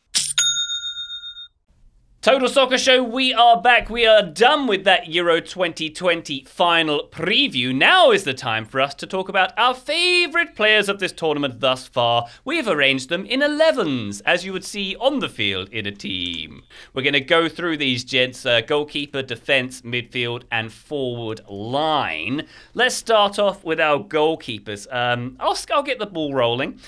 Total 2.21 2.47
Soccer 2.47 2.77
Show, 2.77 3.01
we 3.03 3.33
are 3.33 3.59
back. 3.59 3.89
We 3.89 4.05
are 4.05 4.21
done 4.21 4.67
with 4.67 4.83
that 4.83 5.07
Euro 5.07 5.41
2020 5.41 6.43
final 6.43 7.09
preview. 7.11 7.73
Now 7.73 8.11
is 8.11 8.25
the 8.25 8.33
time 8.35 8.63
for 8.63 8.79
us 8.79 8.93
to 8.95 9.07
talk 9.07 9.27
about 9.27 9.57
our 9.57 9.73
favourite 9.73 10.55
players 10.55 10.87
of 10.87 10.99
this 10.99 11.11
tournament 11.11 11.61
thus 11.61 11.87
far. 11.87 12.27
We've 12.45 12.67
arranged 12.67 13.09
them 13.09 13.25
in 13.25 13.39
11s, 13.39 14.21
as 14.23 14.45
you 14.45 14.53
would 14.53 14.63
see 14.63 14.95
on 14.97 15.17
the 15.17 15.29
field 15.29 15.69
in 15.69 15.87
a 15.87 15.91
team. 15.91 16.61
We're 16.93 17.01
going 17.01 17.13
to 17.13 17.21
go 17.21 17.49
through 17.49 17.77
these 17.77 18.03
gents 18.03 18.45
uh, 18.45 18.61
goalkeeper, 18.61 19.23
defence, 19.23 19.81
midfield, 19.81 20.43
and 20.51 20.71
forward 20.71 21.41
line. 21.49 22.45
Let's 22.75 22.93
start 22.93 23.39
off 23.39 23.63
with 23.63 23.79
our 23.79 23.97
goalkeepers. 23.97 24.85
Um, 24.93 25.37
I'll, 25.39 25.57
I'll 25.73 25.81
get 25.81 25.97
the 25.97 26.05
ball 26.05 26.35
rolling. 26.35 26.79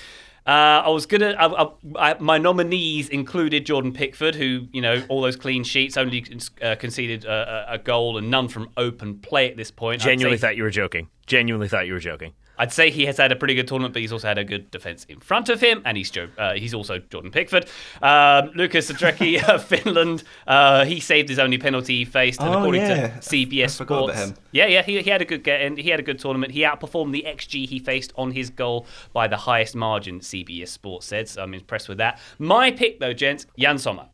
Uh, 0.46 0.82
I 0.84 0.88
was 0.90 1.06
gonna. 1.06 1.30
I, 1.30 1.46
I, 1.46 1.70
I, 1.96 2.18
my 2.18 2.36
nominees 2.36 3.08
included 3.08 3.64
Jordan 3.64 3.94
Pickford, 3.94 4.34
who 4.34 4.66
you 4.72 4.82
know 4.82 5.02
all 5.08 5.22
those 5.22 5.36
clean 5.36 5.64
sheets, 5.64 5.96
only 5.96 6.22
uh, 6.60 6.76
conceded 6.76 7.24
a, 7.24 7.66
a, 7.70 7.78
goal 7.78 8.18
and 8.18 8.30
none 8.30 8.48
from 8.48 8.68
open 8.76 9.18
play 9.20 9.50
at 9.50 9.56
this 9.56 9.70
point. 9.70 10.02
Genuinely 10.02 10.36
thought 10.36 10.56
you 10.56 10.62
were 10.62 10.70
joking. 10.70 11.08
genuinely 11.26 11.68
thought 11.68 11.86
you 11.86 11.94
were 11.94 11.98
joking. 11.98 12.34
I'd 12.58 12.72
say 12.72 12.90
he 12.90 13.06
has 13.06 13.16
had 13.16 13.32
a 13.32 13.36
pretty 13.36 13.54
good 13.54 13.66
tournament, 13.68 13.94
but 13.94 14.00
he's 14.02 14.12
also 14.12 14.28
had 14.28 14.38
a 14.38 14.44
good 14.44 14.70
defence 14.70 15.04
in 15.08 15.20
front 15.20 15.48
of 15.48 15.60
him, 15.60 15.82
and 15.84 15.96
he's 15.96 16.12
uh, 16.16 16.54
he's 16.54 16.74
also 16.74 16.98
Jordan 16.98 17.30
Pickford. 17.30 17.66
Um, 18.02 18.50
Lukas 18.54 18.90
Hradecky 18.90 19.42
of 19.48 19.64
Finland, 19.64 20.22
uh, 20.46 20.84
he 20.84 21.00
saved 21.00 21.28
his 21.28 21.38
only 21.38 21.58
penalty 21.58 21.98
he 21.98 22.04
faced, 22.04 22.40
and 22.40 22.54
Oh, 22.54 22.58
according 22.58 22.82
yeah. 22.82 23.08
to 23.08 23.20
CBS 23.20 23.64
I 23.74 23.78
forgot 23.78 24.04
about 24.04 24.16
Sports, 24.16 24.40
yeah, 24.52 24.66
yeah, 24.66 24.82
he, 24.82 25.00
he 25.02 25.10
had 25.10 25.22
a 25.22 25.24
good 25.24 25.42
get, 25.42 25.60
and 25.62 25.76
he 25.78 25.90
had 25.90 26.00
a 26.00 26.02
good 26.04 26.18
tournament. 26.18 26.52
He 26.52 26.60
outperformed 26.60 27.12
the 27.12 27.24
XG 27.26 27.66
he 27.68 27.78
faced 27.78 28.12
on 28.16 28.30
his 28.30 28.50
goal 28.50 28.86
by 29.12 29.26
the 29.28 29.36
highest 29.36 29.74
margin. 29.74 30.20
CBS 30.20 30.68
Sports 30.68 31.06
said, 31.06 31.28
so 31.28 31.42
I'm 31.42 31.54
impressed 31.54 31.88
with 31.88 31.98
that. 31.98 32.18
My 32.38 32.70
pick, 32.70 33.00
though, 33.00 33.12
gents, 33.12 33.46
Yann 33.56 33.78
Sommer. 33.78 34.06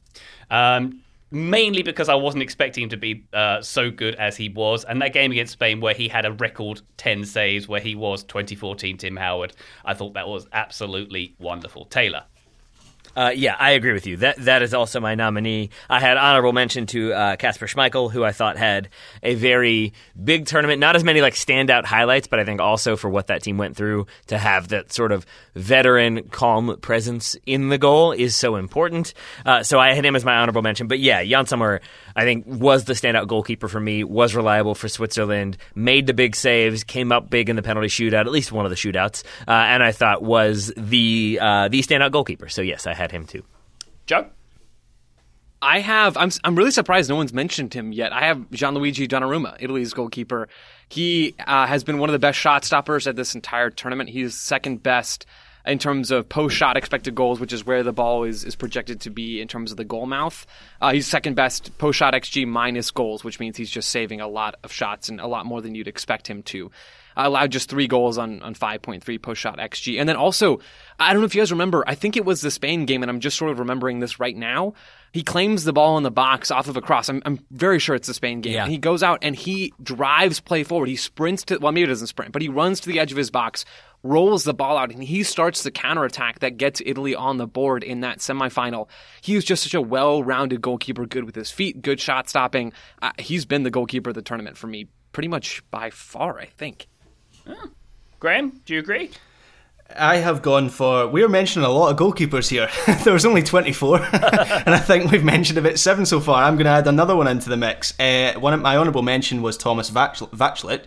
Um, 0.51 1.01
mainly 1.31 1.83
because 1.83 2.09
I 2.09 2.15
wasn't 2.15 2.43
expecting 2.43 2.85
him 2.85 2.91
to 2.91 2.97
be 2.97 3.25
uh, 3.33 3.63
so 3.63 3.91
good 3.91 4.15
as 4.17 4.37
he 4.37 4.49
was. 4.49 4.85
And 4.85 5.01
that 5.03 5.13
game 5.13 5.31
against 5.33 5.53
Spain, 5.53 5.81
where 5.81 5.95
he 5.95 6.09
had 6.09 6.27
a 6.27 6.33
record 6.33 6.83
10 6.97 7.25
saves, 7.25 7.69
where 7.69 7.81
he 7.81 7.95
was 7.95 8.25
2014 8.25 8.97
Tim 8.99 9.17
Howard, 9.17 9.55
I 9.85 9.95
thought 9.95 10.15
that 10.15 10.29
was 10.29 10.47
absolutely 10.53 11.35
wonderful. 11.39 11.85
Taylor. 11.87 12.25
Uh, 13.17 13.33
yeah, 13.35 13.57
I 13.59 13.73
agree 13.73 13.93
with 13.93 14.07
you. 14.07 14.17
That 14.19 14.37
that 14.45 14.63
is 14.63 14.75
also 14.75 15.01
my 15.01 15.15
nominee. 15.15 15.71
I 15.89 16.01
had 16.01 16.17
honorable 16.17 16.53
mention 16.53 16.87
to 16.87 17.13
uh, 17.13 17.37
Kasper 17.37 17.67
Schmeichel, 17.67 18.11
who 18.11 18.25
I 18.25 18.33
thought 18.33 18.57
had 18.57 18.89
a 19.23 19.35
very 19.35 19.93
big 20.23 20.47
tournament. 20.47 20.81
Not 20.81 20.97
as 20.97 21.05
many 21.05 21.21
like 21.21 21.35
standout 21.35 21.85
highlights, 21.85 22.27
but 22.27 22.39
I 22.39 22.45
think 22.45 22.61
also 22.61 22.97
for 22.97 23.11
what 23.11 23.27
that 23.29 23.43
team 23.43 23.59
went 23.59 23.77
through 23.77 24.07
to 24.29 24.39
have 24.39 24.69
that 24.69 24.93
sort 24.93 25.13
of 25.13 25.27
veteran, 25.55 26.29
calm 26.29 26.77
presence 26.81 27.37
in 27.47 27.69
the 27.69 27.79
goal 27.79 28.13
is 28.13 28.37
so 28.37 28.57
important. 28.57 29.15
Uh, 29.45 29.63
so 29.63 29.79
I 29.79 29.93
had 29.95 30.05
him 30.05 30.17
as 30.17 30.25
my 30.25 30.37
honorable 30.37 30.63
mention. 30.63 30.87
But 30.87 31.01
yeah, 31.01 31.21
Yann 31.21 31.47
Sommer, 31.47 31.81
I 32.17 32.25
think 32.25 32.45
was 32.47 32.85
the 32.85 32.95
standout 32.95 33.29
goalkeeper 33.29 33.69
for 33.69 33.81
me. 33.81 34.05
Was 34.05 34.35
reliable 34.35 34.75
for 34.75 34.89
Switzerland. 34.89 35.57
Made 35.75 36.07
the 36.07 36.15
big 36.15 36.37
saves. 36.37 36.85
Came 36.85 37.13
up 37.13 37.31
big 37.31 37.49
in 37.49 37.57
the 37.57 37.63
penalty 37.63 37.89
shootout, 37.89 38.21
at 38.21 38.31
least 38.31 38.53
one 38.53 38.65
of 38.65 38.71
the 38.71 38.77
shootouts. 38.77 39.23
Uh, 39.47 39.53
and 39.53 39.83
I 39.83 39.93
thought 39.93 40.23
was 40.23 40.73
the 40.77 41.39
uh, 41.41 41.69
the 41.69 41.81
standout 41.81 42.13
goalkeeper. 42.13 42.49
So 42.49 42.63
yes, 42.63 42.87
I 42.87 42.95
had 42.95 43.13
him 43.13 43.27
too. 43.27 43.45
Joe? 44.07 44.27
I 45.63 45.81
have. 45.81 46.17
I'm. 46.17 46.31
I'm 46.43 46.57
really 46.57 46.71
surprised 46.71 47.11
no 47.11 47.17
one's 47.17 47.35
mentioned 47.35 47.75
him 47.75 47.93
yet. 47.93 48.13
I 48.13 48.27
have 48.27 48.39
Gianluigi 48.51 49.07
Donnarumma, 49.07 49.57
Italy's 49.61 49.93
goalkeeper. 49.93 50.49
He 50.89 51.35
uh, 51.47 51.67
has 51.67 51.85
been 51.85 51.99
one 51.99 52.09
of 52.09 52.13
the 52.13 52.19
best 52.19 52.39
shot 52.39 52.65
stoppers 52.65 53.07
at 53.07 53.15
this 53.17 53.35
entire 53.35 53.69
tournament. 53.69 54.09
He's 54.09 54.35
second 54.35 54.83
best 54.83 55.27
in 55.67 55.79
terms 55.79 56.11
of 56.11 56.29
post 56.29 56.57
shot 56.57 56.77
expected 56.77 57.15
goals, 57.15 57.41
which 57.41 57.53
is 57.53 57.65
where 57.65 57.83
the 57.83 57.93
ball 57.93 58.25
is, 58.25 58.45
is 58.45 58.57
projected 58.57 59.01
to 59.03 59.11
be 59.11 59.41
in 59.41 59.49
terms 59.49 59.71
of 59.71 59.77
the 59.77 59.85
goal 59.85 60.07
mouth. 60.07 60.47
Uh, 60.81 60.93
he's 60.93 61.07
second 61.07 61.35
best 61.35 61.77
post 61.79 61.99
shot 61.99 62.15
xG 62.15 62.47
minus 62.47 62.91
goals, 62.91 63.25
which 63.25 63.41
means 63.41 63.57
he's 63.57 63.71
just 63.71 63.89
saving 63.89 64.21
a 64.21 64.29
lot 64.29 64.57
of 64.63 64.73
shots 64.73 65.09
and 65.09 65.21
a 65.21 65.27
lot 65.27 65.47
more 65.47 65.61
than 65.61 65.75
you'd 65.75 65.89
expect 65.89 66.29
him 66.29 66.43
to. 66.45 66.71
Uh, 67.17 67.23
allowed 67.27 67.51
just 67.51 67.69
three 67.69 67.89
goals 67.89 68.19
on, 68.19 68.41
on 68.43 68.55
5.3 68.55 69.21
post 69.21 69.41
shot 69.41 69.59
xG. 69.59 69.99
And 69.99 70.09
then 70.09 70.17
also, 70.17 70.61
I 70.99 71.13
don't 71.13 71.21
know 71.21 71.27
if 71.27 71.35
you 71.35 71.41
guys 71.41 71.51
remember, 71.51 71.83
I 71.87 71.95
think 71.95 72.17
it 72.17 72.25
was 72.25 72.41
the 72.41 72.51
Spain 72.51 72.87
game, 72.87 73.03
and 73.03 73.11
I'm 73.11 73.21
just 73.21 73.37
sort 73.37 73.51
of 73.51 73.59
remembering 73.59 73.99
this 73.99 74.21
right 74.21 74.37
now. 74.37 74.75
He 75.13 75.25
claims 75.25 75.65
the 75.65 75.73
ball 75.73 75.97
in 75.97 76.05
the 76.05 76.11
box 76.11 76.53
off 76.53 76.69
of 76.69 76.77
a 76.77 76.81
cross. 76.81 77.09
I'm, 77.09 77.21
I'm 77.27 77.45
very 77.51 77.81
sure 77.81 77.97
it's 77.97 78.07
the 78.07 78.15
Spain 78.15 78.41
game. 78.41 78.53
Yeah. 78.53 78.63
And 78.63 78.71
he 78.71 78.79
goes 78.79 79.03
out 79.03 79.19
and 79.23 79.35
he 79.35 79.75
drives 79.83 80.39
play 80.39 80.63
forward. 80.63 80.89
He 80.89 80.95
sprints 80.95 81.43
to, 81.45 81.59
well, 81.59 81.73
maybe 81.73 81.83
he 81.83 81.89
doesn't 81.89 82.07
sprint, 82.07 82.31
but 82.33 82.43
he 82.43 82.49
runs 82.49 82.79
to 82.81 82.89
the 82.89 83.01
edge 83.01 83.11
of 83.11 83.19
his 83.19 83.31
box, 83.31 83.65
rolls 84.03 84.45
the 84.45 84.55
ball 84.55 84.77
out, 84.77 84.93
and 84.93 85.03
he 85.03 85.23
starts 85.23 85.63
the 85.63 85.71
counterattack 85.71 86.41
that 86.41 86.57
gets 86.57 86.81
Italy 86.85 87.15
on 87.15 87.37
the 87.37 87.47
board 87.47 87.83
in 87.83 88.01
that 88.01 88.19
semifinal. 88.19 88.89
He 89.21 89.37
is 89.37 89.45
just 89.45 89.63
such 89.63 89.75
a 89.75 89.81
well 89.81 90.23
rounded 90.23 90.61
goalkeeper, 90.61 91.07
good 91.07 91.25
with 91.25 91.35
his 91.35 91.51
feet, 91.51 91.83
good 91.83 92.01
shot 92.01 92.29
stopping. 92.29 92.73
Uh, 93.03 93.13
he's 93.19 93.45
been 93.45 93.63
the 93.63 93.71
goalkeeper 93.71 94.11
of 94.11 94.15
the 94.15 94.23
tournament 94.23 94.57
for 94.57 94.67
me 94.67 94.89
pretty 95.13 95.29
much 95.29 95.63
by 95.71 95.91
far, 95.91 96.39
I 96.39 96.47
think. 96.47 96.87
Graham, 98.21 98.61
do 98.65 98.75
you 98.75 98.81
agree? 98.81 99.11
I 99.97 100.17
have 100.17 100.43
gone 100.43 100.69
for. 100.69 101.09
We're 101.09 101.29
mentioning 101.29 101.67
a 101.67 101.73
lot 101.73 101.91
of 101.91 101.99
goalkeepers 101.99 102.49
here. 102.49 102.69
there 103.05 103.13
was 103.13 103.27
only 103.27 103.43
24, 103.43 103.99
and 104.13 104.75
I 104.75 104.79
think 104.79 105.11
we've 105.11 105.25
mentioned 105.25 105.59
about 105.59 105.79
seven 105.79 106.07
so 106.07 106.21
far. 106.21 106.45
I'm 106.45 106.55
going 106.55 106.67
to 106.67 106.71
add 106.71 106.87
another 106.87 107.17
one 107.17 107.27
into 107.27 107.49
the 107.49 107.57
mix. 107.57 107.99
Uh, 107.99 108.35
one 108.39 108.55
of 108.55 108.61
my 108.61 108.77
honourable 108.77 109.03
mention 109.03 109.43
was 109.43 109.57
Thomas 109.57 109.91
Vach- 109.91 110.31
Vachlet. 110.31 110.85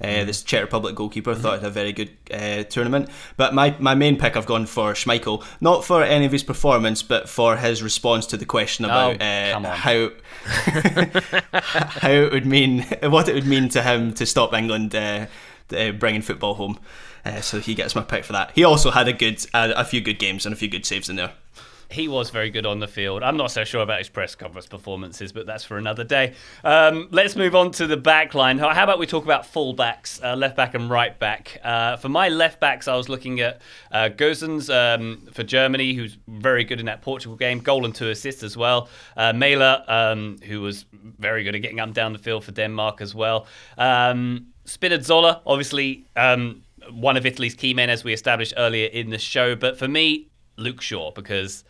Uh, 0.00 0.24
this 0.24 0.42
Czech 0.42 0.62
Republic 0.62 0.94
goalkeeper 0.94 1.34
thought 1.34 1.58
it 1.58 1.64
a 1.64 1.70
very 1.70 1.92
good 1.92 2.10
uh, 2.32 2.62
tournament, 2.64 3.08
but 3.36 3.54
my, 3.54 3.74
my 3.78 3.94
main 3.94 4.16
pick 4.16 4.36
I've 4.36 4.46
gone 4.46 4.66
for 4.66 4.92
Schmeichel, 4.92 5.44
not 5.60 5.84
for 5.84 6.02
any 6.02 6.26
of 6.26 6.32
his 6.32 6.42
performance, 6.42 7.02
but 7.02 7.28
for 7.28 7.56
his 7.56 7.82
response 7.82 8.26
to 8.26 8.36
the 8.36 8.44
question 8.44 8.84
about 8.84 9.22
uh, 9.22 9.60
how 9.70 10.10
how 10.44 12.10
it 12.10 12.32
would 12.32 12.46
mean 12.46 12.82
what 13.02 13.28
it 13.28 13.34
would 13.34 13.46
mean 13.46 13.68
to 13.70 13.82
him 13.82 14.12
to 14.14 14.26
stop 14.26 14.52
England 14.52 14.94
uh, 14.94 15.26
uh, 15.74 15.92
bringing 15.92 16.22
football 16.22 16.54
home. 16.54 16.78
So 17.40 17.58
he 17.58 17.74
gets 17.74 17.96
my 17.96 18.02
pick 18.02 18.24
for 18.24 18.32
that. 18.34 18.52
He 18.54 18.62
also 18.62 18.92
had 18.92 19.08
a 19.08 19.12
good, 19.12 19.44
uh, 19.52 19.72
a 19.74 19.84
few 19.84 20.00
good 20.00 20.20
games 20.20 20.46
and 20.46 20.52
a 20.52 20.56
few 20.56 20.68
good 20.68 20.86
saves 20.86 21.08
in 21.08 21.16
there. 21.16 21.32
He 21.90 22.08
was 22.08 22.30
very 22.30 22.50
good 22.50 22.66
on 22.66 22.80
the 22.80 22.88
field. 22.88 23.22
I'm 23.22 23.36
not 23.36 23.50
so 23.50 23.64
sure 23.64 23.82
about 23.82 23.98
his 23.98 24.08
press 24.08 24.34
conference 24.34 24.66
performances, 24.66 25.32
but 25.32 25.46
that's 25.46 25.64
for 25.64 25.78
another 25.78 26.04
day. 26.04 26.34
Um, 26.64 27.08
let's 27.10 27.36
move 27.36 27.54
on 27.54 27.70
to 27.72 27.86
the 27.86 27.96
back 27.96 28.34
line. 28.34 28.58
How 28.58 28.82
about 28.82 28.98
we 28.98 29.06
talk 29.06 29.24
about 29.24 29.44
fullbacks, 29.44 30.22
uh, 30.22 30.34
left 30.34 30.56
back 30.56 30.74
and 30.74 30.90
right 30.90 31.16
back? 31.18 31.60
Uh, 31.62 31.96
for 31.96 32.08
my 32.08 32.28
left 32.28 32.60
backs, 32.60 32.88
I 32.88 32.96
was 32.96 33.08
looking 33.08 33.40
at 33.40 33.60
uh, 33.92 34.08
Gosens 34.08 34.68
um, 34.68 35.28
for 35.32 35.42
Germany, 35.42 35.94
who's 35.94 36.16
very 36.26 36.64
good 36.64 36.80
in 36.80 36.86
that 36.86 37.02
Portugal 37.02 37.36
game, 37.36 37.60
goal 37.60 37.84
and 37.84 37.94
two 37.94 38.10
assists 38.10 38.42
as 38.42 38.56
well. 38.56 38.88
Uh, 39.16 39.32
Mæhle, 39.32 39.88
um, 39.88 40.38
who 40.46 40.60
was 40.60 40.86
very 41.18 41.44
good 41.44 41.54
at 41.54 41.62
getting 41.62 41.80
up 41.80 41.86
and 41.86 41.94
down 41.94 42.12
the 42.12 42.18
field 42.18 42.44
for 42.44 42.52
Denmark 42.52 43.00
as 43.00 43.14
well. 43.14 43.46
Um, 43.78 44.48
Spinazzola, 44.66 45.40
obviously 45.46 46.06
um, 46.16 46.62
one 46.90 47.16
of 47.16 47.24
Italy's 47.24 47.54
key 47.54 47.74
men, 47.74 47.90
as 47.90 48.04
we 48.04 48.12
established 48.12 48.54
earlier 48.56 48.88
in 48.88 49.10
the 49.10 49.18
show. 49.18 49.54
But 49.54 49.78
for 49.78 49.88
me, 49.88 50.28
Luke 50.56 50.80
Shaw, 50.80 51.12
because 51.12 51.64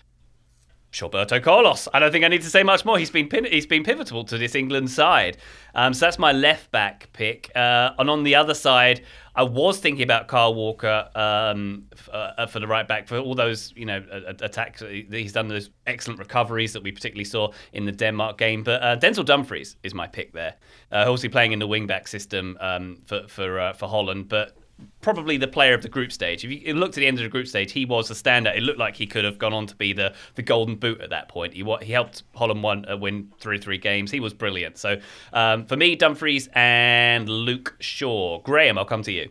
Roberto 1.02 1.40
Carlos. 1.40 1.88
I 1.92 1.98
don't 1.98 2.12
think 2.12 2.24
I 2.24 2.28
need 2.28 2.42
to 2.42 2.50
say 2.50 2.62
much 2.62 2.84
more. 2.84 2.98
He's 2.98 3.10
been 3.10 3.28
he's 3.44 3.66
been 3.66 3.84
pivotal 3.84 4.24
to 4.24 4.38
this 4.38 4.54
England 4.54 4.90
side. 4.90 5.36
Um, 5.74 5.92
so 5.92 6.06
that's 6.06 6.18
my 6.18 6.32
left 6.32 6.70
back 6.70 7.08
pick. 7.12 7.50
Uh, 7.54 7.92
and 7.98 8.08
on 8.08 8.22
the 8.22 8.34
other 8.34 8.54
side, 8.54 9.04
I 9.34 9.42
was 9.42 9.78
thinking 9.78 10.02
about 10.02 10.28
Carl 10.28 10.54
Walker 10.54 11.08
um, 11.14 11.84
f- 11.92 12.08
uh, 12.10 12.46
for 12.46 12.60
the 12.60 12.66
right 12.66 12.88
back 12.88 13.06
for 13.06 13.18
all 13.18 13.34
those 13.34 13.72
you 13.76 13.84
know 13.84 14.02
attacks. 14.40 14.82
He's 14.82 15.32
done 15.32 15.48
those 15.48 15.70
excellent 15.86 16.18
recoveries 16.18 16.72
that 16.72 16.82
we 16.82 16.92
particularly 16.92 17.24
saw 17.24 17.52
in 17.72 17.84
the 17.84 17.92
Denmark 17.92 18.38
game. 18.38 18.62
But 18.62 18.82
uh, 18.82 18.96
Denzel 18.96 19.24
Dumfries 19.24 19.76
is 19.82 19.92
my 19.94 20.06
pick 20.06 20.32
there. 20.32 20.54
Uh, 20.90 21.04
obviously 21.06 21.28
playing 21.28 21.52
in 21.52 21.58
the 21.58 21.66
wing 21.66 21.86
back 21.86 22.08
system 22.08 22.56
um, 22.60 22.98
for 23.06 23.26
for 23.28 23.60
uh, 23.60 23.72
for 23.72 23.88
Holland, 23.88 24.28
but 24.28 24.56
probably 25.00 25.36
the 25.36 25.48
player 25.48 25.74
of 25.74 25.82
the 25.82 25.88
group 25.88 26.12
stage. 26.12 26.44
If 26.44 26.50
you 26.50 26.74
looked 26.74 26.96
at 26.96 27.00
the 27.00 27.06
end 27.06 27.18
of 27.18 27.24
the 27.24 27.28
group 27.28 27.46
stage, 27.46 27.72
he 27.72 27.84
was 27.84 28.08
the 28.08 28.14
standout. 28.14 28.56
It 28.56 28.62
looked 28.62 28.78
like 28.78 28.96
he 28.96 29.06
could 29.06 29.24
have 29.24 29.38
gone 29.38 29.52
on 29.52 29.66
to 29.66 29.76
be 29.76 29.92
the, 29.92 30.14
the 30.34 30.42
golden 30.42 30.76
boot 30.76 31.00
at 31.00 31.10
that 31.10 31.28
point. 31.28 31.54
He 31.54 31.64
he 31.82 31.92
helped 31.92 32.24
Holland 32.34 32.62
one, 32.62 32.88
uh, 32.90 32.96
win 32.96 33.32
three 33.38 33.58
three 33.58 33.78
games. 33.78 34.10
He 34.10 34.20
was 34.20 34.34
brilliant. 34.34 34.78
So 34.78 35.00
um, 35.32 35.66
for 35.66 35.76
me, 35.76 35.96
Dumfries 35.96 36.48
and 36.54 37.28
Luke 37.28 37.76
Shaw. 37.80 38.40
Graham, 38.40 38.78
I'll 38.78 38.84
come 38.84 39.02
to 39.04 39.12
you. 39.12 39.30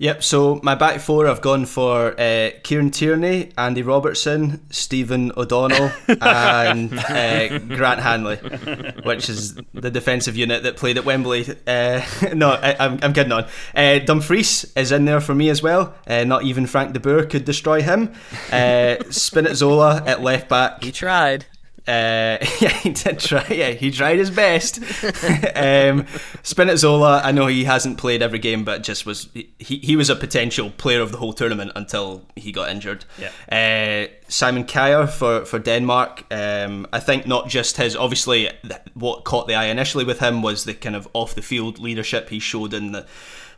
Yep. 0.00 0.22
So 0.22 0.60
my 0.62 0.74
back 0.74 0.98
four, 1.00 1.28
I've 1.28 1.42
gone 1.42 1.66
for 1.66 2.18
uh, 2.18 2.52
Kieran 2.62 2.90
Tierney, 2.90 3.50
Andy 3.58 3.82
Robertson, 3.82 4.64
Stephen 4.70 5.30
O'Donnell, 5.36 5.92
and 6.08 6.98
uh, 6.98 7.58
Grant 7.58 8.00
Hanley, 8.00 8.36
which 9.04 9.28
is 9.28 9.56
the 9.74 9.90
defensive 9.90 10.38
unit 10.38 10.62
that 10.62 10.78
played 10.78 10.96
at 10.96 11.04
Wembley. 11.04 11.44
Uh, 11.66 12.00
no, 12.34 12.52
I, 12.52 12.76
I'm, 12.80 12.98
I'm 13.02 13.12
kidding 13.12 13.30
on. 13.30 13.44
Uh, 13.74 13.98
Dumfries 13.98 14.72
is 14.74 14.90
in 14.90 15.04
there 15.04 15.20
for 15.20 15.34
me 15.34 15.50
as 15.50 15.62
well. 15.62 15.94
Uh, 16.06 16.24
not 16.24 16.44
even 16.44 16.66
Frank 16.66 16.94
de 16.94 17.00
Boer 17.00 17.26
could 17.26 17.44
destroy 17.44 17.82
him. 17.82 18.14
Uh, 18.50 18.96
Spinazzola 19.10 20.06
at 20.06 20.22
left 20.22 20.48
back. 20.48 20.82
He 20.82 20.92
tried. 20.92 21.44
Uh, 21.90 22.38
yeah, 22.60 22.68
he 22.68 22.90
did 22.90 23.18
try. 23.18 23.44
Yeah, 23.50 23.70
he 23.70 23.90
tried 23.90 24.18
his 24.18 24.30
best. 24.30 24.78
um, 25.02 26.04
Spinazzola, 26.44 27.20
I 27.24 27.32
know 27.32 27.48
he 27.48 27.64
hasn't 27.64 27.98
played 27.98 28.22
every 28.22 28.38
game, 28.38 28.64
but 28.64 28.84
just 28.84 29.04
was 29.04 29.28
he, 29.58 29.78
he 29.78 29.96
was 29.96 30.08
a 30.08 30.14
potential 30.14 30.70
player 30.70 31.00
of 31.00 31.10
the 31.10 31.18
whole 31.18 31.32
tournament 31.32 31.72
until 31.74 32.24
he 32.36 32.52
got 32.52 32.70
injured. 32.70 33.04
Yeah. 33.18 33.30
Uh, 33.50 34.12
Simon 34.28 34.64
Kjaer 34.64 35.10
for 35.10 35.44
for 35.44 35.58
Denmark. 35.58 36.32
Um, 36.32 36.86
I 36.92 37.00
think 37.00 37.26
not 37.26 37.48
just 37.48 37.76
his. 37.76 37.96
Obviously, 37.96 38.50
what 38.94 39.24
caught 39.24 39.48
the 39.48 39.54
eye 39.54 39.66
initially 39.66 40.04
with 40.04 40.20
him 40.20 40.42
was 40.42 40.64
the 40.64 40.74
kind 40.74 40.94
of 40.94 41.08
off 41.12 41.34
the 41.34 41.42
field 41.42 41.80
leadership 41.80 42.28
he 42.28 42.38
showed 42.38 42.72
in 42.72 42.92
the 42.92 43.04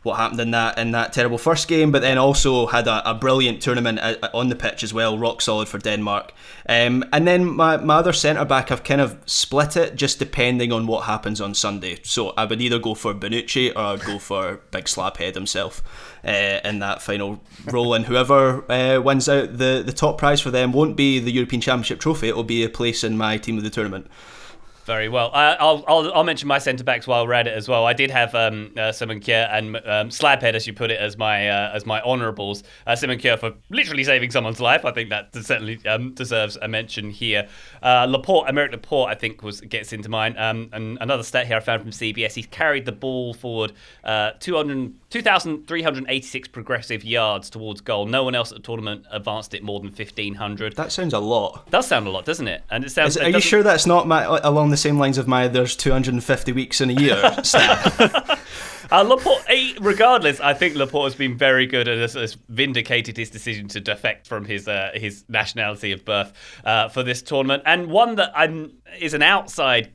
what 0.03 0.17
happened 0.17 0.39
in 0.41 0.51
that 0.51 0.77
in 0.77 0.91
that 0.91 1.13
terrible 1.13 1.37
first 1.37 1.67
game, 1.67 1.91
but 1.91 2.01
then 2.01 2.17
also 2.17 2.67
had 2.67 2.87
a, 2.87 3.09
a 3.09 3.13
brilliant 3.13 3.61
tournament 3.61 3.99
uh, 3.99 4.29
on 4.33 4.49
the 4.49 4.55
pitch 4.55 4.83
as 4.83 4.93
well, 4.93 5.17
rock 5.17 5.41
solid 5.41 5.67
for 5.67 5.79
Denmark. 5.79 6.33
Um, 6.67 7.03
and 7.11 7.27
then 7.27 7.45
my, 7.45 7.77
my 7.77 7.95
other 7.95 8.13
centre 8.13 8.45
back, 8.45 8.71
I've 8.71 8.83
kind 8.83 9.01
of 9.01 9.17
split 9.25 9.75
it 9.75 9.95
just 9.95 10.19
depending 10.19 10.71
on 10.71 10.87
what 10.87 11.05
happens 11.05 11.41
on 11.41 11.53
Sunday. 11.53 11.99
So 12.03 12.29
I 12.31 12.45
would 12.45 12.61
either 12.61 12.79
go 12.79 12.95
for 12.95 13.13
Bonucci 13.13 13.71
or 13.75 13.79
I'd 13.79 14.05
go 14.05 14.19
for 14.19 14.61
Big 14.71 14.85
Slaphead 14.85 15.35
himself 15.35 15.81
uh, 16.25 16.59
in 16.63 16.79
that 16.79 17.01
final 17.01 17.41
role. 17.65 17.93
And 17.93 18.05
whoever 18.05 18.69
uh, 18.71 19.01
wins 19.01 19.29
out 19.29 19.57
the, 19.57 19.83
the 19.85 19.93
top 19.93 20.17
prize 20.17 20.41
for 20.41 20.51
them 20.51 20.73
won't 20.73 20.95
be 20.95 21.19
the 21.19 21.31
European 21.31 21.61
Championship 21.61 21.99
trophy, 21.99 22.27
it'll 22.27 22.43
be 22.43 22.63
a 22.63 22.69
place 22.69 23.03
in 23.03 23.17
my 23.17 23.37
team 23.37 23.57
of 23.57 23.63
the 23.63 23.69
tournament. 23.69 24.07
Very 24.85 25.07
well. 25.07 25.31
I'll, 25.33 25.83
I'll, 25.87 26.13
I'll 26.13 26.23
mention 26.25 26.49
my 26.49 26.57
centre 26.57 26.83
backs 26.83 27.07
while 27.07 27.25
we're 27.25 27.33
at 27.33 27.47
it 27.47 27.53
as 27.53 27.69
well. 27.69 27.85
I 27.85 27.93
did 27.93 28.11
have 28.11 28.35
um, 28.35 28.71
uh, 28.77 28.91
Simon 28.91 29.21
Kjaer 29.21 29.47
and 29.49 29.77
um, 29.77 30.09
Slabhead, 30.09 30.55
as 30.55 30.67
you 30.67 30.73
put 30.73 30.91
it, 30.91 30.99
as 30.99 31.17
my 31.17 31.47
uh, 31.49 31.71
as 31.73 31.85
my 31.85 32.01
honourables. 32.01 32.63
Uh, 32.85 32.95
Simon 32.95 33.17
Kjaer 33.17 33.39
for 33.39 33.53
literally 33.69 34.03
saving 34.03 34.31
someone's 34.31 34.59
life. 34.59 34.83
I 34.83 34.91
think 34.91 35.09
that 35.09 35.33
certainly 35.33 35.79
um, 35.87 36.13
deserves 36.13 36.57
a 36.61 36.67
mention 36.67 37.09
here. 37.11 37.47
Uh, 37.81 38.05
Laporte, 38.09 38.49
Aymeric 38.49 38.71
Laporte, 38.71 39.09
I 39.09 39.15
think 39.15 39.41
was 39.41 39.61
gets 39.61 39.93
into 39.93 40.09
mine. 40.09 40.35
Um, 40.37 40.69
and 40.73 40.97
another 40.99 41.23
stat 41.23 41.47
here 41.47 41.55
I 41.55 41.61
found 41.61 41.81
from 41.81 41.91
CBS: 41.91 42.33
he's 42.33 42.47
carried 42.47 42.85
the 42.85 42.91
ball 42.91 43.33
forward 43.33 43.71
uh, 44.03 44.31
200, 44.39 45.02
2,386 45.13 46.47
progressive 46.47 47.03
yards 47.03 47.51
towards 47.51 47.81
goal. 47.81 48.07
No 48.07 48.23
one 48.23 48.33
else 48.33 48.51
at 48.51 48.57
the 48.57 48.63
tournament 48.63 49.05
advanced 49.11 49.53
it 49.53 49.61
more 49.61 49.79
than 49.79 49.89
1,500. 49.89 50.75
That 50.75 50.91
sounds 50.91 51.13
a 51.13 51.19
lot. 51.19 51.69
Does 51.69 51.85
sound 51.85 52.07
a 52.07 52.09
lot, 52.09 52.25
doesn't 52.25 52.47
it? 52.47 52.63
And 52.71 52.83
it 52.83 52.89
sounds. 52.89 53.15
Is, 53.15 53.21
it 53.21 53.25
are 53.25 53.29
you 53.29 53.39
sure 53.39 53.61
that's 53.61 53.85
not 53.85 54.07
my, 54.07 54.23
along 54.23 54.71
the 54.71 54.77
same 54.77 54.97
lines 54.97 55.19
of 55.19 55.27
my 55.27 55.47
there's 55.47 55.75
250 55.75 56.51
weeks 56.53 56.81
in 56.81 56.89
a 56.89 56.93
year? 56.93 57.37
Uh, 58.91 59.01
Laporte, 59.01 59.43
eh, 59.47 59.73
regardless, 59.79 60.39
I 60.39 60.53
think 60.53 60.75
Laporte 60.75 61.05
has 61.05 61.15
been 61.15 61.35
very 61.35 61.65
good 61.65 61.87
and 61.87 61.99
has, 61.99 62.13
has 62.13 62.35
vindicated 62.49 63.17
his 63.17 63.31
decision 63.31 63.67
to 63.69 63.79
defect 63.79 64.27
from 64.27 64.45
his 64.45 64.67
uh, 64.67 64.91
his 64.93 65.23
nationality 65.29 65.93
of 65.93 66.05
birth 66.05 66.31
uh, 66.63 66.89
for 66.89 67.01
this 67.01 67.23
tournament, 67.23 67.63
and 67.65 67.87
one 67.87 68.15
that 68.15 68.31
I'm 68.35 68.73
is 68.99 69.15
an 69.15 69.23
outside 69.23 69.93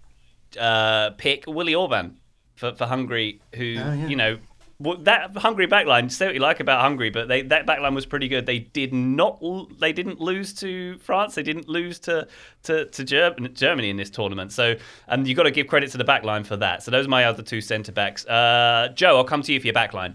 uh, 0.59 1.11
pick, 1.11 1.45
Willi 1.47 1.75
Orbán 1.75 2.15
for, 2.57 2.73
for 2.73 2.87
Hungary, 2.87 3.41
who 3.55 3.65
you 3.65 4.17
know. 4.17 4.39
Well, 4.81 4.97
That 4.99 5.37
Hungary 5.37 5.67
backline, 5.67 6.11
say 6.11 6.27
what 6.27 6.35
you 6.35 6.41
like 6.41 6.61
about 6.61 6.81
Hungary, 6.81 7.11
but 7.11 7.27
they, 7.27 7.43
that 7.43 7.67
backline 7.67 7.95
was 7.95 8.07
pretty 8.07 8.29
good. 8.29 8.47
They 8.47 8.61
did 8.61 8.95
not, 8.95 9.41
they 9.81 9.93
didn't 9.93 10.21
lose 10.21 10.53
to 10.55 10.99
France. 10.99 11.35
They 11.35 11.43
didn't 11.43 11.69
lose 11.69 11.99
to 12.01 12.29
to, 12.65 12.85
to 12.85 13.05
Ger- 13.05 13.35
Germany 13.53 13.91
in 13.91 13.97
this 13.97 14.11
tournament. 14.11 14.53
So, 14.53 14.77
um, 15.09 15.27
you 15.27 15.35
got 15.35 15.45
to 15.45 15.51
give 15.51 15.67
credit 15.67 15.91
to 15.93 15.99
the 15.99 16.05
backline 16.05 16.47
for 16.47 16.57
that. 16.59 16.83
So 16.83 16.91
those 16.91 17.07
are 17.07 17.11
my 17.11 17.25
other 17.25 17.43
two 17.43 17.61
centre 17.61 17.93
backs. 17.93 18.25
Uh, 18.27 18.93
Joe, 18.95 19.17
I'll 19.17 19.25
come 19.25 19.43
to 19.43 19.53
you 19.53 19.59
for 19.61 19.67
your 19.67 19.75
backline. 19.75 20.15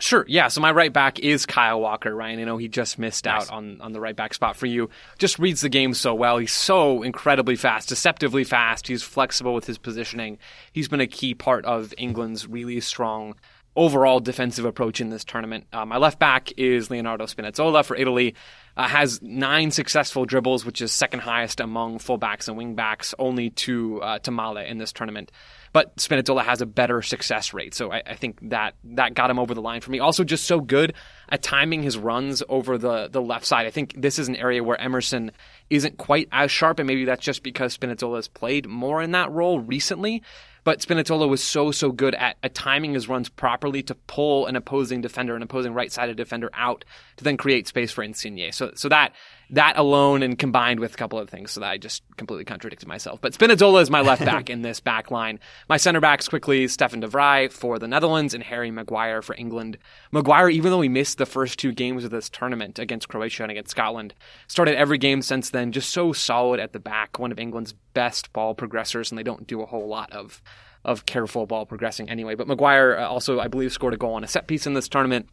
Sure. 0.00 0.24
Yeah. 0.28 0.48
So 0.48 0.60
my 0.60 0.72
right 0.72 0.92
back 0.92 1.20
is 1.20 1.46
Kyle 1.46 1.80
Walker, 1.80 2.14
Ryan. 2.14 2.40
I 2.40 2.44
know 2.44 2.56
he 2.56 2.66
just 2.66 2.98
missed 2.98 3.28
out 3.28 3.48
on, 3.50 3.80
on 3.80 3.92
the 3.92 4.00
right 4.00 4.16
back 4.16 4.34
spot 4.34 4.56
for 4.56 4.66
you. 4.66 4.90
Just 5.18 5.38
reads 5.38 5.60
the 5.60 5.68
game 5.68 5.94
so 5.94 6.14
well. 6.14 6.38
He's 6.38 6.52
so 6.52 7.02
incredibly 7.02 7.54
fast, 7.54 7.90
deceptively 7.90 8.42
fast. 8.42 8.88
He's 8.88 9.04
flexible 9.04 9.54
with 9.54 9.66
his 9.66 9.78
positioning. 9.78 10.38
He's 10.72 10.88
been 10.88 11.00
a 11.00 11.06
key 11.06 11.34
part 11.34 11.64
of 11.64 11.94
England's 11.96 12.48
really 12.48 12.80
strong 12.80 13.36
overall 13.76 14.20
defensive 14.20 14.64
approach 14.64 15.00
in 15.00 15.10
this 15.10 15.24
tournament. 15.24 15.66
Uh, 15.72 15.84
my 15.84 15.96
left 15.96 16.18
back 16.18 16.52
is 16.56 16.90
Leonardo 16.90 17.26
Spinazzola 17.26 17.84
for 17.84 17.96
Italy. 17.96 18.34
Uh, 18.76 18.88
has 18.88 19.22
nine 19.22 19.70
successful 19.70 20.24
dribbles, 20.24 20.64
which 20.64 20.80
is 20.80 20.92
second 20.92 21.20
highest 21.20 21.60
among 21.60 21.98
fullbacks 21.98 22.48
and 22.48 22.58
wingbacks, 22.58 23.14
only 23.20 23.50
to 23.50 24.02
uh, 24.02 24.18
to 24.18 24.32
Mæhle 24.32 24.68
in 24.68 24.78
this 24.78 24.92
tournament. 24.92 25.30
But 25.72 25.96
Spinazzola 25.96 26.44
has 26.44 26.60
a 26.60 26.66
better 26.66 27.00
success 27.00 27.54
rate, 27.54 27.74
so 27.74 27.92
I, 27.92 28.02
I 28.04 28.14
think 28.14 28.50
that 28.50 28.74
that 28.82 29.14
got 29.14 29.30
him 29.30 29.38
over 29.38 29.54
the 29.54 29.62
line 29.62 29.80
for 29.80 29.92
me. 29.92 30.00
Also, 30.00 30.24
just 30.24 30.44
so 30.44 30.60
good 30.60 30.94
at 31.28 31.42
timing 31.42 31.84
his 31.84 31.96
runs 31.96 32.42
over 32.48 32.76
the 32.76 33.08
the 33.08 33.22
left 33.22 33.46
side. 33.46 33.66
I 33.66 33.70
think 33.70 33.94
this 33.96 34.18
is 34.18 34.26
an 34.26 34.36
area 34.36 34.64
where 34.64 34.80
Emerson 34.80 35.30
isn't 35.70 35.96
quite 35.96 36.28
as 36.32 36.50
sharp, 36.50 36.80
and 36.80 36.88
maybe 36.88 37.04
that's 37.04 37.24
just 37.24 37.44
because 37.44 37.76
Spinazzola 37.76 38.16
has 38.16 38.28
played 38.28 38.68
more 38.68 39.02
in 39.02 39.12
that 39.12 39.30
role 39.30 39.60
recently. 39.60 40.22
But 40.64 40.80
Spinazzola 40.80 41.28
was 41.28 41.42
so 41.42 41.70
so 41.70 41.92
good 41.92 42.14
at, 42.14 42.36
at 42.42 42.54
timing 42.54 42.94
his 42.94 43.08
runs 43.08 43.28
properly 43.28 43.82
to 43.84 43.94
pull 43.94 44.46
an 44.46 44.56
opposing 44.56 45.02
defender, 45.02 45.36
an 45.36 45.42
opposing 45.42 45.74
right-sided 45.74 46.16
defender 46.16 46.50
out 46.54 46.84
to 47.16 47.24
then 47.24 47.36
create 47.36 47.68
space 47.68 47.92
for 47.92 48.02
Insigne. 48.02 48.50
So 48.52 48.72
so 48.74 48.88
that 48.88 49.12
that 49.50 49.78
alone 49.78 50.22
and 50.22 50.38
combined 50.38 50.80
with 50.80 50.94
a 50.94 50.96
couple 50.96 51.18
of 51.18 51.28
things, 51.28 51.52
so 51.52 51.60
that 51.60 51.70
I 51.70 51.78
just 51.78 52.02
completely 52.16 52.44
contradicted 52.44 52.88
myself. 52.88 53.20
But 53.20 53.32
Spinazzola 53.32 53.82
is 53.82 53.90
my 53.90 54.00
left 54.00 54.24
back 54.24 54.50
in 54.50 54.62
this 54.62 54.80
back 54.80 55.10
line. 55.10 55.40
My 55.68 55.76
center 55.76 56.00
backs 56.00 56.28
quickly 56.28 56.68
Stefan 56.68 57.00
de 57.00 57.08
Vrij 57.08 57.52
for 57.52 57.78
the 57.78 57.88
Netherlands 57.88 58.34
and 58.34 58.42
Harry 58.42 58.70
Maguire 58.70 59.22
for 59.22 59.34
England. 59.36 59.78
Maguire, 60.12 60.48
even 60.48 60.70
though 60.70 60.80
he 60.80 60.88
missed 60.88 61.18
the 61.18 61.26
first 61.26 61.58
two 61.58 61.72
games 61.72 62.04
of 62.04 62.10
this 62.10 62.28
tournament 62.28 62.78
against 62.78 63.08
Croatia 63.08 63.42
and 63.42 63.52
against 63.52 63.70
Scotland, 63.70 64.14
started 64.46 64.76
every 64.76 64.98
game 64.98 65.22
since 65.22 65.50
then, 65.50 65.72
just 65.72 65.90
so 65.90 66.12
solid 66.12 66.60
at 66.60 66.72
the 66.72 66.80
back, 66.80 67.18
one 67.18 67.32
of 67.32 67.38
England's 67.38 67.74
best 67.94 68.32
ball 68.32 68.54
progressors, 68.54 69.10
and 69.10 69.18
they 69.18 69.22
don't 69.22 69.46
do 69.46 69.62
a 69.62 69.66
whole 69.66 69.88
lot 69.88 70.12
of 70.12 70.42
of 70.84 71.06
careful 71.06 71.46
ball 71.46 71.64
progressing 71.64 72.10
anyway. 72.10 72.34
But 72.34 72.46
Maguire 72.46 72.98
uh, 72.98 73.08
also, 73.08 73.40
I 73.40 73.48
believe, 73.48 73.72
scored 73.72 73.94
a 73.94 73.96
goal 73.96 74.14
on 74.14 74.24
a 74.24 74.26
set 74.26 74.46
piece 74.46 74.66
in 74.66 74.74
this 74.74 74.86
tournament. 74.88 75.28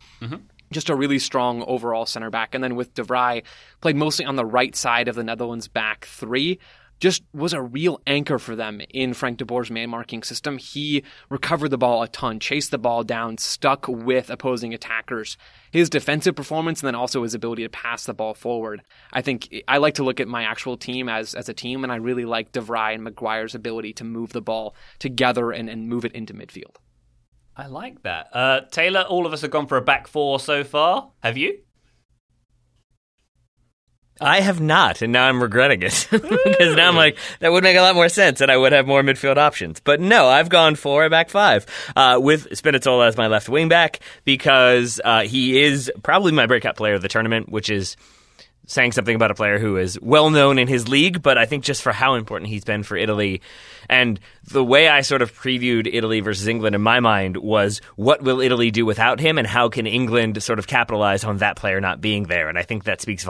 Just 0.72 0.90
a 0.90 0.96
really 0.96 1.20
strong 1.20 1.64
overall 1.68 2.06
center 2.06 2.30
back. 2.30 2.56
And 2.56 2.64
then 2.64 2.76
with 2.76 2.94
De 2.94 3.04
Vrij, 3.04 3.44
played 3.82 3.96
mostly 3.96 4.26
on 4.26 4.36
the 4.36 4.46
right 4.46 4.76
side 4.76 5.08
of 5.08 5.16
the 5.16 5.24
Netherlands 5.24 5.68
back 5.68 6.06
three. 6.06 6.60
Just 7.02 7.24
was 7.34 7.52
a 7.52 7.62
real 7.64 8.00
anchor 8.06 8.38
for 8.38 8.56
them 8.56 8.80
in 8.92 9.16
Frank 9.16 9.40
de 9.40 9.46
Boer's 9.46 9.72
man 9.72 9.90
marking 9.90 10.22
system. 10.22 10.60
He 10.60 11.04
recovered 11.30 11.70
the 11.70 11.78
ball 11.80 12.04
a 12.04 12.08
ton, 12.08 12.40
chased 12.40 12.70
the 12.70 12.78
ball 12.78 13.04
down, 13.04 13.40
stuck 13.40 13.88
with 13.88 14.30
opposing 14.30 14.72
attackers. 14.76 15.36
His 15.72 15.90
defensive 15.90 16.36
performance 16.36 16.82
and 16.82 16.88
then 16.88 16.94
also 16.94 17.24
his 17.24 17.34
ability 17.34 17.64
to 17.64 17.70
pass 17.70 18.06
the 18.06 18.14
ball 18.14 18.36
forward. 18.36 18.84
I 19.12 19.24
think 19.24 19.52
I 19.68 19.80
like 19.80 19.96
to 19.96 20.04
look 20.04 20.20
at 20.20 20.28
my 20.28 20.44
actual 20.44 20.78
team 20.78 21.10
as, 21.10 21.34
as 21.34 21.50
a 21.50 21.56
team, 21.56 21.84
and 21.84 21.92
I 21.92 21.96
really 21.96 22.26
like 22.26 22.52
De 22.52 22.62
Vrij 22.62 22.94
and 22.94 23.04
Maguire's 23.04 23.56
ability 23.56 23.94
to 23.94 24.04
move 24.04 24.32
the 24.32 24.42
ball 24.42 24.76
together 25.00 25.52
and, 25.52 25.72
and 25.72 25.90
move 25.90 26.06
it 26.06 26.12
into 26.12 26.36
midfield. 26.36 26.76
I 27.62 27.68
like 27.68 28.02
that. 28.02 28.30
Uh, 28.34 28.62
Taylor, 28.72 29.02
all 29.02 29.28
of 29.28 29.34
us 29.34 29.42
have 29.42 29.52
gone 29.52 29.68
for 29.68 29.78
a 29.78 29.84
back 29.84 30.08
four 30.08 30.40
so 30.40 30.64
far. 30.64 31.12
Have 31.22 31.38
you? 31.38 31.60
I 34.20 34.42
have 34.42 34.60
not, 34.60 35.04
and 35.04 35.14
now 35.14 35.28
I'm 35.28 35.42
regretting 35.42 35.84
it 35.84 36.08
because 36.12 36.76
now 36.76 36.90
I'm 36.90 36.96
like 36.96 37.20
that 37.40 37.52
would 37.52 37.64
make 37.64 37.78
a 37.78 37.82
lot 37.82 37.94
more 37.94 38.10
sense, 38.10 38.42
and 38.42 38.50
I 38.50 38.58
would 38.58 38.72
have 38.72 38.88
more 38.88 39.04
midfield 39.04 39.38
options. 39.38 39.80
But 39.80 40.00
no, 40.00 40.28
I've 40.28 40.50
gone 40.50 40.74
for 40.74 41.06
a 41.06 41.10
back 41.12 41.30
five 41.30 41.68
uh, 41.96 42.18
with 42.20 42.50
Spinazzola 42.50 43.08
as 43.08 43.16
my 43.16 43.28
left 43.28 43.48
wing 43.48 43.70
back 43.70 44.00
because 44.26 45.00
uh, 45.06 45.22
he 45.22 45.62
is 45.62 45.92
probably 46.02 46.32
my 46.32 46.48
breakout 46.48 46.76
player 46.76 46.96
of 46.96 47.04
the 47.04 47.10
tournament, 47.10 47.50
which 47.50 47.70
is 47.70 47.96
saying 48.68 48.92
something 48.94 49.16
about 49.16 49.32
a 49.32 49.36
player 49.36 49.60
who 49.60 49.78
is 49.78 50.00
well 50.02 50.30
known 50.30 50.58
in 50.58 50.68
his 50.68 50.88
league, 50.88 51.22
but 51.22 51.38
I 51.38 51.46
think 51.46 51.64
just 51.64 51.82
for 51.82 51.92
how 51.92 52.16
important 52.16 52.50
he's 52.50 52.64
been 52.64 52.84
for 52.84 52.96
Italy 52.96 53.42
and 53.90 54.20
the 54.46 54.64
way 54.64 54.88
I 54.88 55.02
sort 55.02 55.22
of 55.22 55.34
previewed 55.34 55.90
Italy 55.92 56.22
versus 56.22 56.48
England 56.48 56.76
in 56.76 56.82
my 56.82 57.00
mind 57.02 57.38
was 57.38 57.82
what 57.96 58.22
will 58.22 58.40
Italy 58.40 58.72
do 58.72 58.86
without 58.86 59.20
him 59.20 59.38
and 59.38 59.46
how 59.46 59.70
can 59.70 59.86
England 59.86 60.42
sort 60.42 60.60
of 60.60 60.68
capitalize 60.68 61.24
on 61.24 61.38
that 61.38 61.58
player 61.58 61.82
not 61.82 62.00
being 62.00 62.24
there? 62.24 62.48
And 62.48 62.58
I 62.58 62.64
think 62.64 62.86
that 62.86 63.02
speaks 63.02 63.28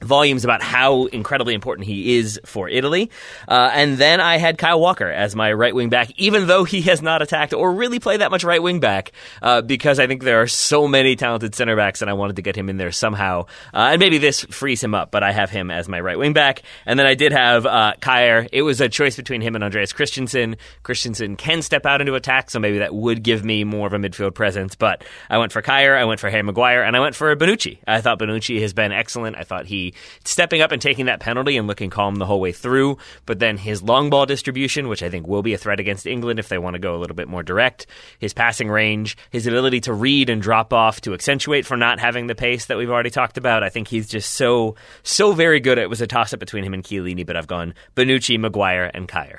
volumes 0.00 0.44
about 0.44 0.62
how 0.62 1.06
incredibly 1.06 1.54
important 1.54 1.86
he 1.86 2.18
is 2.18 2.40
for 2.44 2.68
Italy. 2.68 3.10
Uh, 3.46 3.70
and 3.72 3.98
then 3.98 4.20
I 4.20 4.38
had 4.38 4.58
Kyle 4.58 4.80
Walker 4.80 5.08
as 5.08 5.34
my 5.34 5.52
right 5.52 5.74
wing 5.74 5.88
back, 5.88 6.10
even 6.16 6.46
though 6.46 6.64
he 6.64 6.82
has 6.82 7.02
not 7.02 7.22
attacked 7.22 7.52
or 7.52 7.72
really 7.72 7.98
played 7.98 8.20
that 8.20 8.30
much 8.30 8.44
right 8.44 8.62
wing 8.62 8.80
back, 8.80 9.12
uh, 9.42 9.62
because 9.62 9.98
I 9.98 10.06
think 10.06 10.22
there 10.22 10.40
are 10.42 10.46
so 10.46 10.86
many 10.86 11.16
talented 11.16 11.54
center 11.54 11.76
backs 11.76 12.02
and 12.02 12.10
I 12.10 12.14
wanted 12.14 12.36
to 12.36 12.42
get 12.42 12.56
him 12.56 12.68
in 12.68 12.76
there 12.76 12.92
somehow. 12.92 13.46
Uh, 13.74 13.90
and 13.92 14.00
maybe 14.00 14.18
this 14.18 14.44
frees 14.44 14.82
him 14.82 14.94
up, 14.94 15.10
but 15.10 15.22
I 15.22 15.32
have 15.32 15.50
him 15.50 15.70
as 15.70 15.88
my 15.88 16.00
right 16.00 16.18
wing 16.18 16.32
back. 16.32 16.62
And 16.86 16.98
then 16.98 17.06
I 17.06 17.14
did 17.14 17.32
have 17.32 17.66
uh, 17.66 17.94
Kjaer. 18.00 18.48
It 18.52 18.62
was 18.62 18.80
a 18.80 18.88
choice 18.88 19.16
between 19.16 19.40
him 19.40 19.54
and 19.54 19.64
Andreas 19.64 19.92
Christensen. 19.92 20.56
Christensen 20.82 21.36
can 21.36 21.62
step 21.62 21.86
out 21.86 22.00
into 22.00 22.14
attack, 22.14 22.50
so 22.50 22.58
maybe 22.58 22.78
that 22.78 22.94
would 22.94 23.22
give 23.22 23.44
me 23.44 23.64
more 23.64 23.86
of 23.86 23.92
a 23.92 23.98
midfield 23.98 24.34
presence. 24.34 24.74
But 24.74 25.04
I 25.28 25.38
went 25.38 25.52
for 25.52 25.62
Kjaer, 25.62 25.96
I 25.96 26.04
went 26.04 26.20
for 26.20 26.30
Harry 26.30 26.42
Maguire, 26.42 26.82
and 26.82 26.96
I 26.96 27.00
went 27.00 27.14
for 27.14 27.34
Bonucci. 27.34 27.78
I 27.86 28.00
thought 28.00 28.18
Bonucci 28.18 28.60
has 28.60 28.72
been 28.72 28.92
excellent. 28.92 29.36
I 29.36 29.42
thought 29.42 29.66
he 29.66 29.87
stepping 30.24 30.60
up 30.60 30.72
and 30.72 30.80
taking 30.80 31.06
that 31.06 31.20
penalty 31.20 31.56
and 31.56 31.66
looking 31.66 31.90
calm 31.90 32.16
the 32.16 32.26
whole 32.26 32.40
way 32.40 32.52
through. 32.52 32.98
But 33.26 33.38
then 33.38 33.56
his 33.56 33.82
long 33.82 34.10
ball 34.10 34.26
distribution, 34.26 34.88
which 34.88 35.02
I 35.02 35.10
think 35.10 35.26
will 35.26 35.42
be 35.42 35.54
a 35.54 35.58
threat 35.58 35.80
against 35.80 36.06
England 36.06 36.38
if 36.38 36.48
they 36.48 36.58
want 36.58 36.74
to 36.74 36.80
go 36.80 36.94
a 36.94 36.98
little 36.98 37.16
bit 37.16 37.28
more 37.28 37.42
direct, 37.42 37.86
his 38.18 38.32
passing 38.34 38.68
range, 38.68 39.16
his 39.30 39.46
ability 39.46 39.80
to 39.82 39.92
read 39.92 40.30
and 40.30 40.42
drop 40.42 40.72
off 40.72 41.00
to 41.02 41.14
accentuate 41.14 41.66
for 41.66 41.76
not 41.76 42.00
having 42.00 42.26
the 42.26 42.34
pace 42.34 42.66
that 42.66 42.78
we've 42.78 42.90
already 42.90 43.10
talked 43.10 43.38
about. 43.38 43.62
I 43.62 43.68
think 43.68 43.88
he's 43.88 44.08
just 44.08 44.34
so 44.34 44.76
so 45.02 45.32
very 45.32 45.60
good. 45.60 45.78
It 45.78 45.90
was 45.90 46.00
a 46.00 46.06
toss 46.06 46.32
up 46.32 46.40
between 46.40 46.64
him 46.64 46.74
and 46.74 46.82
Chiellini, 46.82 47.26
but 47.26 47.36
I've 47.36 47.46
gone 47.46 47.74
Bonucci, 47.94 48.38
Maguire, 48.38 48.90
and 48.94 49.08
Kjaer. 49.08 49.38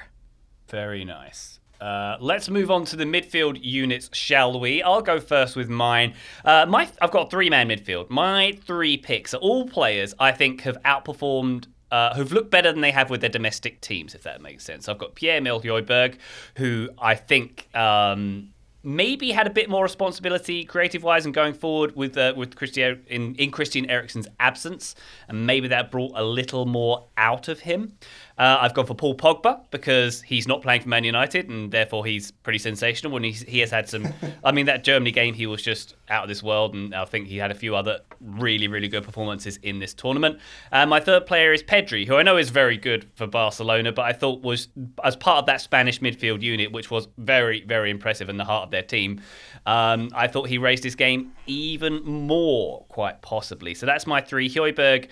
Very 0.68 1.04
nice. 1.04 1.59
Uh, 1.80 2.18
let's 2.20 2.50
move 2.50 2.70
on 2.70 2.86
to 2.86 2.96
the 2.96 3.06
midfield 3.06 3.58
units, 3.62 4.10
shall 4.14 4.60
we? 4.60 4.84
I'll 4.84 5.02
go 5.02 5.20
first 5.20 5.56
with 5.56 5.70
mine. 5.70 6.14
Uh, 6.44 6.66
my, 6.68 6.90
I've 7.02 7.12
got 7.12 7.32
three 7.32 7.50
man 7.50 7.70
midfield. 7.70 8.10
My 8.10 8.58
three 8.66 8.98
picks 8.98 9.34
are 9.34 9.38
all 9.38 9.68
players 9.68 10.14
I 10.20 10.32
think 10.32 10.62
have 10.62 10.82
outperformed. 10.84 11.68
Uh, 11.92 12.14
who've 12.14 12.32
looked 12.32 12.52
better 12.52 12.72
than 12.72 12.82
they 12.82 12.92
have 12.92 13.10
with 13.10 13.20
their 13.20 13.32
domestic 13.32 13.82
teams, 13.82 14.14
if 14.14 14.22
that 14.22 14.44
makes 14.44 14.64
sense. 14.64 14.88
I've 14.88 15.00
got 15.00 15.16
Pierre 15.16 15.38
Emil 15.38 15.60
Højbjerg, 15.60 16.18
who 16.56 16.90
I 17.00 17.16
think 17.16 17.68
um, 17.76 18.54
maybe 18.84 19.32
had 19.32 19.48
a 19.48 19.50
bit 19.50 19.70
more 19.70 19.84
responsibility 19.84 20.64
creative 20.64 21.04
wise 21.04 21.26
and 21.26 21.34
going 21.34 21.54
forward 21.54 21.96
with 21.96 22.18
uh, 22.18 22.34
with 22.36 22.56
Christian 22.56 23.04
in, 23.08 23.36
in 23.36 23.52
Christian 23.52 23.90
Eriksen's 23.90 24.28
absence, 24.40 24.96
and 25.28 25.46
maybe 25.46 25.68
that 25.70 25.92
brought 25.92 26.12
a 26.16 26.24
little 26.24 26.66
more 26.66 27.08
out 27.18 27.48
of 27.48 27.62
him. 27.62 27.98
Uh, 28.40 28.58
I've 28.62 28.74
gone 28.74 28.86
for 28.86 28.96
Paul 28.96 29.16
Pogba 29.16 29.60
because 29.70 30.22
he's 30.22 30.48
not 30.48 30.62
playing 30.62 30.82
for 30.82 30.88
Man 30.88 31.04
United 31.04 31.50
and 31.50 31.70
therefore 31.70 32.06
he's 32.06 32.32
pretty 32.32 32.58
sensational. 32.58 33.12
When 33.12 33.22
he's, 33.22 33.42
he 33.42 33.60
has 33.60 33.70
had 33.70 33.90
some, 33.90 34.08
I 34.46 34.54
mean, 34.54 34.66
that 34.68 34.86
Germany 34.86 35.12
game, 35.12 35.34
he 35.34 35.46
was 35.46 35.62
just 35.62 35.96
out 36.08 36.24
of 36.24 36.30
this 36.30 36.42
world, 36.42 36.74
and 36.74 36.96
I 36.96 37.04
think 37.04 37.28
he 37.28 37.36
had 37.36 37.52
a 37.52 37.54
few 37.54 37.76
other 37.76 38.00
really, 38.22 38.70
really 38.70 38.88
good 38.88 39.04
performances 39.04 39.58
in 39.58 39.80
this 39.80 39.94
tournament. 39.94 40.40
Uh, 40.72 40.86
my 40.86 41.02
third 41.02 41.26
player 41.26 41.52
is 41.52 41.62
Pedri, 41.62 42.08
who 42.08 42.16
I 42.16 42.24
know 42.24 42.38
is 42.38 42.50
very 42.50 42.78
good 42.78 43.10
for 43.16 43.28
Barcelona, 43.28 43.92
but 43.92 44.04
I 44.04 44.14
thought 44.14 44.42
was 44.42 44.70
as 45.04 45.18
part 45.18 45.40
of 45.40 45.46
that 45.48 45.60
Spanish 45.60 46.00
midfield 46.00 46.42
unit, 46.42 46.72
which 46.72 46.90
was 46.90 47.10
very, 47.18 47.66
very 47.66 47.92
impressive 47.92 48.30
in 48.30 48.38
the 48.38 48.46
heart 48.46 48.64
of 48.64 48.72
their 48.72 48.84
team. 48.84 49.22
Um, 49.66 50.12
I 50.16 50.28
thought 50.28 50.48
he 50.48 50.58
raised 50.58 50.86
his 50.86 50.96
game 50.96 51.34
even 51.46 52.02
more, 52.06 52.86
quite 52.88 53.22
possibly. 53.22 53.74
So 53.74 53.86
that's 53.86 54.08
my 54.08 54.22
three: 54.22 54.50
Højbjerg, 54.50 55.10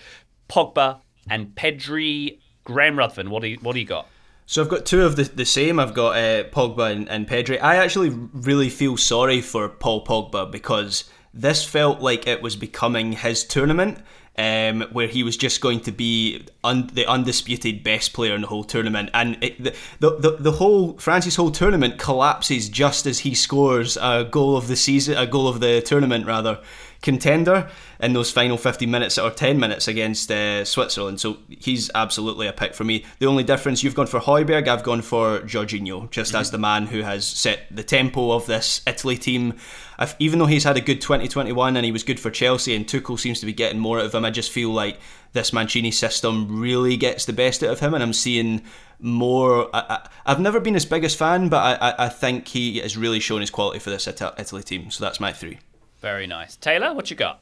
Pogba, 0.47 1.01
and 1.29 1.47
Pedri. 1.55 2.39
Graham 2.67 2.97
Ruthven, 2.97 3.29
what 3.29 3.41
do 3.41 3.47
you 3.47 3.57
what 3.61 3.73
do 3.75 3.79
you 3.79 3.85
got? 3.85 4.09
So 4.45 4.61
I've 4.61 4.67
got 4.67 4.85
two 4.85 5.03
of 5.03 5.15
the, 5.15 5.23
the 5.23 5.45
same. 5.45 5.79
I've 5.79 5.93
got 5.93 6.17
uh, 6.17 6.43
Pogba 6.49 6.91
and, 6.91 7.09
and 7.09 7.25
Pedri. 7.25 7.61
I 7.61 7.77
actually 7.77 8.09
really 8.09 8.69
feel 8.69 8.97
sorry 8.97 9.39
for 9.39 9.69
Paul 9.69 10.03
Pogba 10.03 10.51
because 10.51 11.05
this 11.33 11.63
felt 11.63 12.01
like 12.01 12.27
it 12.27 12.41
was 12.41 12.57
becoming 12.57 13.13
his 13.13 13.45
tournament, 13.45 13.99
um, 14.37 14.81
where 14.91 15.07
he 15.07 15.23
was 15.23 15.37
just 15.37 15.61
going 15.61 15.79
to 15.81 15.93
be 15.93 16.45
un- 16.65 16.89
the 16.91 17.05
undisputed 17.05 17.83
best 17.83 18.11
player 18.11 18.35
in 18.35 18.41
the 18.41 18.47
whole 18.47 18.65
tournament, 18.65 19.11
and 19.13 19.37
it, 19.41 19.63
the, 19.63 19.73
the, 20.01 20.35
the 20.37 20.51
whole 20.51 20.97
France's 20.97 21.37
whole 21.37 21.51
tournament 21.51 21.97
collapses 21.97 22.67
just 22.67 23.05
as 23.05 23.19
he 23.19 23.33
scores 23.33 23.95
a 23.95 24.27
goal 24.29 24.57
of 24.57 24.67
the 24.67 24.75
season, 24.75 25.17
a 25.17 25.25
goal 25.25 25.47
of 25.47 25.61
the 25.61 25.81
tournament 25.81 26.25
rather 26.25 26.59
contender 27.07 27.69
in 28.01 28.11
those 28.11 28.29
final 28.29 28.57
15 28.57 28.91
minutes 28.91 29.17
or 29.17 29.31
10 29.31 29.57
minutes 29.57 29.87
against 29.87 30.29
uh, 30.29 30.65
Switzerland. 30.65 31.21
So 31.21 31.37
he's 31.47 31.89
absolutely 31.95 32.47
a 32.47 32.53
pick 32.53 32.73
for 32.73 32.83
me. 32.83 33.05
The 33.19 33.27
only 33.27 33.45
difference, 33.45 33.81
you've 33.81 33.95
gone 33.95 34.07
for 34.07 34.19
Højbjerg, 34.19 34.67
I've 34.67 34.83
gone 34.83 35.01
for 35.01 35.39
Jorginho, 35.39 36.11
just 36.11 36.33
mm-hmm. 36.33 36.41
as 36.41 36.51
the 36.51 36.57
man 36.57 36.87
who 36.87 37.03
has 37.03 37.25
set 37.25 37.61
the 37.71 37.83
tempo 37.83 38.31
of 38.31 38.45
this 38.45 38.81
Italy 38.85 39.17
team. 39.17 39.53
I've, 39.97 40.17
even 40.19 40.37
though 40.37 40.47
he's 40.47 40.65
had 40.65 40.75
a 40.75 40.81
good 40.81 40.99
2021 40.99 41.77
and 41.77 41.85
he 41.85 41.93
was 41.93 42.03
good 42.03 42.19
for 42.19 42.29
Chelsea 42.29 42.75
and 42.75 42.85
Tuchel 42.85 43.17
seems 43.17 43.39
to 43.39 43.45
be 43.45 43.53
getting 43.53 43.79
more 43.79 43.99
out 43.99 44.05
of 44.05 44.13
him, 44.13 44.25
I 44.25 44.31
just 44.31 44.51
feel 44.51 44.71
like 44.71 44.99
this 45.31 45.53
Mancini 45.53 45.91
system 45.91 46.59
really 46.59 46.97
gets 46.97 47.23
the 47.23 47.31
best 47.31 47.63
out 47.63 47.69
of 47.69 47.79
him 47.79 47.93
and 47.93 48.03
I'm 48.03 48.11
seeing 48.11 48.63
more. 48.99 49.69
I, 49.73 50.09
have 50.25 50.41
never 50.41 50.59
been 50.59 50.73
his 50.73 50.85
biggest 50.85 51.17
fan, 51.17 51.47
but 51.47 51.81
I, 51.81 52.05
I, 52.05 52.09
think 52.09 52.49
he 52.49 52.79
has 52.79 52.97
really 52.97 53.21
shown 53.21 53.39
his 53.39 53.49
quality 53.49 53.79
for 53.79 53.91
this 53.91 54.07
Italy 54.07 54.63
team. 54.63 54.91
So 54.91 55.05
that's 55.05 55.21
my 55.21 55.31
three. 55.31 55.59
Very 55.99 56.27
nice. 56.27 56.55
Taylor, 56.55 56.93
what 56.93 57.09
you 57.09 57.15
got? 57.15 57.41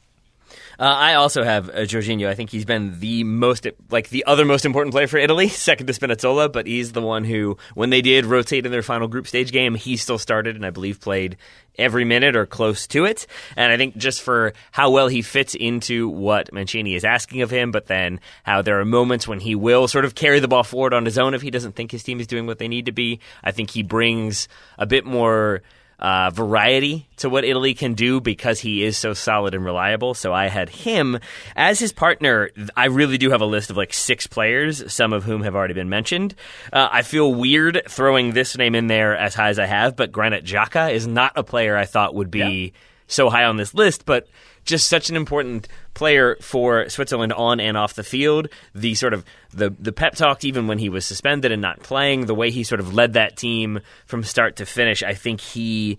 Uh, 0.78 0.84
I 0.84 1.14
also 1.14 1.42
have 1.42 1.70
uh, 1.70 1.80
Jorginho. 1.80 2.28
I 2.28 2.34
think 2.34 2.50
he's 2.50 2.64
been 2.64 3.00
the 3.00 3.24
most, 3.24 3.66
like 3.90 4.10
the 4.10 4.24
other 4.26 4.44
most 4.44 4.64
important 4.64 4.92
player 4.92 5.06
for 5.06 5.16
Italy, 5.16 5.48
second 5.48 5.86
to 5.86 5.92
Spinazzola, 5.92 6.52
but 6.52 6.66
he's 6.66 6.92
the 6.92 7.02
one 7.02 7.24
who, 7.24 7.56
when 7.74 7.90
they 7.90 8.02
did 8.02 8.26
rotate 8.26 8.66
in 8.66 8.72
their 8.72 8.82
final 8.82 9.08
group 9.08 9.26
stage 9.26 9.52
game, 9.52 9.74
he 9.74 9.96
still 9.96 10.18
started 10.18 10.54
and 10.54 10.66
I 10.66 10.70
believe 10.70 11.00
played 11.00 11.36
every 11.78 12.04
minute 12.04 12.36
or 12.36 12.46
close 12.46 12.86
to 12.88 13.04
it. 13.04 13.26
And 13.56 13.72
I 13.72 13.76
think 13.76 13.96
just 13.96 14.22
for 14.22 14.52
how 14.70 14.90
well 14.90 15.08
he 15.08 15.22
fits 15.22 15.54
into 15.54 16.08
what 16.08 16.52
Mancini 16.52 16.94
is 16.94 17.04
asking 17.04 17.42
of 17.42 17.50
him, 17.50 17.70
but 17.70 17.86
then 17.86 18.20
how 18.44 18.62
there 18.62 18.80
are 18.80 18.84
moments 18.84 19.28
when 19.28 19.40
he 19.40 19.54
will 19.54 19.88
sort 19.88 20.04
of 20.04 20.14
carry 20.14 20.40
the 20.40 20.48
ball 20.48 20.64
forward 20.64 20.94
on 20.94 21.04
his 21.04 21.18
own 21.18 21.34
if 21.34 21.42
he 21.42 21.50
doesn't 21.50 21.72
think 21.72 21.90
his 21.90 22.02
team 22.02 22.20
is 22.20 22.26
doing 22.26 22.46
what 22.46 22.58
they 22.58 22.68
need 22.68 22.86
to 22.86 22.92
be. 22.92 23.20
I 23.42 23.50
think 23.50 23.70
he 23.70 23.82
brings 23.82 24.48
a 24.78 24.86
bit 24.86 25.04
more 25.04 25.62
uh, 25.98 26.30
variety 26.30 27.08
to 27.16 27.30
what 27.30 27.44
Italy 27.44 27.74
can 27.74 27.94
do 27.94 28.20
because 28.20 28.60
he 28.60 28.84
is 28.84 28.98
so 28.98 29.14
solid 29.14 29.54
and 29.54 29.64
reliable. 29.64 30.14
So 30.14 30.32
I 30.32 30.48
had 30.48 30.68
him 30.68 31.18
as 31.54 31.78
his 31.78 31.92
partner. 31.92 32.50
I 32.76 32.86
really 32.86 33.18
do 33.18 33.30
have 33.30 33.40
a 33.40 33.46
list 33.46 33.70
of 33.70 33.76
like 33.76 33.92
six 33.92 34.26
players, 34.26 34.92
some 34.92 35.12
of 35.12 35.24
whom 35.24 35.42
have 35.42 35.54
already 35.54 35.74
been 35.74 35.88
mentioned. 35.88 36.34
Uh, 36.72 36.88
I 36.90 37.02
feel 37.02 37.32
weird 37.32 37.82
throwing 37.88 38.32
this 38.32 38.56
name 38.56 38.74
in 38.74 38.86
there 38.88 39.16
as 39.16 39.34
high 39.34 39.48
as 39.48 39.58
I 39.58 39.66
have, 39.66 39.96
but 39.96 40.12
Granit 40.12 40.44
Xhaka 40.44 40.92
is 40.92 41.06
not 41.06 41.32
a 41.36 41.42
player 41.42 41.76
I 41.76 41.86
thought 41.86 42.14
would 42.14 42.30
be 42.30 42.38
yeah. 42.66 42.70
so 43.06 43.30
high 43.30 43.44
on 43.44 43.56
this 43.56 43.74
list, 43.74 44.04
but 44.04 44.28
just 44.66 44.88
such 44.88 45.08
an 45.08 45.16
important 45.16 45.68
player 45.94 46.36
for 46.42 46.88
Switzerland 46.88 47.32
on 47.32 47.60
and 47.60 47.76
off 47.76 47.94
the 47.94 48.02
field. 48.02 48.48
The 48.74 48.94
sort 48.94 49.14
of 49.14 49.24
the 49.56 49.70
the 49.78 49.92
pep 49.92 50.14
talk, 50.14 50.44
even 50.44 50.66
when 50.66 50.78
he 50.78 50.88
was 50.88 51.04
suspended 51.04 51.52
and 51.52 51.62
not 51.62 51.80
playing, 51.80 52.26
the 52.26 52.34
way 52.34 52.50
he 52.50 52.64
sort 52.64 52.80
of 52.80 52.94
led 52.94 53.14
that 53.14 53.36
team 53.36 53.80
from 54.06 54.22
start 54.22 54.56
to 54.56 54.66
finish. 54.66 55.02
I 55.02 55.14
think 55.14 55.40
he 55.40 55.98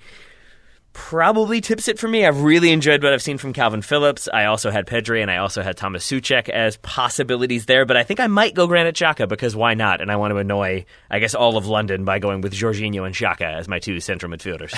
probably 0.97 1.61
tips 1.61 1.87
it 1.87 1.99
for 1.99 2.07
me. 2.07 2.25
I've 2.25 2.41
really 2.41 2.71
enjoyed 2.71 3.03
what 3.03 3.13
I've 3.13 3.21
seen 3.21 3.37
from 3.37 3.53
Kalvin 3.53 3.83
Phillips. 3.83 4.27
I 4.33 4.45
also 4.45 4.71
had 4.71 4.87
Pedri 4.87 5.21
and 5.21 5.29
I 5.29 5.37
also 5.37 5.61
had 5.61 5.77
Thomas 5.77 6.09
Soucek 6.09 6.49
as 6.49 6.77
possibilities 6.77 7.67
there, 7.67 7.85
but 7.85 7.95
I 7.95 8.03
think 8.03 8.19
I 8.19 8.25
might 8.25 8.55
go 8.55 8.65
Granit 8.65 8.95
Xhaka 8.95 9.29
because 9.29 9.55
why 9.55 9.75
not? 9.75 10.01
And 10.01 10.11
I 10.11 10.15
want 10.15 10.31
to 10.31 10.37
annoy, 10.37 10.85
I 11.11 11.19
guess, 11.19 11.35
all 11.35 11.55
of 11.55 11.67
London 11.67 12.03
by 12.03 12.17
going 12.17 12.41
with 12.41 12.51
Jorginho 12.51 13.05
and 13.05 13.13
Xhaka 13.13 13.53
as 13.53 13.67
my 13.67 13.77
two 13.77 13.99
central 13.99 14.31
midfielders. 14.31 14.73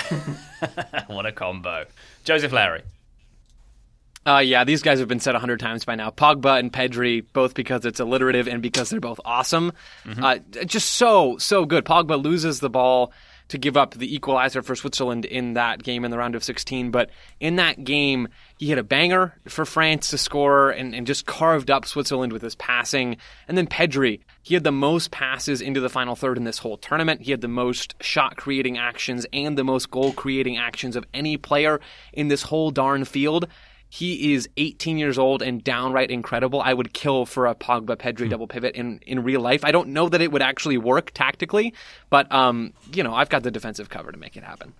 what 1.08 1.24
a 1.24 1.32
combo. 1.32 1.86
Joseph 2.24 2.52
Lowry. 2.52 2.82
Uh, 4.26 4.38
yeah, 4.38 4.64
these 4.64 4.82
guys 4.82 4.98
have 4.98 5.08
been 5.08 5.20
said 5.20 5.34
a 5.34 5.38
hundred 5.38 5.60
times 5.60 5.84
by 5.84 5.94
now. 5.94 6.10
Pogba 6.10 6.58
and 6.58 6.72
Pedri, 6.72 7.24
both 7.32 7.54
because 7.54 7.86
it's 7.86 8.00
alliterative 8.00 8.48
and 8.48 8.60
because 8.60 8.90
they're 8.90 9.00
both 9.00 9.20
awesome. 9.24 9.72
Mm-hmm. 10.04 10.22
Uh, 10.22 10.38
just 10.66 10.90
so, 10.90 11.38
so 11.38 11.64
good. 11.64 11.84
Pogba 11.84 12.22
loses 12.22 12.60
the 12.60 12.68
ball 12.68 13.12
to 13.50 13.58
give 13.58 13.76
up 13.76 13.94
the 13.94 14.14
equalizer 14.14 14.62
for 14.62 14.76
Switzerland 14.76 15.24
in 15.24 15.54
that 15.54 15.82
game 15.82 16.04
in 16.04 16.12
the 16.12 16.18
round 16.18 16.36
of 16.36 16.44
16. 16.44 16.92
But 16.92 17.10
in 17.40 17.56
that 17.56 17.82
game, 17.82 18.28
he 18.58 18.68
hit 18.68 18.78
a 18.78 18.84
banger 18.84 19.34
for 19.48 19.64
France 19.64 20.10
to 20.10 20.18
score 20.18 20.70
and, 20.70 20.94
and 20.94 21.04
just 21.04 21.26
carved 21.26 21.68
up 21.68 21.84
Switzerland 21.84 22.32
with 22.32 22.42
his 22.42 22.54
passing. 22.54 23.16
And 23.48 23.58
then 23.58 23.66
Pedri, 23.66 24.20
he 24.42 24.54
had 24.54 24.62
the 24.62 24.70
most 24.70 25.10
passes 25.10 25.60
into 25.60 25.80
the 25.80 25.88
final 25.88 26.14
third 26.14 26.36
in 26.36 26.44
this 26.44 26.58
whole 26.58 26.76
tournament. 26.76 27.22
He 27.22 27.32
had 27.32 27.40
the 27.40 27.48
most 27.48 27.94
shot 28.00 28.36
creating 28.36 28.78
actions 28.78 29.26
and 29.32 29.58
the 29.58 29.64
most 29.64 29.90
goal 29.90 30.12
creating 30.12 30.56
actions 30.56 30.94
of 30.94 31.04
any 31.12 31.36
player 31.36 31.80
in 32.12 32.28
this 32.28 32.42
whole 32.42 32.70
darn 32.70 33.04
field. 33.04 33.48
He 33.92 34.34
is 34.34 34.48
18 34.56 34.98
years 34.98 35.18
old 35.18 35.42
and 35.42 35.62
downright 35.62 36.10
incredible. 36.10 36.62
I 36.62 36.72
would 36.72 36.94
kill 36.94 37.26
for 37.26 37.46
a 37.46 37.54
Pogba 37.56 37.96
Pedri 37.96 38.26
mm. 38.26 38.30
double 38.30 38.46
pivot 38.46 38.76
in, 38.76 39.00
in 39.04 39.24
real 39.24 39.40
life. 39.40 39.64
I 39.64 39.72
don't 39.72 39.88
know 39.88 40.08
that 40.08 40.22
it 40.22 40.30
would 40.30 40.42
actually 40.42 40.78
work 40.78 41.10
tactically, 41.12 41.74
but 42.08 42.30
um, 42.32 42.72
you 42.94 43.02
know, 43.02 43.14
I've 43.14 43.28
got 43.28 43.42
the 43.42 43.50
defensive 43.50 43.88
cover 43.88 44.12
to 44.12 44.18
make 44.18 44.36
it 44.36 44.44
happen. 44.44 44.74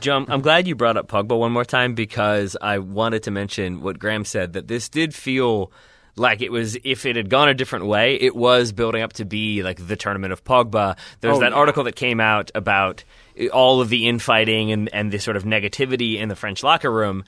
Joe, 0.00 0.24
I'm 0.26 0.40
glad 0.40 0.66
you 0.66 0.74
brought 0.74 0.96
up 0.96 1.08
Pogba 1.08 1.38
one 1.38 1.52
more 1.52 1.64
time 1.64 1.94
because 1.94 2.56
I 2.60 2.78
wanted 2.78 3.24
to 3.24 3.30
mention 3.30 3.82
what 3.82 3.98
Graham 3.98 4.24
said 4.24 4.54
that 4.54 4.66
this 4.66 4.88
did 4.88 5.14
feel 5.14 5.70
like 6.16 6.40
it 6.40 6.50
was 6.50 6.78
if 6.82 7.04
it 7.04 7.16
had 7.16 7.28
gone 7.28 7.50
a 7.50 7.54
different 7.54 7.86
way, 7.86 8.14
it 8.14 8.34
was 8.34 8.72
building 8.72 9.02
up 9.02 9.12
to 9.14 9.26
be 9.26 9.62
like 9.62 9.86
the 9.86 9.96
tournament 9.96 10.32
of 10.32 10.42
Pogba. 10.44 10.96
There's 11.20 11.36
oh, 11.36 11.40
that 11.40 11.52
yeah. 11.52 11.58
article 11.58 11.84
that 11.84 11.96
came 11.96 12.20
out 12.20 12.50
about 12.54 13.04
all 13.52 13.82
of 13.82 13.90
the 13.90 14.08
infighting 14.08 14.72
and, 14.72 14.88
and 14.94 15.12
the 15.12 15.18
sort 15.18 15.36
of 15.36 15.44
negativity 15.44 16.16
in 16.18 16.30
the 16.30 16.36
French 16.36 16.62
locker 16.62 16.90
room. 16.90 17.24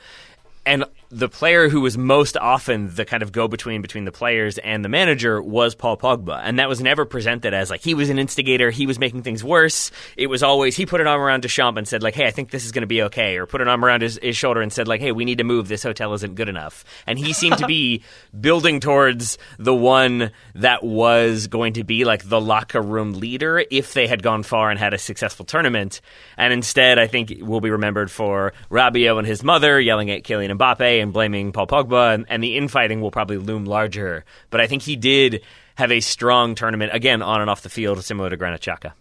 And 0.65 0.85
the 1.13 1.29
player 1.29 1.69
who 1.69 1.83
was 1.83 1.99
most 1.99 2.39
often 2.39 2.89
the 2.95 3.05
kind 3.05 3.23
of 3.23 3.33
go 3.33 3.47
between 3.47 3.83
between 3.83 4.07
the 4.07 4.13
players 4.13 4.57
and 4.57 4.83
the 4.83 4.89
manager 4.89 5.43
was 5.43 5.75
Paul 5.75 5.99
Pogba. 5.99 6.41
And 6.43 6.59
that 6.59 6.71
was 6.71 6.81
never 6.81 7.05
presented 7.05 7.53
as 7.53 7.69
like 7.69 7.83
he 7.83 7.93
was 7.93 8.09
an 8.09 8.19
instigator, 8.19 8.71
he 8.71 8.87
was 8.87 8.99
making 8.99 9.23
things 9.23 9.45
worse. 9.45 9.91
It 10.17 10.29
was 10.29 10.43
always 10.43 10.75
he 10.75 10.87
put 10.87 11.03
an 11.03 11.07
arm 11.07 11.21
around 11.21 11.43
Deschamps 11.43 11.77
and 11.77 11.87
said 11.87 12.03
like, 12.03 12.15
"Hey, 12.15 12.27
I 12.27 12.31
think 12.31 12.51
this 12.51 12.65
is 12.65 12.73
going 12.73 12.81
to 12.83 12.87
be 12.87 13.03
okay," 13.03 13.37
or 13.37 13.45
put 13.45 13.61
an 13.61 13.69
arm 13.69 13.85
around 13.85 14.01
his, 14.01 14.19
his 14.23 14.39
shoulder 14.39 14.63
and 14.63 14.73
said 14.73 14.89
like, 14.89 15.03
"Hey, 15.03 15.13
we 15.13 15.27
need 15.27 15.37
to 15.37 15.45
move. 15.45 15.69
This 15.69 15.83
hotel 15.83 16.15
isn't 16.15 16.35
good 16.35 16.49
enough." 16.49 16.83
And 17.07 17.19
he 17.19 17.35
seemed 17.35 17.59
to 17.59 17.67
be 17.67 18.03
building 18.41 18.81
towards 18.81 19.37
the 19.59 19.75
one 19.75 20.31
that 20.55 20.83
was 20.83 21.47
going 21.47 21.75
to 21.75 21.85
be 21.85 22.07
like 22.07 22.27
the 22.27 22.41
locker 22.41 22.81
room 22.81 23.13
leader 23.13 23.63
if 23.71 23.93
they 23.93 24.07
had 24.07 24.23
gone 24.23 24.43
far 24.43 24.71
and 24.71 24.79
had 24.79 24.95
a 24.95 24.99
successful 24.99 25.45
tournament. 25.45 26.01
And 26.39 26.55
instead, 26.55 26.99
I 26.99 27.07
think 27.07 27.35
we'll 27.41 27.61
be 27.61 27.71
remembered 27.71 28.11
for 28.11 28.55
Rabiot 28.71 29.19
and 29.19 29.27
his 29.27 29.45
mother 29.45 29.79
yelling 29.79 30.11
at 30.11 30.23
Kylian 30.23 30.57
Mbappe 30.57 31.02
and 31.03 31.13
blaming 31.13 31.53
Paul 31.53 31.67
Pogba, 31.67 32.15
and, 32.15 32.27
and 32.29 32.43
the 32.43 32.57
infighting 32.57 33.01
will 33.01 33.11
probably 33.11 33.39
loom 33.39 33.65
larger. 33.65 34.25
But 34.51 34.61
I 34.61 34.67
think 34.67 34.83
he 34.83 34.97
did 34.97 35.43
have 35.75 35.93
a 35.93 36.01
strong 36.01 36.55
tournament 36.55 36.93
again 36.95 37.23
on 37.23 37.41
and 37.41 37.51
off 37.51 37.63
the 37.63 37.69
field, 37.69 38.03
similar 38.05 38.31
to 38.31 38.37
Granit 38.37 38.61
Xhaka. 38.61 38.93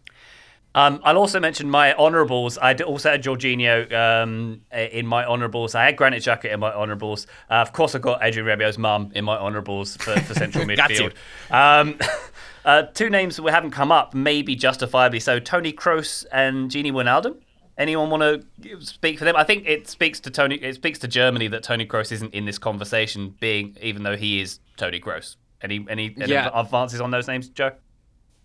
Um, 0.73 1.01
I'll 1.03 1.17
also 1.17 1.39
mention 1.39 1.69
my 1.69 1.93
honourables. 1.93 2.57
I 2.57 2.73
also 2.75 3.11
had 3.11 3.23
Jorginho 3.23 3.91
um, 3.93 4.61
in 4.71 5.05
my 5.05 5.25
honourables. 5.25 5.75
I 5.75 5.85
had 5.85 5.97
Granit 5.97 6.23
Xhaka 6.23 6.51
in 6.51 6.61
my 6.61 6.71
honourables. 6.71 7.27
Uh, 7.49 7.55
of 7.55 7.73
course, 7.73 7.93
I 7.93 7.99
got 7.99 8.23
Adrien 8.23 8.45
Rabiot's 8.45 8.77
mum 8.77 9.11
in 9.13 9.25
my 9.25 9.37
honourables 9.37 9.97
for, 9.97 10.17
for 10.21 10.33
central 10.33 10.65
midfield. 10.67 11.13
Um, 11.49 11.97
uh, 12.65 12.83
two 12.83 13.09
names 13.09 13.35
that 13.35 13.51
haven't 13.51 13.71
come 13.71 13.91
up, 13.91 14.13
maybe 14.13 14.55
justifiably 14.55 15.19
so: 15.19 15.39
Tony 15.39 15.73
Kroos 15.73 16.25
and 16.31 16.71
Gini 16.71 16.91
Wijnaldum. 16.91 17.35
Anyone 17.81 18.11
want 18.11 18.43
to 18.61 18.79
speak 18.85 19.17
for 19.17 19.25
them? 19.25 19.35
I 19.35 19.43
think 19.43 19.65
it 19.65 19.87
speaks 19.87 20.19
to 20.19 20.29
Tony. 20.29 20.55
It 20.57 20.75
speaks 20.75 20.99
to 20.99 21.07
Germany 21.07 21.47
that 21.47 21.63
Tony 21.63 21.87
Kroos 21.87 22.11
isn't 22.11 22.31
in 22.31 22.45
this 22.45 22.59
conversation, 22.59 23.35
being 23.39 23.75
even 23.81 24.03
though 24.03 24.15
he 24.15 24.39
is 24.39 24.59
Tony 24.77 24.99
Kroos. 24.99 25.35
Any 25.63 25.83
any, 25.89 26.15
any 26.21 26.31
yeah. 26.31 26.51
advances 26.53 27.01
on 27.01 27.09
those 27.09 27.27
names, 27.27 27.49
Joe? 27.49 27.71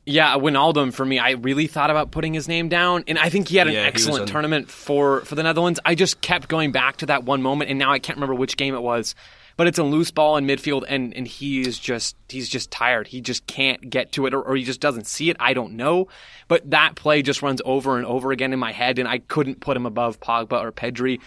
Yeah, 0.06 0.36
Wijnaldum 0.36 0.94
for 0.94 1.04
me. 1.04 1.18
I 1.18 1.32
really 1.32 1.66
thought 1.66 1.90
about 1.90 2.12
putting 2.12 2.32
his 2.32 2.48
name 2.48 2.70
down, 2.70 3.04
and 3.08 3.18
I 3.18 3.28
think 3.28 3.48
he 3.48 3.58
had 3.58 3.66
an 3.66 3.74
Yeah, 3.74 3.80
excellent 3.80 4.22
on- 4.22 4.26
tournament 4.28 4.70
for 4.70 5.20
for 5.26 5.34
the 5.34 5.42
Netherlands. 5.42 5.80
I 5.84 5.94
just 5.94 6.22
kept 6.22 6.48
going 6.48 6.72
back 6.72 6.96
to 6.98 7.06
that 7.06 7.24
one 7.24 7.42
moment, 7.42 7.68
and 7.68 7.78
now 7.78 7.92
I 7.92 7.98
can't 7.98 8.16
remember 8.16 8.34
which 8.34 8.56
game 8.56 8.74
it 8.74 8.82
was. 8.82 9.14
But 9.56 9.66
it's 9.66 9.78
a 9.78 9.82
loose 9.82 10.10
ball 10.10 10.36
in 10.36 10.46
midfield, 10.46 10.84
and 10.86 11.14
and 11.14 11.26
he 11.26 11.62
is 11.62 11.78
just 11.78 12.16
he's 12.28 12.48
just 12.48 12.70
tired. 12.70 13.08
He 13.08 13.20
just 13.20 13.46
can't 13.46 13.88
get 13.88 14.12
to 14.12 14.26
it, 14.26 14.34
or, 14.34 14.42
or 14.42 14.56
he 14.56 14.64
just 14.64 14.80
doesn't 14.80 15.06
see 15.06 15.30
it. 15.30 15.36
I 15.40 15.54
don't 15.54 15.74
know. 15.74 16.08
But 16.48 16.70
that 16.70 16.94
play 16.94 17.22
just 17.22 17.42
runs 17.42 17.62
over 17.64 17.96
and 17.96 18.06
over 18.06 18.32
again 18.32 18.52
in 18.52 18.58
my 18.58 18.72
head, 18.72 18.98
and 18.98 19.08
I 19.08 19.18
couldn't 19.18 19.60
put 19.60 19.76
him 19.76 19.86
above 19.86 20.20
Pogba 20.20 20.60
or 20.60 20.72
Pedri. 20.72 21.20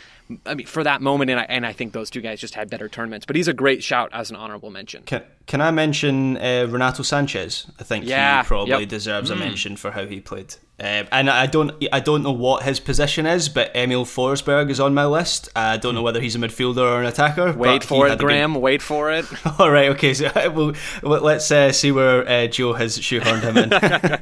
I 0.46 0.54
mean, 0.54 0.68
for 0.68 0.84
that 0.84 1.02
moment, 1.02 1.32
and 1.32 1.40
I, 1.40 1.44
and 1.44 1.66
I 1.66 1.74
think 1.74 1.94
those 1.94 2.10
two 2.10 2.22
guys 2.22 2.40
just 2.40 2.54
had 2.54 2.70
better 2.70 2.88
tournaments. 2.88 3.26
But 3.26 3.36
he's 3.36 3.48
a 3.48 3.54
great 3.54 3.84
shout 3.84 4.12
as 4.14 4.30
an 4.30 4.36
honorable 4.36 4.70
mention. 4.70 5.04
Can, 5.04 5.24
can 5.50 5.62
I 5.62 5.72
mention 5.72 6.38
uh, 6.38 6.68
Renato 6.70 7.02
Sanches? 7.02 7.66
I 7.80 7.84
think 7.84 8.06
Yeah, 8.06 8.44
he 8.44 8.48
probably 8.48 8.82
yep. 8.82 8.88
deserves 8.88 9.32
a 9.32 9.36
mention 9.36 9.78
for 9.78 9.90
how 9.90 10.06
he 10.06 10.20
played. 10.20 10.54
Um, 10.80 11.08
and 11.12 11.28
I 11.28 11.48
don't, 11.48 11.74
I 11.92 12.00
don't 12.00 12.22
know 12.22 12.32
what 12.32 12.62
his 12.62 12.80
position 12.80 13.26
is, 13.26 13.50
but 13.50 13.76
Emil 13.76 14.06
Forsberg 14.06 14.70
is 14.70 14.80
on 14.80 14.94
my 14.94 15.08
list. 15.08 15.50
I 15.56 15.78
don't 15.78 15.96
know 15.96 16.04
whether 16.04 16.22
he's 16.22 16.36
a 16.36 16.38
midfielder 16.38 16.78
or 16.78 17.02
an 17.02 17.08
attacker. 17.08 17.52
Wait 17.54 17.84
for 17.84 18.06
it, 18.06 18.12
a 18.12 18.16
good- 18.16 18.26
Graham. 18.26 18.54
Wait 18.54 18.84
for 18.84 19.12
it. 19.12 19.26
All 19.60 19.72
right, 19.72 19.90
okay. 19.90 20.14
So 20.14 20.30
well, 21.04 21.22
let's 21.22 21.50
uh, 21.50 21.72
see 21.72 21.92
where 21.92 22.30
uh, 22.30 22.46
Joe 22.46 22.74
has 22.74 23.00
shoehorned 23.00 23.42
him 23.42 23.58
in. 23.58 24.20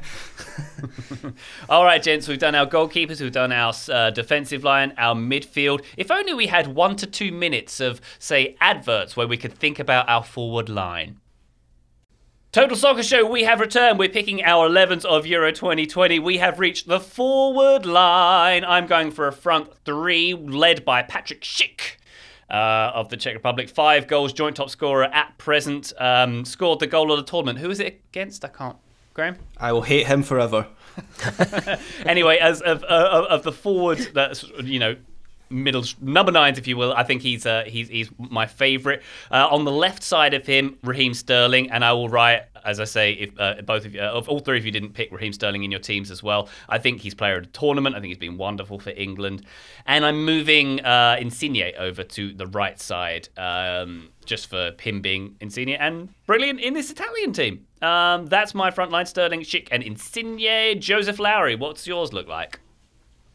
All 1.68 1.84
right, 1.84 2.02
gents, 2.02 2.28
we've 2.28 2.38
done 2.38 2.54
our 2.54 2.66
goalkeepers, 2.66 3.20
we've 3.20 3.32
done 3.32 3.52
our 3.52 3.72
uh, 3.90 4.10
defensive 4.10 4.64
line, 4.64 4.92
our 4.96 5.14
midfield. 5.14 5.84
If 5.96 6.10
only 6.10 6.34
we 6.34 6.46
had 6.46 6.68
one 6.68 6.96
to 6.96 7.06
two 7.06 7.32
minutes 7.32 7.80
of, 7.80 8.00
say, 8.18 8.56
adverts 8.60 9.16
where 9.16 9.26
we 9.26 9.36
could 9.36 9.54
think 9.54 9.78
about 9.78 10.08
our 10.08 10.22
forward 10.22 10.68
line. 10.68 11.20
Total 12.50 12.76
Soccer 12.76 13.02
Show, 13.02 13.30
we 13.30 13.44
have 13.44 13.60
returned. 13.60 13.98
We're 13.98 14.08
picking 14.08 14.42
our 14.42 14.68
11s 14.68 15.04
of 15.04 15.26
Euro 15.26 15.52
2020. 15.52 16.18
We 16.18 16.38
have 16.38 16.58
reached 16.58 16.88
the 16.88 16.98
forward 16.98 17.84
line. 17.84 18.64
I'm 18.64 18.86
going 18.86 19.10
for 19.10 19.28
a 19.28 19.32
front 19.32 19.74
three, 19.84 20.32
led 20.32 20.84
by 20.84 21.02
Patrick 21.02 21.42
Schick. 21.42 21.96
Uh, 22.50 22.90
of 22.94 23.10
the 23.10 23.16
Czech 23.18 23.34
Republic, 23.34 23.68
five 23.68 24.06
goals, 24.06 24.32
joint 24.32 24.56
top 24.56 24.70
scorer 24.70 25.04
at 25.04 25.36
present. 25.36 25.92
Um, 25.98 26.46
scored 26.46 26.80
the 26.80 26.86
goal 26.86 27.12
of 27.12 27.18
the 27.18 27.22
tournament. 27.22 27.58
Who 27.58 27.68
is 27.68 27.78
it 27.78 28.00
against? 28.08 28.42
I 28.42 28.48
can't. 28.48 28.78
Graham. 29.18 29.36
I 29.58 29.72
will 29.72 29.82
hate 29.82 30.06
him 30.06 30.22
forever. 30.22 30.68
anyway, 32.06 32.38
as 32.38 32.60
of, 32.60 32.84
of, 32.84 33.24
of 33.24 33.42
the 33.42 33.50
forward, 33.50 33.98
that's 34.14 34.44
you 34.62 34.78
know 34.78 34.94
middle 35.50 35.84
number 36.00 36.30
nines, 36.30 36.56
if 36.56 36.68
you 36.68 36.76
will. 36.76 36.92
I 36.92 37.02
think 37.02 37.22
he's 37.22 37.44
uh, 37.44 37.64
he's 37.66 37.88
he's 37.88 38.10
my 38.16 38.46
favourite. 38.46 39.02
Uh, 39.28 39.48
on 39.50 39.64
the 39.64 39.72
left 39.72 40.04
side 40.04 40.34
of 40.34 40.46
him, 40.46 40.78
Raheem 40.84 41.14
Sterling, 41.14 41.68
and 41.72 41.84
I 41.84 41.94
will 41.94 42.08
write. 42.08 42.42
As 42.64 42.80
I 42.80 42.84
say, 42.84 43.12
if 43.12 43.38
uh, 43.38 43.62
both 43.62 43.84
of 43.84 43.94
you, 43.94 44.00
uh, 44.00 44.22
all 44.26 44.40
three 44.40 44.58
of 44.58 44.64
you 44.64 44.72
didn't 44.72 44.92
pick 44.92 45.10
Raheem 45.12 45.32
Sterling 45.32 45.64
in 45.64 45.70
your 45.70 45.80
teams 45.80 46.10
as 46.10 46.22
well, 46.22 46.48
I 46.68 46.78
think 46.78 47.00
he's 47.00 47.14
player 47.14 47.38
of 47.38 47.44
the 47.44 47.50
tournament. 47.50 47.94
I 47.96 48.00
think 48.00 48.08
he's 48.08 48.18
been 48.18 48.36
wonderful 48.36 48.78
for 48.78 48.90
England, 48.90 49.44
and 49.86 50.04
I'm 50.04 50.24
moving 50.24 50.80
uh, 50.84 51.16
Insigne 51.18 51.72
over 51.78 52.02
to 52.02 52.32
the 52.34 52.46
right 52.46 52.80
side, 52.80 53.28
um, 53.36 54.10
just 54.24 54.48
for 54.48 54.72
him 54.80 55.00
being 55.00 55.36
Insigne 55.40 55.76
and 55.76 56.08
brilliant 56.26 56.60
in 56.60 56.74
this 56.74 56.90
Italian 56.90 57.32
team. 57.32 57.66
Um, 57.82 58.26
that's 58.26 58.54
my 58.54 58.70
front 58.70 58.90
line: 58.90 59.06
Sterling, 59.06 59.40
Schick, 59.40 59.68
and 59.70 59.82
Insigne. 59.82 60.80
Joseph 60.80 61.18
Lowry, 61.18 61.54
what's 61.54 61.86
yours 61.86 62.12
look 62.12 62.28
like? 62.28 62.60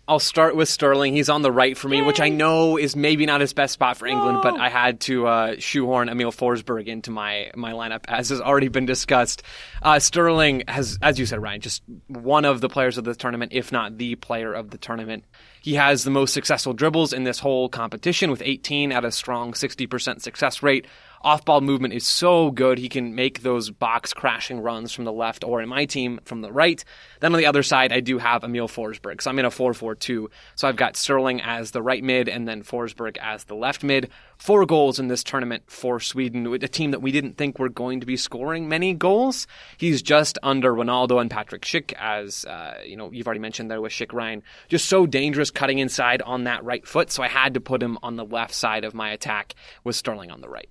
I'll 0.05 0.19
start 0.19 0.57
with 0.57 0.67
Sterling. 0.67 1.13
He's 1.13 1.29
on 1.29 1.43
the 1.43 1.51
right 1.51 1.77
for 1.77 1.87
me, 1.87 2.01
which 2.01 2.19
I 2.19 2.27
know 2.27 2.77
is 2.77 2.93
maybe 2.93 3.25
not 3.25 3.39
his 3.39 3.53
best 3.53 3.73
spot 3.73 3.95
for 3.95 4.05
England, 4.05 4.39
but 4.43 4.59
I 4.59 4.67
had 4.67 4.99
to 5.01 5.27
uh, 5.27 5.55
shoehorn 5.59 6.09
Emil 6.09 6.33
Forsberg 6.33 6.87
into 6.87 7.09
my 7.09 7.51
my 7.55 7.71
lineup, 7.71 8.03
as 8.09 8.27
has 8.27 8.41
already 8.41 8.67
been 8.67 8.85
discussed. 8.85 9.43
Uh, 9.81 9.99
Sterling 9.99 10.63
has, 10.67 10.99
as 11.01 11.17
you 11.19 11.25
said, 11.25 11.41
Ryan, 11.41 11.61
just 11.61 11.83
one 12.07 12.43
of 12.43 12.59
the 12.59 12.67
players 12.67 12.97
of 12.97 13.05
the 13.05 13.15
tournament, 13.15 13.53
if 13.53 13.71
not 13.71 13.97
the 13.97 14.15
player 14.15 14.53
of 14.53 14.71
the 14.71 14.77
tournament. 14.77 15.23
He 15.61 15.75
has 15.75 16.03
the 16.03 16.11
most 16.11 16.33
successful 16.33 16.73
dribbles 16.73 17.13
in 17.13 17.23
this 17.23 17.39
whole 17.39 17.69
competition, 17.69 18.29
with 18.29 18.41
18 18.43 18.91
at 18.91 19.05
a 19.05 19.11
strong 19.11 19.53
60% 19.53 20.21
success 20.21 20.61
rate. 20.61 20.85
Off 21.23 21.45
ball 21.45 21.61
movement 21.61 21.93
is 21.93 22.05
so 22.05 22.51
good. 22.51 22.77
He 22.77 22.89
can 22.89 23.15
make 23.15 23.43
those 23.43 23.69
box 23.69 24.11
crashing 24.11 24.59
runs 24.59 24.91
from 24.91 25.05
the 25.05 25.13
left 25.13 25.45
or 25.45 25.61
in 25.61 25.69
my 25.69 25.85
team 25.85 26.19
from 26.25 26.41
the 26.41 26.51
right. 26.51 26.83
Then 27.21 27.33
on 27.33 27.37
the 27.37 27.45
other 27.45 27.63
side, 27.63 27.93
I 27.93 28.01
do 28.01 28.17
have 28.17 28.43
Emil 28.43 28.67
Forsberg. 28.67 29.21
So 29.21 29.29
I'm 29.29 29.39
in 29.39 29.45
a 29.45 29.51
4 29.51 29.73
4 29.73 29.95
2. 29.95 30.29
So 30.55 30.67
I've 30.67 30.75
got 30.75 30.97
Sterling 30.97 31.39
as 31.39 31.71
the 31.71 31.81
right 31.81 32.03
mid 32.03 32.27
and 32.27 32.45
then 32.45 32.61
Forsberg 32.61 33.15
as 33.19 33.45
the 33.45 33.55
left 33.55 33.85
mid. 33.85 34.09
Four 34.37 34.65
goals 34.65 34.99
in 34.99 35.07
this 35.07 35.23
tournament 35.23 35.63
for 35.67 36.01
Sweden, 36.01 36.45
a 36.45 36.67
team 36.67 36.91
that 36.91 37.01
we 37.01 37.13
didn't 37.13 37.37
think 37.37 37.57
were 37.57 37.69
going 37.69 38.01
to 38.01 38.05
be 38.05 38.17
scoring 38.17 38.67
many 38.67 38.93
goals. 38.93 39.47
He's 39.77 40.01
just 40.01 40.37
under 40.43 40.73
Ronaldo 40.73 41.21
and 41.21 41.31
Patrick 41.31 41.61
Schick, 41.61 41.93
as 41.93 42.43
uh, 42.43 42.81
you 42.85 42.97
know, 42.97 43.09
you've 43.13 43.27
already 43.27 43.39
mentioned 43.39 43.71
there 43.71 43.79
with 43.79 43.93
Schick 43.93 44.11
Ryan. 44.11 44.43
Just 44.67 44.89
so 44.89 45.05
dangerous 45.05 45.51
cutting 45.51 45.79
inside 45.79 46.21
on 46.23 46.43
that 46.43 46.65
right 46.65 46.85
foot. 46.85 47.11
So 47.11 47.23
I 47.23 47.29
had 47.29 47.53
to 47.53 47.61
put 47.61 47.81
him 47.81 47.97
on 48.03 48.17
the 48.17 48.25
left 48.25 48.53
side 48.53 48.83
of 48.83 48.93
my 48.93 49.11
attack 49.11 49.55
with 49.85 49.95
Sterling 49.95 50.29
on 50.29 50.41
the 50.41 50.49
right. 50.49 50.67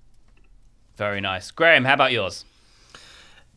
Very 0.95 1.21
nice. 1.21 1.51
Graham, 1.51 1.85
how 1.85 1.93
about 1.93 2.11
yours? 2.11 2.45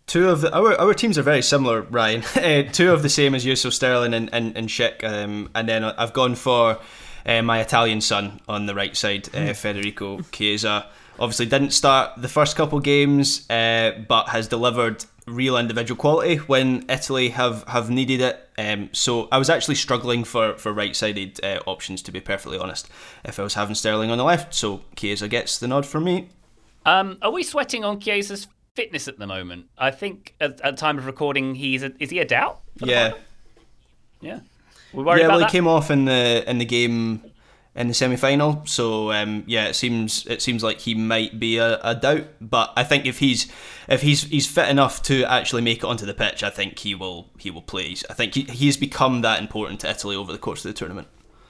Two 0.07 0.29
of 0.29 0.41
the 0.41 0.55
our, 0.55 0.75
our 0.81 0.95
teams 0.95 1.19
are 1.19 1.23
very 1.23 1.43
similar, 1.43 1.83
Ryan. 1.83 2.23
uh, 2.37 2.63
two 2.73 2.93
of 2.93 3.03
the 3.03 3.09
same 3.09 3.35
as 3.35 3.45
you, 3.45 3.57
so 3.57 3.71
Sterling 3.71 4.15
and 4.15 4.33
and, 4.33 4.57
and 4.57 4.69
Schick. 4.69 5.03
Um, 5.03 5.51
and 5.55 5.69
then 5.69 5.85
I've 5.85 6.13
gone 6.13 6.37
for 6.37 6.79
uh, 7.27 7.43
my 7.43 7.61
Italian 7.61 8.01
son 8.01 8.41
on 8.49 8.67
the 8.67 8.75
right 8.75 8.97
side, 8.97 9.29
uh, 9.35 9.53
Federico 9.53 10.21
Chiesa. 10.33 10.87
Obviously, 11.19 11.47
didn't 11.47 11.71
start 11.71 12.13
the 12.21 12.29
first 12.29 12.57
couple 12.57 12.79
games, 12.79 13.49
uh, 13.51 13.93
but 14.07 14.29
has 14.29 14.49
delivered 14.49 15.05
real 15.27 15.57
individual 15.57 15.99
quality 15.99 16.37
when 16.37 16.85
Italy 16.89 17.31
have, 17.31 17.65
have 17.67 17.91
needed 17.91 18.21
it. 18.21 18.49
Um, 18.59 18.91
so 18.93 19.29
I 19.33 19.39
was 19.39 19.51
actually 19.51 19.75
struggling 19.75 20.25
for, 20.25 20.57
for 20.57 20.73
right 20.73 20.95
sided 20.95 21.43
uh, 21.45 21.61
options, 21.67 22.03
to 22.03 22.13
be 22.13 22.21
perfectly 22.21 22.59
honest, 22.59 22.89
if 23.25 23.41
I 23.41 23.43
was 23.43 23.55
having 23.55 23.75
Sterling 23.75 24.11
on 24.11 24.19
the 24.19 24.25
left. 24.25 24.55
So 24.55 24.83
Chiesa 24.95 25.27
gets 25.27 25.59
the 25.59 25.69
nod 25.69 25.85
from 25.85 26.05
me. 26.05 26.29
Um, 26.87 27.19
are 27.21 27.33
we 27.33 27.43
sweating 27.43 27.85
on 27.85 28.01
Chiesa's 28.01 28.47
fitness 28.75 29.09
at 29.09 29.19
the 29.19 29.27
moment? 29.27 29.67
I 29.77 29.91
think 29.91 30.35
at, 30.41 30.61
at 30.61 30.77
time 30.77 30.99
of 30.99 31.07
recording, 31.07 31.55
he's 31.57 31.83
a, 31.83 31.93
is 31.99 32.11
he 32.11 32.21
a 32.21 32.25
doubt? 32.25 32.61
Yeah. 32.77 33.15
yeah. 34.21 34.41
We 34.93 35.03
worried 35.03 35.21
yeah, 35.21 35.27
about 35.27 35.33
well, 35.33 35.41
that. 35.41 35.51
he 35.51 35.59
came 35.59 35.67
off 35.67 35.91
in 35.91 36.05
the 36.05 36.45
in 36.49 36.59
the 36.59 36.65
game 36.65 37.23
in 37.75 37.89
the 37.89 37.95
semi 37.95 38.17
final. 38.17 38.63
So 38.67 39.13
um, 39.13 39.45
yeah, 39.47 39.67
it 39.67 39.75
seems 39.75 40.27
it 40.27 40.41
seems 40.41 40.63
like 40.63 40.81
he 40.81 40.95
might 40.95 41.39
be 41.39 41.59
a, 41.59 41.81
a 41.83 41.95
doubt. 41.95 42.27
But 42.41 42.73
I 42.77 42.85
think 42.85 43.05
if 43.05 43.19
he's 43.19 43.51
if 43.89 44.03
he's 44.03 44.23
he's 44.23 44.47
fit 44.47 44.69
enough 44.69 45.03
to 45.03 45.25
actually 45.25 45.63
make 45.63 45.79
it 45.79 45.85
onto 45.85 46.07
the 46.07 46.15
pitch, 46.15 46.43
I 46.43 46.51
think 46.51 46.79
he 46.79 46.95
will 46.95 47.29
he 47.39 47.51
will 47.51 47.63
play. 47.63 47.97
I 48.09 48.15
think 48.15 48.35
he, 48.35 48.43
he's 48.43 48.77
become 48.77 49.23
that 49.23 49.41
important 49.41 49.81
to 49.81 49.91
Italy 49.91 50.17
over 50.17 50.33
the 50.33 50.39
course 50.39 50.65
of 50.65 50.73
the 50.73 50.79
tournament. 50.79 51.09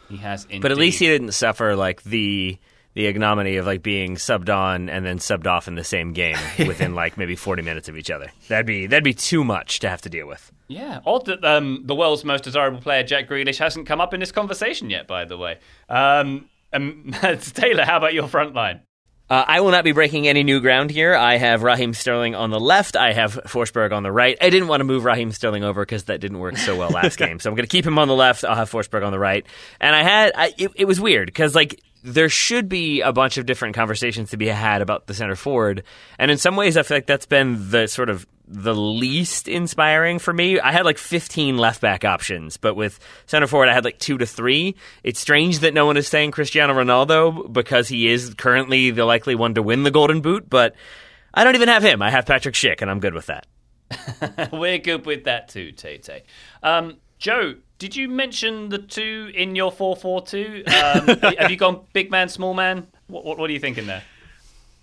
He 0.09 0.16
has, 0.18 0.45
indeed. 0.45 0.62
But 0.62 0.70
at 0.72 0.78
least 0.78 0.99
he 0.99 1.07
didn't 1.07 1.32
suffer 1.32 1.76
like 1.76 2.03
the 2.05 2.59
the 2.97 3.07
ignominy 3.07 3.57
of 3.57 3.67
like 3.67 3.83
being 3.83 4.17
subbed 4.17 4.49
on 4.49 4.89
and 4.89 5.05
then 5.05 5.19
subbed 5.19 5.47
off 5.47 5.69
in 5.69 5.75
the 5.75 5.85
same 5.85 6.15
game 6.15 6.39
within 6.67 6.95
like 6.95 7.19
maybe 7.19 7.37
40 7.37 7.61
minutes 7.63 7.91
of 7.91 7.97
each 7.97 8.11
other. 8.11 8.33
That'd 8.49 8.67
be 8.67 8.87
that'd 8.87 9.05
be 9.05 9.13
too 9.15 9.45
much 9.45 9.81
to 9.81 9.91
have 9.91 10.01
to 10.03 10.09
deal 10.09 10.27
with. 10.27 10.51
Yeah, 10.67 11.01
odd 11.07 11.27
that 11.27 11.45
um, 11.45 11.83
the 11.85 11.95
world's 11.95 12.25
most 12.25 12.43
desirable 12.43 12.81
player, 12.81 13.03
Jack 13.05 13.29
Grealish, 13.29 13.59
hasn't 13.59 13.87
come 13.87 14.01
up 14.01 14.15
in 14.15 14.21
this 14.21 14.33
conversation 14.33 14.89
yet. 14.89 15.07
By 15.07 15.27
the 15.27 15.37
way, 15.37 15.59
um, 15.91 16.49
um, 16.73 17.15
Taylor, 17.41 17.85
how 17.85 17.99
about 17.99 18.15
your 18.15 18.29
front 18.29 18.55
line? 18.55 18.81
Uh, 19.29 19.45
I 19.47 19.61
will 19.61 19.72
not 19.72 19.83
be 19.83 19.93
breaking 19.93 20.29
any 20.29 20.45
new 20.45 20.61
ground 20.61 20.91
here. 20.91 21.14
I 21.14 21.37
have 21.37 21.64
Raheem 21.64 21.95
Sterling 21.95 22.37
on 22.37 22.51
the 22.51 22.61
left. 22.61 22.95
I 22.95 23.12
have 23.12 23.35
Forsberg 23.47 23.93
on 23.93 24.05
the 24.05 24.12
right. 24.12 24.39
I 24.41 24.51
didn't 24.51 24.68
want 24.68 24.81
to 24.81 24.85
move 24.85 25.05
Raheem 25.05 25.33
Sterling 25.33 25.64
over 25.64 25.83
because 25.83 26.05
that 26.05 26.20
didn't 26.20 26.39
work 26.39 26.57
so 26.57 26.77
well 26.77 26.91
last 26.91 27.16
game. 27.18 27.41
So 27.41 27.51
I'm 27.51 27.57
going 27.57 27.66
to 27.66 27.70
keep 27.70 27.85
him 27.85 27.99
on 27.99 28.07
the 28.07 28.14
left. 28.14 28.45
I'll 28.45 28.55
have 28.55 28.70
Forsberg 28.70 29.05
on 29.05 29.11
the 29.11 29.18
right. 29.18 29.45
And 29.81 29.97
I 29.97 30.03
had 30.03 30.33
I, 30.37 30.55
it, 30.57 30.70
it 30.77 30.85
was 30.85 31.01
weird 31.01 31.27
because 31.27 31.57
like 31.57 31.81
there 32.05 32.29
should 32.29 32.68
be 32.68 33.01
a 33.01 33.12
bunch 33.12 33.37
of 33.37 33.47
different 33.47 33.74
conversations 33.74 34.31
to 34.31 34.37
be 34.37 34.47
had 34.47 34.81
about 34.81 35.09
the 35.09 35.14
center 35.14 35.35
forward, 35.35 35.83
and 36.20 36.31
in 36.31 36.39
some 36.39 36.55
ways 36.55 36.77
I 36.77 36.85
feel 36.85 36.99
like 36.99 37.07
that's 37.07 37.27
been 37.27 37.70
the 37.70 37.89
sort 37.89 38.11
of 38.11 38.27
the 38.49 38.75
least 38.75 39.49
inspiring 39.49 40.19
for 40.19 40.33
me. 40.33 40.61
I 40.61 40.73
had 40.73 40.85
like 40.85 40.99
15 40.99 41.59
left 41.59 41.81
back 41.81 42.05
options, 42.05 42.57
but 42.57 42.75
with 42.75 43.01
center 43.27 43.47
forward, 43.47 43.69
I 43.69 43.75
had 43.75 43.85
like 43.85 43.99
two 43.99 44.19
to 44.19 44.27
three. 44.27 44.77
It's 45.03 45.21
strange 45.21 45.61
that 45.61 45.75
no 45.75 45.87
one 45.87 45.97
is 45.97 46.07
saying 46.07 46.31
Cristiano 46.31 46.75
Ronaldo 46.75 47.53
because 47.53 47.89
he 47.89 48.09
is 48.09 48.35
currently 48.35 48.91
the 48.91 49.05
likely 49.05 49.35
one 49.35 49.55
to 49.55 49.63
win 49.63 49.83
the 49.83 49.91
Golden 49.91 50.21
Boot, 50.21 50.49
but 50.49 50.75
I 51.35 51.45
don't 51.45 51.55
even 51.55 51.69
have 51.69 51.83
him. 51.83 52.03
I 52.03 52.11
have 52.11 52.27
Patrick 52.27 52.55
Schick, 52.55 52.83
and 52.83 52.91
I'm 52.91 53.01
good 53.01 53.15
with 53.15 53.27
that. 53.27 53.47
We're 54.53 54.79
good 54.79 55.07
with 55.07 55.25
that 55.25 55.49
too, 55.49 55.73
Tay 55.73 55.99
Tay. 55.99 56.23
Um, 56.63 56.97
Joe, 57.19 57.55
did 57.79 57.95
you 57.95 58.09
mention 58.09 58.69
the 58.69 58.79
two 58.79 59.31
in 59.35 59.55
your 59.55 59.71
four 59.71 59.97
four 59.97 60.23
two? 60.23 60.65
Um, 60.67 61.07
have 61.39 61.51
you 61.51 61.57
gone 61.57 61.81
big 61.93 62.11
man, 62.11 62.29
small 62.29 62.55
man? 62.55 62.87
What, 63.09 63.25
what, 63.25 63.39
what 63.39 63.51
are 63.51 63.53
you 63.53 63.61
thinking 63.61 63.87
there? 63.87 64.03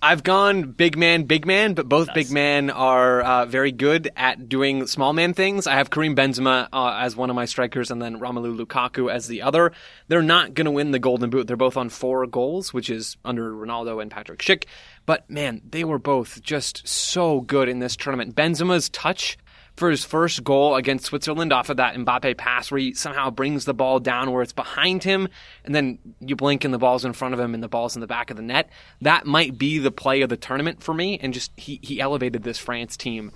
I've 0.05 0.21
gone 0.21 0.73
big 0.73 0.97
man, 0.97 1.23
big 1.23 1.45
man, 1.45 1.75
but 1.75 1.87
both 1.87 2.13
big 2.13 2.29
men 2.29 2.69
are 2.69 3.21
uh, 3.21 3.45
very 3.45 3.71
good 3.71 4.11
at 4.17 4.49
doing 4.49 4.85
small 4.85 5.13
man 5.13 5.33
things. 5.33 5.65
I 5.65 5.75
have 5.75 5.91
Karim 5.91 6.13
Benzema 6.13 6.67
uh, 6.73 6.97
as 6.99 7.15
one 7.15 7.29
of 7.29 7.37
my 7.37 7.45
strikers, 7.45 7.89
and 7.89 8.01
then 8.01 8.19
Romelu 8.19 8.59
Lukaku 8.59 9.09
as 9.09 9.27
the 9.27 9.43
other. 9.43 9.71
They're 10.09 10.21
not 10.21 10.55
going 10.55 10.65
to 10.65 10.71
win 10.71 10.91
the 10.91 10.99
Golden 10.99 11.29
Boot. 11.29 11.47
They're 11.47 11.55
both 11.55 11.77
on 11.77 11.87
four 11.87 12.27
goals, 12.27 12.73
which 12.73 12.89
is 12.89 13.15
under 13.23 13.53
Ronaldo 13.53 14.01
and 14.01 14.11
Patrick 14.11 14.39
Schick. 14.39 14.65
But 15.05 15.29
man, 15.29 15.61
they 15.69 15.85
were 15.85 15.99
both 15.99 16.41
just 16.41 16.85
so 16.85 17.39
good 17.39 17.69
in 17.69 17.79
this 17.79 17.95
tournament. 17.95 18.35
Benzema's 18.35 18.89
touch 18.89 19.37
for 19.75 19.89
his 19.89 20.05
first 20.05 20.43
goal 20.43 20.75
against 20.75 21.05
Switzerland 21.05 21.51
off 21.51 21.69
of 21.69 21.77
that 21.77 21.95
Mbappe 21.95 22.37
pass 22.37 22.69
where 22.69 22.79
he 22.79 22.93
somehow 22.93 23.29
brings 23.29 23.65
the 23.65 23.73
ball 23.73 23.99
down 23.99 24.31
where 24.31 24.43
it's 24.43 24.53
behind 24.53 25.03
him 25.03 25.27
and 25.65 25.73
then 25.73 25.97
you 26.19 26.35
blink 26.35 26.63
and 26.63 26.73
the 26.73 26.77
ball's 26.77 27.05
in 27.05 27.13
front 27.13 27.33
of 27.33 27.39
him 27.39 27.53
and 27.53 27.63
the 27.63 27.67
ball's 27.67 27.95
in 27.95 28.01
the 28.01 28.07
back 28.07 28.29
of 28.29 28.37
the 28.37 28.43
net. 28.43 28.69
That 29.01 29.25
might 29.25 29.57
be 29.57 29.79
the 29.79 29.91
play 29.91 30.21
of 30.21 30.29
the 30.29 30.37
tournament 30.37 30.83
for 30.83 30.93
me 30.93 31.17
and 31.19 31.33
just 31.33 31.51
he, 31.57 31.79
he 31.81 31.99
elevated 31.99 32.43
this 32.43 32.59
France 32.59 32.95
team 32.95 33.31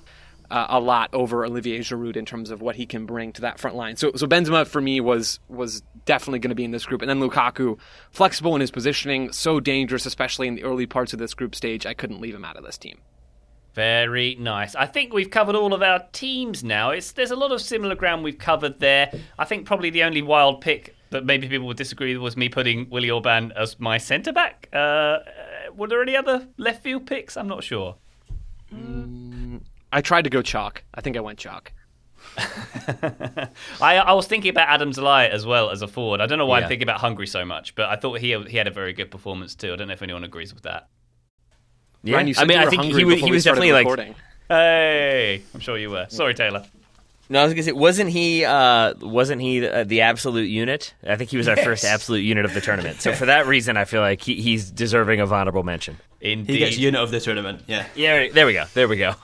uh, 0.50 0.68
a 0.70 0.80
lot 0.80 1.10
over 1.14 1.46
Olivier 1.46 1.80
Giroud 1.80 2.16
in 2.16 2.26
terms 2.26 2.52
of 2.52 2.62
what 2.62 2.76
he 2.76 2.86
can 2.86 3.06
bring 3.06 3.34
to 3.34 3.42
that 3.42 3.60
front 3.60 3.76
line. 3.76 3.98
So, 3.98 4.12
so 4.16 4.28
Benzema 4.28 4.66
for 4.66 4.80
me 4.80 5.02
was 5.02 5.40
was 5.50 5.82
definitely 6.06 6.40
going 6.40 6.50
to 6.50 6.56
be 6.56 6.64
in 6.64 6.72
this 6.72 6.86
group, 6.86 7.02
and 7.02 7.10
then 7.10 7.20
Lukaku, 7.20 7.78
flexible 8.12 8.56
in 8.56 8.62
his 8.62 8.72
positioning, 8.72 9.34
so 9.34 9.60
dangerous, 9.60 10.06
especially 10.06 10.48
in 10.48 10.56
the 10.56 10.64
early 10.64 10.86
parts 10.86 11.12
of 11.12 11.20
this 11.20 11.34
group 11.34 11.54
stage. 11.54 11.86
I 11.86 11.94
couldn't 11.94 12.22
leave 12.22 12.34
him 12.34 12.46
out 12.46 12.56
of 12.56 12.64
this 12.64 12.78
team. 12.78 13.00
Very 13.78 14.34
nice. 14.40 14.74
I 14.74 14.88
think 14.88 15.14
we've 15.14 15.30
covered 15.30 15.56
all 15.56 15.72
of 15.72 15.84
our 15.84 16.04
teams 16.12 16.64
now. 16.64 16.90
It's 16.90 17.12
there's 17.12 17.30
a 17.30 17.36
lot 17.36 17.52
of 17.52 17.62
similar 17.62 17.94
ground 17.94 18.24
we've 18.24 18.40
covered 18.40 18.80
there. 18.80 19.12
I 19.38 19.46
think 19.46 19.68
probably 19.68 19.92
the 19.92 20.02
only 20.02 20.24
wild 20.24 20.62
pick 20.62 20.96
that 21.12 21.26
maybe 21.26 21.48
people 21.48 21.68
would 21.68 21.78
disagree 21.78 22.16
with 22.16 22.24
was 22.24 22.36
me 22.36 22.50
putting 22.50 22.90
Willi 22.90 23.10
Orbán 23.10 23.52
as 23.56 23.80
my 23.80 24.00
centre 24.00 24.34
back. 24.34 24.68
Uh, 24.74 25.20
were 25.76 25.88
there 25.88 26.02
any 26.02 26.16
other 26.16 26.48
left 26.58 26.82
field 26.82 27.06
picks? 27.06 27.38
I'm 27.38 27.48
not 27.48 27.64
sure. 27.64 27.98
Mm, 28.74 29.62
I 29.94 30.02
tried 30.02 30.24
to 30.24 30.32
go 30.32 30.42
chalk. 30.42 30.84
I 30.96 31.02
think 31.02 31.16
I 31.16 31.20
went 31.20 31.38
chalk. 31.38 31.72
I, 33.80 33.98
I 34.00 34.14
was 34.14 34.26
thinking 34.26 34.50
about 34.50 34.70
Adam 34.70 34.92
Szalai 34.92 35.30
as 35.30 35.46
well 35.46 35.70
as 35.70 35.84
a 35.84 35.88
forward. 35.88 36.20
I 36.20 36.26
don't 36.26 36.40
know 36.40 36.48
why 36.48 36.58
yeah. 36.58 36.64
I'm 36.64 36.70
thinking 36.70 36.88
about 36.88 37.02
Hungary 37.02 37.28
so 37.28 37.46
much, 37.46 37.76
but 37.76 37.90
I 37.90 37.96
thought 37.96 38.22
he 38.22 38.36
he 38.46 38.58
had 38.58 38.66
a 38.66 38.72
very 38.72 38.94
good 38.94 39.12
performance 39.12 39.54
too. 39.54 39.72
I 39.72 39.76
don't 39.76 39.90
know 39.90 39.94
if 39.94 40.02
anyone 40.02 40.24
agrees 40.24 40.52
with 40.52 40.64
that. 40.64 40.88
Yeah, 42.08 42.16
Ryan, 42.16 42.34
I 42.38 42.46
mean, 42.46 42.58
I 42.58 42.70
think 42.70 42.84
he, 42.84 43.04
was, 43.04 43.20
he 43.20 43.32
was 43.32 43.44
definitely 43.44 43.72
recording. 43.72 44.10
like. 44.10 44.18
Hey, 44.50 45.42
I'm 45.54 45.60
sure 45.60 45.78
you 45.78 45.90
were. 45.90 46.08
Sorry, 46.10 46.34
Taylor. 46.34 46.66
No, 47.30 47.42
I 47.42 47.44
was 47.44 47.54
gonna 47.54 47.64
say, 47.64 47.74
wasn't 47.74 48.10
he? 48.10 48.46
Uh, 48.46 48.94
wasn't 49.02 49.42
he 49.42 49.60
the, 49.60 49.80
uh, 49.80 49.84
the, 49.84 50.02
absolute 50.02 50.48
unit? 50.48 50.94
I 51.06 51.18
think 51.18 51.30
he 51.30 51.36
was 51.36 51.50
our 51.50 51.58
yes. 51.58 51.66
first 51.66 51.84
absolute 51.84 52.22
unit 52.22 52.46
of 52.46 52.54
the 52.54 52.62
tournament. 52.62 53.02
So 53.02 53.12
for 53.14 53.26
that 53.26 53.48
reason, 53.48 53.76
I 53.76 53.84
feel 53.84 54.00
like 54.00 54.22
he, 54.22 54.42
he's 54.42 54.72
deserving 54.72 55.20
of 55.20 55.34
honorable 55.34 55.64
mention. 55.64 55.98
Indeed, 56.22 56.54
he 56.54 56.60
gets 56.60 56.78
unit 56.78 57.02
of 57.02 57.12
the 57.12 57.20
tournament. 57.20 57.64
Yeah, 57.68 57.86
yeah. 57.96 58.30
There 58.30 58.46
we 58.46 58.54
go. 58.54 58.64
There 58.74 58.88
we 58.88 58.96
go. 58.96 59.16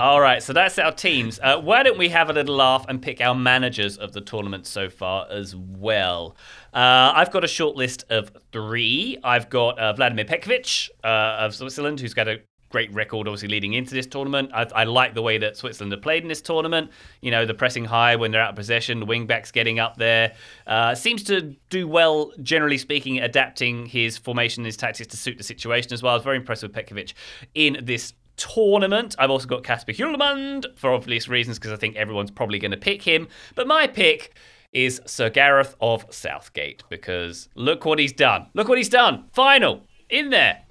All 0.00 0.20
right, 0.20 0.42
so 0.42 0.54
that's 0.54 0.78
our 0.78 0.92
teams. 0.92 1.38
Uh, 1.42 1.60
why 1.60 1.82
don't 1.82 1.98
we 1.98 2.08
have 2.08 2.30
a 2.30 2.32
little 2.32 2.56
laugh 2.56 2.86
and 2.88 3.02
pick 3.02 3.20
our 3.20 3.34
managers 3.34 3.98
of 3.98 4.12
the 4.12 4.20
tournament 4.22 4.66
so 4.66 4.88
far 4.88 5.26
as 5.30 5.54
well? 5.54 6.36
Uh, 6.72 7.12
I've 7.14 7.30
got 7.30 7.44
a 7.44 7.48
short 7.48 7.76
list 7.76 8.04
of 8.08 8.30
three. 8.50 9.18
I've 9.22 9.50
got 9.50 9.78
uh, 9.78 9.92
Vladimir 9.92 10.24
Petkovic 10.24 10.88
uh, 11.04 11.44
of 11.44 11.54
Switzerland, 11.54 12.00
who's 12.00 12.14
got 12.14 12.28
a 12.28 12.40
great 12.70 12.92
record, 12.94 13.26
obviously 13.26 13.48
leading 13.48 13.74
into 13.74 13.94
this 13.94 14.06
tournament. 14.06 14.50
I, 14.54 14.66
I, 14.74 14.84
like 14.84 15.14
the 15.14 15.22
way 15.22 15.38
that 15.38 15.56
Switzerland 15.56 15.92
have 15.92 16.02
played 16.02 16.22
in 16.22 16.28
this 16.28 16.40
tournament. 16.40 16.90
You 17.20 17.32
know, 17.32 17.44
the 17.44 17.52
pressing 17.52 17.84
high 17.84 18.16
when 18.16 18.30
they're 18.30 18.40
out 18.40 18.50
of 18.50 18.56
possession, 18.56 19.00
the 19.00 19.06
wingbacks 19.06 19.52
getting 19.52 19.80
up 19.80 19.96
there. 19.96 20.34
Uh, 20.66 20.94
seems 20.94 21.24
to 21.24 21.56
do 21.68 21.88
well, 21.88 22.32
generally 22.42 22.78
speaking, 22.78 23.18
adapting 23.18 23.86
his 23.86 24.16
formation, 24.16 24.62
and 24.62 24.66
his 24.66 24.76
tactics 24.76 25.08
to 25.08 25.16
suit 25.16 25.36
the 25.36 25.44
situation 25.44 25.92
as 25.92 26.02
well. 26.02 26.12
I 26.12 26.16
was 26.16 26.24
very 26.24 26.36
impressed 26.36 26.62
with 26.62 26.72
Petkovic 26.72 27.12
in 27.54 27.80
this 27.82 28.14
tournament. 28.40 29.14
I've 29.18 29.30
also 29.30 29.46
got 29.46 29.62
Kasper 29.62 29.92
Hjulmand 29.92 30.66
for 30.76 30.92
obvious 30.92 31.28
reasons 31.28 31.58
because 31.58 31.72
I 31.72 31.76
think 31.76 31.96
everyone's 31.96 32.30
probably 32.30 32.58
going 32.58 32.70
to 32.70 32.76
pick 32.76 33.02
him. 33.02 33.28
But 33.54 33.66
my 33.66 33.86
pick 33.86 34.34
is 34.72 35.00
Sir 35.06 35.30
Gareth 35.30 35.76
of 35.80 36.06
Southgate 36.10 36.82
because 36.88 37.48
look 37.54 37.84
what 37.84 37.98
he's 37.98 38.12
done. 38.12 38.46
Look 38.54 38.68
what 38.68 38.78
he's 38.78 38.88
done. 38.88 39.26
Final 39.32 39.82
in 40.08 40.30
there. 40.30 40.62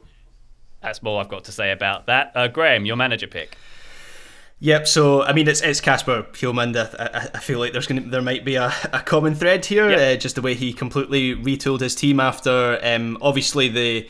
That's 0.81 0.99
all 1.03 1.19
I've 1.19 1.29
got 1.29 1.43
to 1.45 1.51
say 1.51 1.71
about 1.71 2.07
that. 2.07 2.31
Uh, 2.33 2.47
Graham, 2.47 2.85
your 2.85 2.95
manager 2.95 3.27
pick. 3.27 3.57
Yep. 4.59 4.87
So 4.87 5.23
I 5.23 5.33
mean, 5.33 5.47
it's 5.47 5.61
it's 5.61 5.79
Kasper 5.79 6.23
Hjulmand. 6.33 6.75
I, 6.99 7.29
I, 7.33 7.39
feel 7.39 7.59
like 7.59 7.71
there's 7.71 7.87
gonna 7.87 8.01
there 8.01 8.21
might 8.21 8.43
be 8.43 8.55
a, 8.55 8.73
a 8.91 8.99
common 9.01 9.35
thread 9.35 9.65
here. 9.65 9.89
Yep. 9.89 9.99
Uh, 9.99 10.19
just 10.19 10.35
the 10.35 10.41
way 10.41 10.53
he 10.53 10.73
completely 10.73 11.35
retooled 11.35 11.79
his 11.79 11.95
team 11.95 12.19
after 12.19 12.79
um, 12.83 13.17
obviously 13.21 13.69
the 13.69 14.09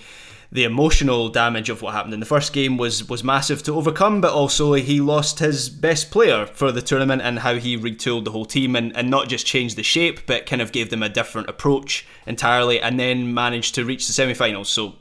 the 0.51 0.63
emotional 0.63 1.29
damage 1.29 1.69
of 1.69 1.81
what 1.81 1.93
happened 1.93 2.13
in 2.13 2.19
the 2.19 2.25
first 2.25 2.53
game 2.53 2.75
was 2.77 3.07
was 3.07 3.23
massive 3.23 3.61
to 3.63 3.75
overcome, 3.75 4.19
but 4.19 4.33
also 4.33 4.73
he 4.73 4.99
lost 4.99 5.39
his 5.39 5.69
best 5.69 6.09
player 6.09 6.47
for 6.47 6.71
the 6.71 6.81
tournament 6.81 7.21
and 7.21 7.39
how 7.39 7.55
he 7.55 7.77
retooled 7.77 8.23
the 8.23 8.31
whole 8.31 8.45
team 8.45 8.75
and, 8.75 8.95
and 8.95 9.09
not 9.09 9.29
just 9.29 9.45
changed 9.45 9.75
the 9.75 9.83
shape, 9.83 10.25
but 10.25 10.47
kind 10.47 10.61
of 10.61 10.71
gave 10.71 10.89
them 10.89 11.03
a 11.03 11.09
different 11.09 11.49
approach 11.49 12.07
entirely, 12.25 12.81
and 12.81 12.99
then 12.99 13.31
managed 13.33 13.75
to 13.75 13.85
reach 13.85 14.07
the 14.07 14.13
semi-finals. 14.13 14.69
So 14.69 14.95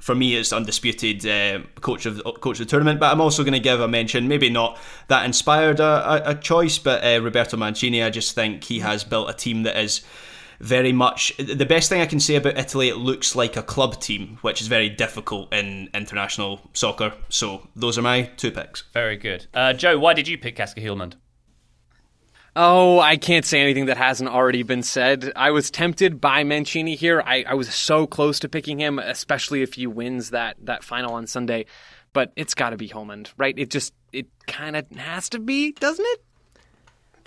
for 0.00 0.14
me, 0.14 0.34
it's 0.34 0.52
undisputed 0.52 1.26
uh, 1.26 1.60
coach 1.80 2.04
of 2.06 2.22
coach 2.40 2.58
of 2.58 2.66
the 2.66 2.70
tournament. 2.70 2.98
But 2.98 3.12
I'm 3.12 3.20
also 3.20 3.44
going 3.44 3.52
to 3.52 3.60
give 3.60 3.80
a 3.80 3.88
mention, 3.88 4.26
maybe 4.26 4.50
not 4.50 4.78
that 5.06 5.24
inspired 5.24 5.78
a, 5.78 6.28
a, 6.28 6.30
a 6.30 6.34
choice, 6.34 6.78
but 6.78 7.04
uh, 7.04 7.22
Roberto 7.22 7.56
Mancini. 7.56 8.02
I 8.02 8.10
just 8.10 8.34
think 8.34 8.64
he 8.64 8.80
has 8.80 9.04
built 9.04 9.30
a 9.30 9.32
team 9.32 9.62
that 9.62 9.76
is 9.76 10.00
very 10.60 10.92
much 10.92 11.36
the 11.36 11.66
best 11.66 11.88
thing 11.88 12.00
I 12.00 12.06
can 12.06 12.20
say 12.20 12.36
about 12.36 12.58
Italy. 12.58 12.88
It 12.88 12.96
looks 12.96 13.36
like 13.36 13.56
a 13.56 13.62
club 13.62 14.00
team, 14.00 14.38
which 14.42 14.60
is 14.60 14.66
very 14.68 14.88
difficult 14.88 15.52
in 15.52 15.88
international 15.94 16.60
soccer. 16.72 17.14
So 17.28 17.68
those 17.76 17.98
are 17.98 18.02
my 18.02 18.22
two 18.36 18.50
picks. 18.50 18.82
Very 18.92 19.16
good, 19.16 19.46
uh, 19.54 19.72
Joe. 19.72 19.98
Why 19.98 20.14
did 20.14 20.28
you 20.28 20.38
pick 20.38 20.56
Kasper 20.56 20.80
Hjulmand? 20.80 21.14
Oh, 22.56 22.98
I 22.98 23.16
can't 23.16 23.44
say 23.44 23.60
anything 23.60 23.86
that 23.86 23.96
hasn't 23.96 24.30
already 24.30 24.64
been 24.64 24.82
said. 24.82 25.32
I 25.36 25.52
was 25.52 25.70
tempted 25.70 26.20
by 26.20 26.42
Mancini 26.42 26.96
here. 26.96 27.22
I, 27.24 27.44
I 27.46 27.54
was 27.54 27.72
so 27.72 28.04
close 28.04 28.40
to 28.40 28.48
picking 28.48 28.80
him, 28.80 28.98
especially 28.98 29.62
if 29.62 29.74
he 29.74 29.86
wins 29.86 30.30
that 30.30 30.56
that 30.64 30.82
final 30.82 31.14
on 31.14 31.28
Sunday. 31.28 31.66
But 32.12 32.32
it's 32.34 32.54
got 32.54 32.70
to 32.70 32.76
be 32.76 32.88
Hjulmand, 32.88 33.32
right? 33.36 33.56
It 33.56 33.70
just 33.70 33.94
it 34.12 34.26
kind 34.48 34.74
of 34.74 34.90
has 34.96 35.28
to 35.28 35.38
be, 35.38 35.72
doesn't 35.72 36.04
it? 36.04 36.24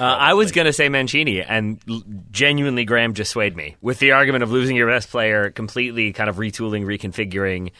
Uh, 0.02 0.18
I 0.18 0.34
was 0.34 0.52
going 0.52 0.66
to 0.66 0.74
say 0.74 0.90
Mancini, 0.90 1.42
and 1.42 1.80
l- 1.88 2.02
genuinely, 2.32 2.86
Graham 2.86 3.14
just 3.14 3.30
swayed 3.30 3.56
me 3.56 3.76
with 3.82 4.00
the 4.00 4.14
argument 4.14 4.44
of 4.44 4.52
losing 4.52 4.76
your 4.76 4.90
best 4.90 5.10
player, 5.10 5.52
completely 5.52 6.12
kind 6.12 6.28
of 6.28 6.38
retooling, 6.38 6.86
reconfiguring, 6.86 7.72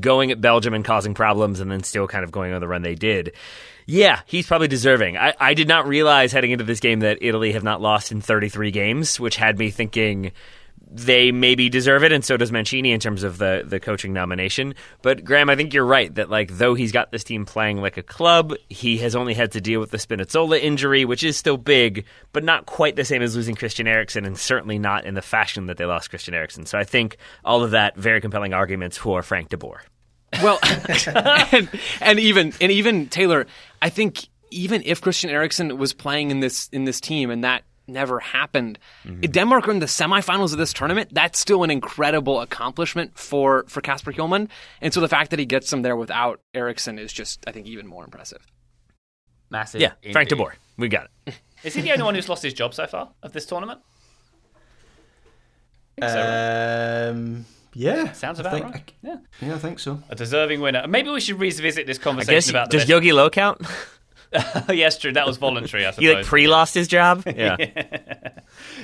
going 0.00 0.32
at 0.32 0.40
Belgium 0.40 0.74
and 0.74 0.84
causing 0.84 1.14
problems, 1.14 1.60
and 1.60 1.70
then 1.70 1.84
still 1.84 2.08
kind 2.08 2.24
of 2.24 2.32
going 2.32 2.52
on 2.52 2.60
the 2.60 2.66
run 2.66 2.82
they 2.82 2.96
did. 2.96 3.32
Yeah, 3.86 4.20
he's 4.26 4.46
probably 4.46 4.68
deserving. 4.68 5.16
I, 5.16 5.34
I 5.38 5.54
did 5.54 5.68
not 5.68 5.86
realize 5.86 6.32
heading 6.32 6.50
into 6.50 6.64
this 6.64 6.80
game 6.80 7.00
that 7.00 7.18
Italy 7.20 7.52
have 7.52 7.64
not 7.64 7.80
lost 7.80 8.10
in 8.12 8.20
33 8.20 8.70
games, 8.72 9.20
which 9.20 9.36
had 9.36 9.58
me 9.58 9.70
thinking 9.70 10.32
they 10.92 11.30
maybe 11.30 11.68
deserve 11.68 12.02
it, 12.02 12.12
and 12.12 12.24
so 12.24 12.36
does 12.36 12.50
Mancini 12.50 12.92
in 12.92 13.00
terms 13.00 13.22
of 13.22 13.38
the 13.38 13.62
the 13.64 13.78
coaching 13.78 14.12
nomination. 14.12 14.74
But 15.02 15.24
Graham, 15.24 15.48
I 15.48 15.56
think 15.56 15.72
you're 15.72 15.84
right 15.84 16.12
that 16.16 16.30
like 16.30 16.58
though 16.58 16.74
he's 16.74 16.92
got 16.92 17.12
this 17.12 17.24
team 17.24 17.44
playing 17.44 17.80
like 17.80 17.96
a 17.96 18.02
club, 18.02 18.54
he 18.68 18.98
has 18.98 19.14
only 19.14 19.34
had 19.34 19.52
to 19.52 19.60
deal 19.60 19.80
with 19.80 19.90
the 19.90 19.98
Spinazzola 19.98 20.60
injury, 20.60 21.04
which 21.04 21.22
is 21.22 21.36
still 21.36 21.56
big, 21.56 22.04
but 22.32 22.42
not 22.42 22.66
quite 22.66 22.96
the 22.96 23.04
same 23.04 23.22
as 23.22 23.36
losing 23.36 23.54
Christian 23.54 23.86
Eriksen, 23.86 24.24
and 24.24 24.36
certainly 24.36 24.78
not 24.78 25.04
in 25.04 25.14
the 25.14 25.22
fashion 25.22 25.66
that 25.66 25.76
they 25.76 25.86
lost 25.86 26.10
Christian 26.10 26.34
Eriksen. 26.34 26.66
So 26.66 26.78
I 26.78 26.84
think 26.84 27.16
all 27.44 27.62
of 27.62 27.70
that 27.70 27.96
very 27.96 28.20
compelling 28.20 28.52
arguments 28.52 28.96
for 28.96 29.22
Frank 29.22 29.50
de 29.50 29.56
Boer. 29.56 29.82
Well, 30.42 30.58
and, 31.52 31.68
and 32.00 32.20
even 32.20 32.52
and 32.60 32.72
even 32.72 33.08
Taylor, 33.08 33.46
I 33.80 33.90
think 33.90 34.26
even 34.50 34.82
if 34.84 35.00
Christian 35.00 35.30
Eriksen 35.30 35.76
was 35.78 35.92
playing 35.92 36.30
in 36.30 36.40
this 36.40 36.68
in 36.72 36.84
this 36.84 37.00
team 37.00 37.30
and 37.30 37.44
that 37.44 37.62
never 37.90 38.20
happened. 38.20 38.78
Mm-hmm. 39.04 39.20
Denmark 39.20 39.68
are 39.68 39.72
in 39.72 39.78
the 39.80 39.86
semifinals 39.86 40.52
of 40.52 40.58
this 40.58 40.72
tournament. 40.72 41.10
That's 41.12 41.38
still 41.38 41.62
an 41.64 41.70
incredible 41.70 42.40
accomplishment 42.40 43.18
for 43.18 43.64
for 43.68 43.80
Kasper 43.80 44.12
Hjulmand. 44.12 44.48
And 44.80 44.94
so 44.94 45.00
the 45.00 45.08
fact 45.08 45.30
that 45.30 45.38
he 45.38 45.46
gets 45.46 45.70
them 45.70 45.82
there 45.82 45.96
without 45.96 46.40
Eriksen 46.54 46.98
is 46.98 47.12
just, 47.12 47.44
I 47.46 47.52
think, 47.52 47.66
even 47.66 47.86
more 47.86 48.04
impressive. 48.04 48.46
Massive. 49.50 49.80
Yeah, 49.80 49.92
indeed. 50.02 50.12
Frank 50.12 50.28
de 50.28 50.36
Boer. 50.36 50.54
We 50.76 50.88
got 50.88 51.08
it. 51.26 51.34
Is 51.64 51.74
he 51.74 51.82
the 51.82 51.92
only 51.92 52.04
one 52.04 52.14
who's 52.14 52.28
lost 52.28 52.42
his 52.42 52.54
job 52.54 52.72
so 52.72 52.86
far 52.86 53.10
of 53.22 53.32
this 53.32 53.44
tournament? 53.44 53.80
Um, 56.00 57.44
yeah, 57.74 58.12
sounds 58.12 58.40
about 58.40 58.52
think, 58.52 58.64
right. 58.64 58.92
I, 59.04 59.06
yeah, 59.06 59.16
yeah, 59.42 59.54
I 59.54 59.58
think 59.58 59.78
so. 59.78 60.02
A 60.08 60.14
deserving 60.14 60.60
winner. 60.60 60.86
Maybe 60.86 61.10
we 61.10 61.20
should 61.20 61.38
revisit 61.38 61.86
this 61.86 61.98
conversation 61.98 62.36
guess, 62.36 62.50
about. 62.50 62.70
Does 62.70 62.86
Jogi 62.86 63.12
Löw 63.12 63.30
count? 63.30 63.60
yes, 64.68 64.98
true. 64.98 65.12
That 65.12 65.26
was 65.26 65.36
voluntary. 65.36 65.84
I 65.84 65.90
suppose. 65.92 66.04
you 66.04 66.14
like 66.14 66.24
pre-lost 66.24 66.74
his 66.74 66.88
job. 66.88 67.24
Yeah, 67.40 67.56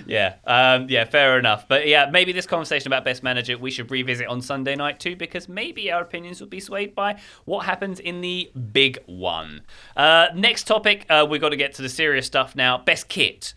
yeah, 0.06 0.36
um, 0.46 0.86
yeah. 0.88 1.04
Fair 1.04 1.38
enough. 1.38 1.68
But 1.68 1.86
yeah, 1.86 2.08
maybe 2.10 2.32
this 2.32 2.46
conversation 2.46 2.86
about 2.86 3.04
best 3.04 3.22
manager 3.22 3.58
we 3.58 3.70
should 3.70 3.90
revisit 3.90 4.26
on 4.28 4.40
Sunday 4.40 4.76
night 4.76 4.98
too, 5.00 5.16
because 5.16 5.48
maybe 5.48 5.90
our 5.90 6.00
opinions 6.00 6.40
will 6.40 6.48
be 6.48 6.60
swayed 6.60 6.94
by 6.94 7.20
what 7.44 7.66
happens 7.66 8.00
in 8.00 8.20
the 8.22 8.50
big 8.72 8.98
one. 9.06 9.62
Uh, 9.96 10.28
next 10.34 10.66
topic, 10.66 11.04
uh, 11.10 11.26
we've 11.28 11.40
got 11.40 11.50
to 11.50 11.56
get 11.56 11.74
to 11.74 11.82
the 11.82 11.88
serious 11.88 12.26
stuff 12.26 12.56
now. 12.56 12.78
Best 12.78 13.08
kit. 13.08 13.54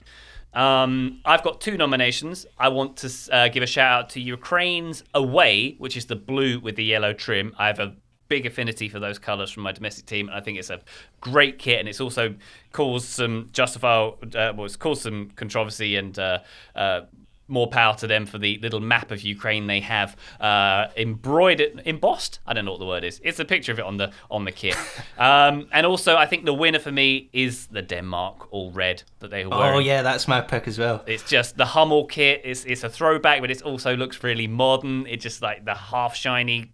Um, 0.54 1.22
I've 1.24 1.44
got 1.44 1.62
two 1.62 1.78
nominations. 1.78 2.46
I 2.58 2.70
want 2.70 2.98
to 2.98 3.12
uh, 3.32 3.48
give 3.50 3.64
a 3.64 3.68
shout 3.68 3.92
out 3.92 4.10
to 4.12 4.20
Ukraine's 4.20 5.04
Away, 5.14 5.76
which 5.78 5.96
is 5.96 6.08
the 6.08 6.16
blue 6.16 6.60
with 6.60 6.76
the 6.76 6.84
yellow 6.84 7.14
trim. 7.14 7.56
I 7.58 7.68
have 7.68 7.80
a 7.80 7.96
big 8.30 8.46
affinity 8.46 8.88
for 8.88 9.00
those 9.00 9.20
colours 9.20 9.52
from 9.52 9.64
my 9.64 9.72
domestic 9.72 10.06
team, 10.06 10.30
and 10.30 10.38
I 10.38 10.42
think 10.42 10.58
it's 10.58 10.70
a 10.70 10.80
great 11.20 11.60
kit, 11.60 11.80
and 11.80 11.90
it's 11.90 12.00
also 12.00 12.36
caused 12.72 13.08
some 13.08 13.50
justifiable, 13.52 14.20
uh, 14.36 14.54
well, 14.56 14.66
it's 14.66 14.78
caused 14.78 15.02
some 15.02 15.32
controversy 15.36 15.98
and 15.98 16.18
uh, 16.18 16.40
uh, 16.76 17.02
more 17.50 17.68
power 17.68 17.96
to 17.96 18.08
them 18.08 18.26
for 18.26 18.38
the 18.38 18.60
little 18.60 18.80
map 18.80 19.12
of 19.12 19.22
Ukraine 19.22 19.68
they 19.68 19.80
have 19.80 20.16
uh, 20.40 20.88
embroidered, 20.96 21.82
embossed. 21.86 22.40
I 22.46 22.54
don't 22.54 22.66
know 22.66 22.72
what 22.72 22.80
the 22.80 22.86
word 22.86 23.04
is. 23.04 23.20
It's 23.24 23.40
a 23.40 23.46
picture 23.46 23.72
of 23.72 23.80
it 23.80 23.86
on 23.86 23.98
the 23.98 24.12
on 24.30 24.46
the 24.46 24.52
kit. 24.52 24.78
um, 25.18 25.68
and 25.72 25.86
also, 25.86 26.16
I 26.16 26.28
think 26.28 26.46
the 26.46 26.54
winner 26.54 26.80
for 26.80 26.92
me 26.92 27.30
is 27.34 27.68
the 27.68 27.82
Denmark 27.82 28.54
all 28.54 28.72
red 28.72 29.04
that 29.20 29.32
they 29.32 29.46
were 29.46 29.58
wearing. 29.58 29.76
Oh 29.76 29.80
yeah, 29.80 30.02
that's 30.02 30.28
my 30.28 30.42
pick 30.42 30.68
as 30.68 30.78
well. 30.78 31.04
It's 31.08 31.24
just 31.24 31.58
the 31.58 31.66
Hummel 31.66 32.06
kit. 32.06 32.42
It's 32.44 32.64
it's 32.66 32.84
a 32.84 32.90
throwback, 32.90 33.42
but 33.42 33.52
it 33.52 33.64
also 33.64 33.96
looks 33.96 34.24
really 34.24 34.48
modern. 34.48 35.08
It's 35.08 35.24
just 35.24 35.42
like 35.42 35.66
the 35.66 35.76
half 35.76 36.16
shiny 36.16 36.74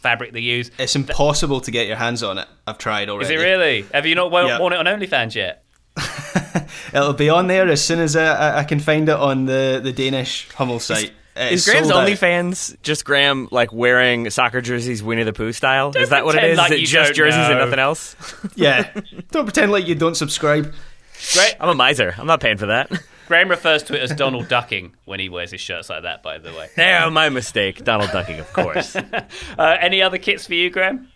fabric 0.00 0.32
they 0.32 0.40
use. 0.40 0.70
It's 0.78 0.96
impossible 0.96 1.60
to 1.62 1.70
get 1.70 1.86
your 1.86 1.96
hands 1.96 2.22
on 2.22 2.38
it. 2.38 2.48
I've 2.66 2.78
tried 2.78 3.08
already. 3.08 3.34
Is 3.34 3.40
it 3.40 3.44
really? 3.44 3.82
Have 3.92 4.06
you 4.06 4.14
not 4.14 4.30
worn, 4.30 4.46
Yeah. 4.46 4.58
worn 4.58 4.72
it 4.72 4.76
on 4.78 4.86
OnlyFans 4.86 5.34
yet? 5.34 5.64
It'll 6.94 7.12
be 7.12 7.28
on 7.30 7.46
there 7.46 7.68
as 7.68 7.84
soon 7.84 8.00
as 8.00 8.16
I, 8.16 8.24
I- 8.26 8.58
I 8.60 8.64
can 8.64 8.80
find 8.80 9.08
it 9.08 9.14
on 9.16 9.46
the, 9.46 9.80
the 9.82 9.92
Danish 9.92 10.48
Hummel 10.52 10.80
site. 10.80 11.12
Is 11.34 11.66
It's 11.66 11.70
Graham's. 11.70 11.90
OnlyFans 11.90 12.82
just 12.82 13.06
Graham 13.06 13.48
like 13.50 13.72
wearing 13.72 14.28
soccer 14.28 14.60
jerseys 14.60 15.02
Winnie 15.02 15.22
the 15.22 15.32
Pooh 15.32 15.52
style? 15.52 15.90
is 15.96 16.10
that 16.10 16.26
what 16.26 16.34
it 16.34 16.40
pretend 16.40 16.52
is? 16.52 16.58
like 16.58 16.72
is 16.72 16.78
it 16.80 16.86
just 16.86 17.08
don't 17.08 17.16
jerseys 17.16 17.48
and 17.48 17.58
nothing 17.58 17.78
else? 17.78 18.16
Yeah. 18.54 18.90
Don't 19.30 19.46
pretend 19.46 19.72
like 19.72 19.86
you 19.88 19.94
don't 19.94 20.14
subscribe. 20.14 20.74
Great. 21.32 21.54
I'm 21.58 21.70
a 21.70 21.74
miser. 21.74 22.14
I'm 22.18 22.26
not 22.26 22.40
paying 22.40 22.58
for 22.58 22.66
that. 22.66 22.90
Graham 23.28 23.48
refers 23.48 23.82
to 23.84 23.96
it 23.96 24.02
as 24.02 24.16
Donald 24.16 24.48
ducking 24.48 24.94
when 25.04 25.20
he 25.20 25.28
wears 25.28 25.50
his 25.50 25.60
shirts 25.60 25.88
like 25.90 26.02
that. 26.02 26.22
By 26.22 26.38
the 26.38 26.52
way. 26.52 26.68
Yeah, 26.76 27.08
my 27.08 27.28
mistake. 27.28 27.84
Donald 27.84 28.10
Ducking, 28.10 28.38
of 28.38 28.52
course. 28.52 28.96
Uh, 29.58 29.76
any 29.80 30.00
other 30.00 30.18
kits 30.18 30.46
for 30.46 30.54
you, 30.54 30.70
Graham? 30.70 31.08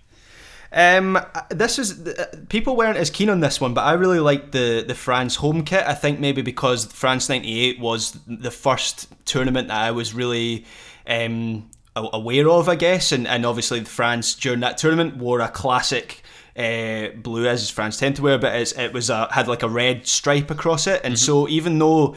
Um, 0.73 1.19
this 1.51 1.79
is 1.79 2.07
uh, 2.07 2.27
people 2.49 2.77
weren't 2.77 2.99
as 2.99 3.11
keen 3.11 3.31
on 3.31 3.41
this 3.41 3.61
one, 3.61 3.73
but 3.75 3.83
I 3.83 3.93
really 3.93 4.21
liked 4.21 4.53
the 4.53 4.85
the 4.87 4.95
France 4.95 5.37
home 5.37 5.65
kit. 5.65 5.85
I 5.87 5.95
think 5.95 6.21
maybe 6.21 6.43
because 6.43 6.87
France 6.87 7.29
'98 7.29 7.81
was 7.81 8.19
the 8.27 8.51
first 8.51 9.09
tournament 9.25 9.69
that 9.69 9.81
I 9.81 9.91
was 9.91 10.13
really 10.15 10.65
um, 11.07 11.71
aware 11.95 12.49
of, 12.49 12.69
I 12.69 12.75
guess, 12.75 13.13
and 13.13 13.27
and 13.27 13.47
obviously 13.47 13.85
France 13.85 14.35
during 14.35 14.61
that 14.61 14.79
tournament 14.79 15.17
wore 15.17 15.41
a 15.41 15.49
classic. 15.49 16.23
Uh, 16.57 17.09
blue 17.17 17.47
as 17.47 17.69
France 17.71 17.99
tend 17.99 18.17
to 18.17 18.23
wear, 18.23 18.39
but 18.39 18.55
it's, 18.55 18.73
it 18.73 18.93
was 18.93 19.11
a, 19.11 19.29
had 19.31 19.47
like 19.47 19.63
a 19.63 19.69
red 19.69 20.07
stripe 20.07 20.51
across 20.51 20.87
it, 20.87 21.03
and 21.05 21.19
so 21.19 21.47
even 21.49 21.79
though 21.79 22.15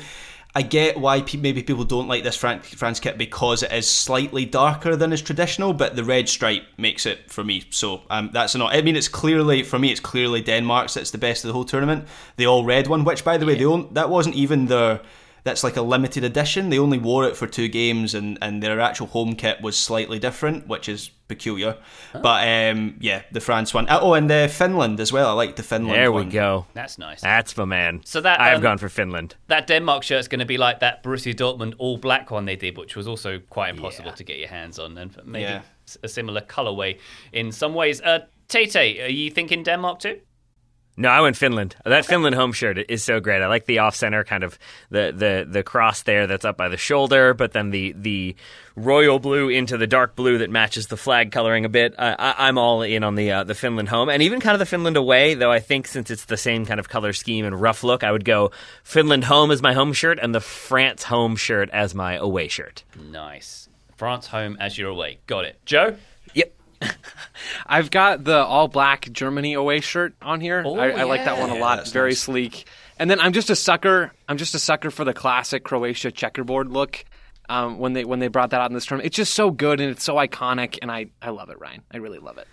I 0.55 0.63
get 0.63 0.97
why 0.97 1.21
pe- 1.21 1.37
maybe 1.37 1.61
people 1.61 1.83
don't 1.83 2.07
like 2.07 2.23
this 2.23 2.35
Fran- 2.35 2.61
France 2.61 2.99
kit 2.99 3.17
because 3.17 3.61
it 3.61 3.71
is 3.71 3.87
slightly 3.87 4.45
darker 4.45 4.95
than 4.95 5.13
is 5.13 5.21
traditional, 5.21 5.73
but 5.73 5.95
the 5.95 6.03
red 6.03 6.27
stripe 6.27 6.63
makes 6.77 7.05
it 7.05 7.29
for 7.29 7.43
me. 7.43 7.65
So 7.69 8.01
um, 8.09 8.31
that's 8.33 8.55
not. 8.55 8.73
I 8.73 8.81
mean, 8.81 8.95
it's 8.95 9.07
clearly 9.07 9.61
for 9.61 9.77
me, 9.77 9.91
it's 9.91 9.99
clearly 9.99 10.41
Denmark's. 10.41 10.95
That's 10.95 11.11
the 11.11 11.19
best 11.19 11.43
of 11.43 11.49
the 11.49 11.53
whole 11.53 11.65
tournament. 11.65 12.07
The 12.37 12.47
all 12.47 12.65
red 12.65 12.87
one, 12.87 13.03
which 13.03 13.23
by 13.23 13.37
the 13.37 13.45
way, 13.45 13.55
they 13.55 13.65
on- 13.65 13.93
that 13.93 14.09
wasn't 14.09 14.35
even 14.35 14.65
their. 14.65 15.01
That's 15.43 15.63
like 15.63 15.77
a 15.77 15.81
limited 15.81 16.23
edition. 16.23 16.69
They 16.69 16.79
only 16.79 16.97
wore 16.97 17.27
it 17.27 17.37
for 17.37 17.47
two 17.47 17.67
games, 17.67 18.15
and, 18.15 18.37
and 18.41 18.61
their 18.61 18.79
actual 18.79 19.07
home 19.07 19.35
kit 19.35 19.61
was 19.61 19.77
slightly 19.77 20.19
different, 20.19 20.67
which 20.67 20.89
is 20.89 21.11
peculiar. 21.29 21.77
But 22.11 22.45
um, 22.47 22.95
yeah, 22.99 23.21
the 23.31 23.39
France 23.39 23.73
one. 23.73 23.87
Oh, 23.89 24.13
and 24.15 24.29
uh, 24.29 24.47
Finland 24.49 24.99
as 24.99 25.13
well. 25.13 25.29
I 25.29 25.33
like 25.43 25.55
the 25.55 25.63
Finland. 25.63 25.95
There 25.95 26.11
we 26.11 26.23
one. 26.23 26.29
go. 26.29 26.65
That's 26.73 26.97
nice. 26.97 27.21
That's 27.21 27.55
my 27.55 27.65
man. 27.65 28.01
So 28.03 28.19
that, 28.21 28.41
I've 28.41 28.57
um, 28.57 28.61
gone 28.63 28.77
for 28.79 28.89
Finland. 28.89 29.35
that 29.47 29.67
Denmark 29.67 30.03
shirt's 30.03 30.27
going 30.27 30.39
to 30.39 30.45
be 30.45 30.57
like 30.57 30.79
that 30.79 31.03
Borussia 31.03 31.33
Dortmund 31.33 31.75
all 31.77 31.97
black 31.97 32.31
one 32.31 32.45
they 32.45 32.57
did, 32.57 32.77
which 32.77 32.97
was 32.97 33.07
also 33.07 33.39
quite 33.49 33.69
impossible 33.75 34.09
Yeah. 34.09 34.15
to 34.15 34.23
get 34.23 34.37
your 34.39 34.49
hands 34.49 34.79
on, 34.79 34.97
and 34.97 35.15
maybe 35.23 35.43
Yeah. 35.43 35.61
s- 35.87 35.97
a 36.03 36.07
similar 36.07 36.41
colorway 36.41 36.97
in 37.31 37.51
some 37.51 37.73
ways. 37.73 38.01
Uh, 38.01 38.19
Tate, 38.47 38.75
are 38.75 39.07
you 39.11 39.29
thinking 39.31 39.63
Denmark 39.63 39.99
too? 39.99 40.19
No, 40.99 41.07
I 41.07 41.21
went 41.21 41.37
Finland. 41.37 41.77
That 41.85 42.05
Finland 42.05 42.35
home 42.35 42.51
shirt 42.51 42.77
is 42.89 43.01
so 43.01 43.21
great. 43.21 43.41
I 43.41 43.47
like 43.47 43.65
the 43.65 43.79
off 43.79 43.95
center 43.95 44.25
kind 44.25 44.43
of 44.43 44.59
the, 44.89 45.13
the 45.15 45.47
the 45.49 45.63
cross 45.63 46.03
there 46.03 46.27
that's 46.27 46.43
up 46.43 46.57
by 46.57 46.67
the 46.67 46.75
shoulder, 46.75 47.33
but 47.33 47.53
then 47.53 47.69
the 47.69 47.93
the 47.93 48.35
royal 48.75 49.17
blue 49.17 49.47
into 49.47 49.77
the 49.77 49.87
dark 49.87 50.17
blue 50.17 50.39
that 50.39 50.49
matches 50.49 50.87
the 50.87 50.97
flag 50.97 51.31
coloring 51.31 51.63
a 51.63 51.69
bit. 51.69 51.95
I, 51.97 52.15
I, 52.19 52.47
I'm 52.49 52.57
all 52.57 52.81
in 52.81 53.05
on 53.05 53.15
the 53.15 53.31
uh, 53.31 53.43
the 53.45 53.55
Finland 53.55 53.87
home 53.87 54.09
and 54.09 54.21
even 54.21 54.41
kind 54.41 54.55
of 54.55 54.59
the 54.59 54.65
Finland 54.65 54.97
away. 54.97 55.35
Though 55.35 55.53
I 55.53 55.61
think 55.61 55.87
since 55.87 56.11
it's 56.11 56.25
the 56.25 56.35
same 56.35 56.65
kind 56.65 56.81
of 56.81 56.89
color 56.89 57.13
scheme 57.13 57.45
and 57.45 57.61
rough 57.61 57.81
look, 57.81 58.03
I 58.03 58.11
would 58.11 58.25
go 58.25 58.51
Finland 58.83 59.23
home 59.23 59.51
as 59.51 59.61
my 59.61 59.71
home 59.71 59.93
shirt 59.93 60.19
and 60.21 60.35
the 60.35 60.41
France 60.41 61.03
home 61.03 61.37
shirt 61.37 61.69
as 61.71 61.95
my 61.95 62.15
away 62.15 62.49
shirt. 62.49 62.83
Nice. 63.09 63.69
France 63.95 64.27
home 64.27 64.57
as 64.59 64.77
you're 64.77 64.89
away. 64.89 65.19
Got 65.27 65.45
it. 65.45 65.65
Joe? 65.65 65.95
Yep. 66.81 66.91
I've 67.65 67.91
got 67.91 68.23
the 68.23 68.37
all 68.37 68.67
black 68.67 69.11
Germany 69.11 69.53
away 69.53 69.79
shirt 69.79 70.13
on 70.21 70.41
here. 70.41 70.63
Oh, 70.65 70.77
I, 70.77 70.89
I 70.89 71.03
like 71.03 71.25
that 71.25 71.39
one 71.39 71.49
a 71.49 71.55
lot. 71.55 71.77
that's 71.77 71.91
Very 71.91 72.11
nice. 72.11 72.19
sleek. 72.19 72.65
And 72.97 73.09
then 73.09 73.19
I'm 73.19 73.33
just 73.33 73.49
a 73.49 73.55
sucker. 73.55 74.11
I'm 74.27 74.37
just 74.37 74.53
a 74.55 74.59
sucker 74.59 74.91
for 74.91 75.05
the 75.05 75.13
classic 75.13 75.63
Croatia 75.63 76.11
checkerboard 76.11 76.69
look. 76.69 77.05
Um, 77.47 77.79
when 77.79 77.93
they 77.93 78.05
when 78.05 78.19
they 78.19 78.27
brought 78.27 78.51
that 78.51 78.61
out 78.61 78.69
in 78.69 78.75
this 78.75 78.85
tournament, 78.85 79.07
it's 79.07 79.15
just 79.15 79.33
so 79.33 79.49
good 79.49 79.79
and 79.81 79.89
it's 79.89 80.03
so 80.03 80.15
iconic, 80.15 80.77
and 80.83 80.91
I 80.91 81.07
I 81.21 81.31
love 81.31 81.49
it, 81.49 81.59
Ryan. 81.59 81.81
I 81.91 81.97
really 81.97 82.19
love 82.19 82.37
it. 82.37 82.47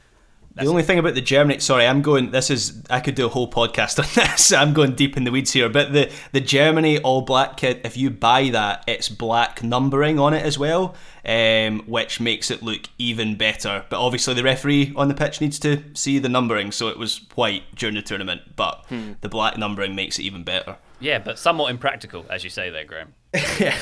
The 0.56 0.66
only 0.66 0.82
thing 0.82 0.98
about 0.98 1.14
the 1.14 1.20
Germany, 1.20 1.58
sorry, 1.58 1.86
I'm 1.86 2.00
going. 2.00 2.30
This 2.30 2.48
is 2.48 2.82
I 2.88 3.00
could 3.00 3.14
do 3.14 3.26
a 3.26 3.28
whole 3.28 3.50
podcast 3.50 3.98
on 3.98 4.06
this. 4.14 4.52
I'm 4.52 4.72
going 4.72 4.94
deep 4.94 5.16
in 5.16 5.24
the 5.24 5.30
weeds 5.30 5.52
here, 5.52 5.68
but 5.68 5.92
the 5.92 6.10
the 6.32 6.40
Germany 6.40 6.98
all 6.98 7.20
black 7.20 7.58
kit. 7.58 7.82
If 7.84 7.96
you 7.96 8.08
buy 8.10 8.48
that, 8.50 8.82
it's 8.86 9.10
black 9.10 9.62
numbering 9.62 10.18
on 10.18 10.32
it 10.32 10.42
as 10.42 10.58
well, 10.58 10.94
um, 11.26 11.80
which 11.86 12.20
makes 12.20 12.50
it 12.50 12.62
look 12.62 12.88
even 12.98 13.36
better. 13.36 13.84
But 13.90 14.00
obviously, 14.00 14.32
the 14.32 14.42
referee 14.42 14.94
on 14.96 15.08
the 15.08 15.14
pitch 15.14 15.42
needs 15.42 15.58
to 15.60 15.82
see 15.94 16.18
the 16.18 16.30
numbering, 16.30 16.72
so 16.72 16.88
it 16.88 16.98
was 16.98 17.20
white 17.34 17.74
during 17.74 17.94
the 17.94 18.02
tournament, 18.02 18.56
but 18.56 18.86
the 19.20 19.28
black 19.28 19.58
numbering 19.58 19.94
makes 19.94 20.18
it 20.18 20.22
even 20.22 20.42
better. 20.42 20.78
Yeah, 20.98 21.18
but 21.18 21.38
somewhat 21.38 21.70
impractical, 21.70 22.24
as 22.30 22.42
you 22.42 22.50
say 22.50 22.70
there, 22.70 22.84
Graham. 22.84 23.12
yeah, 23.60 23.76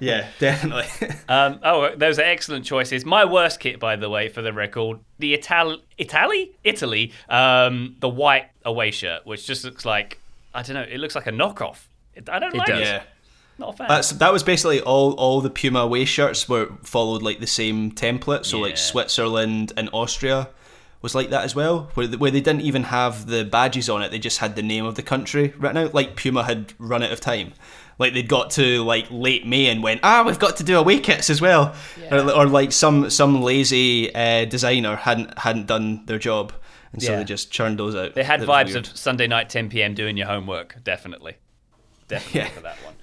yeah, 0.00 0.28
definitely. 0.38 1.08
Um, 1.28 1.58
oh, 1.64 1.94
those 1.96 2.18
are 2.18 2.22
excellent 2.22 2.64
choices. 2.64 3.04
My 3.04 3.24
worst 3.24 3.58
kit, 3.60 3.78
by 3.80 3.96
the 3.96 4.08
way, 4.08 4.28
for 4.28 4.42
the 4.42 4.52
record, 4.52 4.98
the 5.18 5.34
Ital- 5.34 5.80
Italy, 5.98 6.52
Italy, 6.64 7.12
um, 7.28 7.96
the 8.00 8.08
white 8.08 8.46
away 8.64 8.90
shirt, 8.92 9.26
which 9.26 9.46
just 9.46 9.64
looks 9.64 9.84
like 9.84 10.20
I 10.54 10.62
don't 10.62 10.74
know. 10.74 10.82
It 10.82 10.98
looks 10.98 11.14
like 11.14 11.26
a 11.26 11.32
knockoff. 11.32 11.86
I 12.30 12.38
don't 12.38 12.54
like 12.54 12.66
does. 12.68 12.80
it. 12.80 12.84
yeah. 12.84 13.02
Not 13.58 13.74
a 13.74 13.76
fan. 13.76 13.88
That's 13.88 14.10
that 14.10 14.32
was 14.32 14.42
basically 14.42 14.80
all 14.80 15.12
all 15.14 15.40
the 15.40 15.50
Puma 15.50 15.80
away 15.80 16.04
shirts 16.04 16.48
were 16.48 16.68
followed 16.82 17.22
like 17.22 17.40
the 17.40 17.46
same 17.46 17.90
template. 17.92 18.44
So 18.46 18.56
Yeah. 18.58 18.62
like 18.64 18.76
Switzerland 18.78 19.72
and 19.76 19.88
Austria 19.92 20.48
was 21.06 21.14
like 21.14 21.30
that 21.30 21.44
as 21.44 21.54
well, 21.54 21.88
where 21.94 22.08
they, 22.08 22.16
where 22.16 22.30
they 22.32 22.40
didn't 22.40 22.62
even 22.62 22.82
have 22.84 23.26
the 23.26 23.44
badges 23.44 23.88
on 23.88 24.02
it. 24.02 24.10
They 24.10 24.18
just 24.18 24.38
had 24.38 24.56
the 24.56 24.62
name 24.62 24.84
of 24.84 24.96
the 24.96 25.02
country 25.02 25.54
written 25.56 25.76
out. 25.76 25.94
Like 25.94 26.16
Puma 26.16 26.42
had 26.42 26.74
run 26.78 27.02
out 27.04 27.12
of 27.12 27.20
time. 27.20 27.52
Like 27.98 28.12
they'd 28.12 28.28
got 28.28 28.50
to 28.52 28.82
like 28.84 29.06
late 29.10 29.46
May 29.46 29.66
and 29.68 29.82
went, 29.82 30.00
ah, 30.02 30.22
we've 30.26 30.38
got 30.38 30.56
to 30.56 30.64
do 30.64 30.76
away 30.78 30.98
kits 30.98 31.30
as 31.30 31.40
well, 31.40 31.74
or, 32.10 32.18
or 32.30 32.46
like 32.46 32.72
some 32.72 33.08
some 33.08 33.40
lazy 33.40 34.14
uh, 34.14 34.44
designer 34.46 34.96
hadn't 34.96 35.38
hadn't 35.38 35.66
done 35.66 36.04
their 36.06 36.18
job, 36.18 36.52
and 36.92 37.00
so 37.02 37.12
Yeah. 37.12 37.18
they 37.18 37.24
just 37.24 37.50
churned 37.52 37.78
those 37.78 37.94
out. 37.94 38.14
They 38.14 38.24
had 38.24 38.40
That 38.40 38.48
vibes 38.48 38.74
weird. 38.74 38.88
of 38.88 38.96
Sunday 38.98 39.26
night, 39.28 39.48
10 39.48 39.70
p.m. 39.70 39.94
doing 39.94 40.16
your 40.16 40.26
homework. 40.26 40.82
Definitely. 40.84 41.36
Definitely 42.08 42.40
Yeah. 42.40 42.48
for 42.48 42.60
that 42.60 42.76
one. 42.84 42.94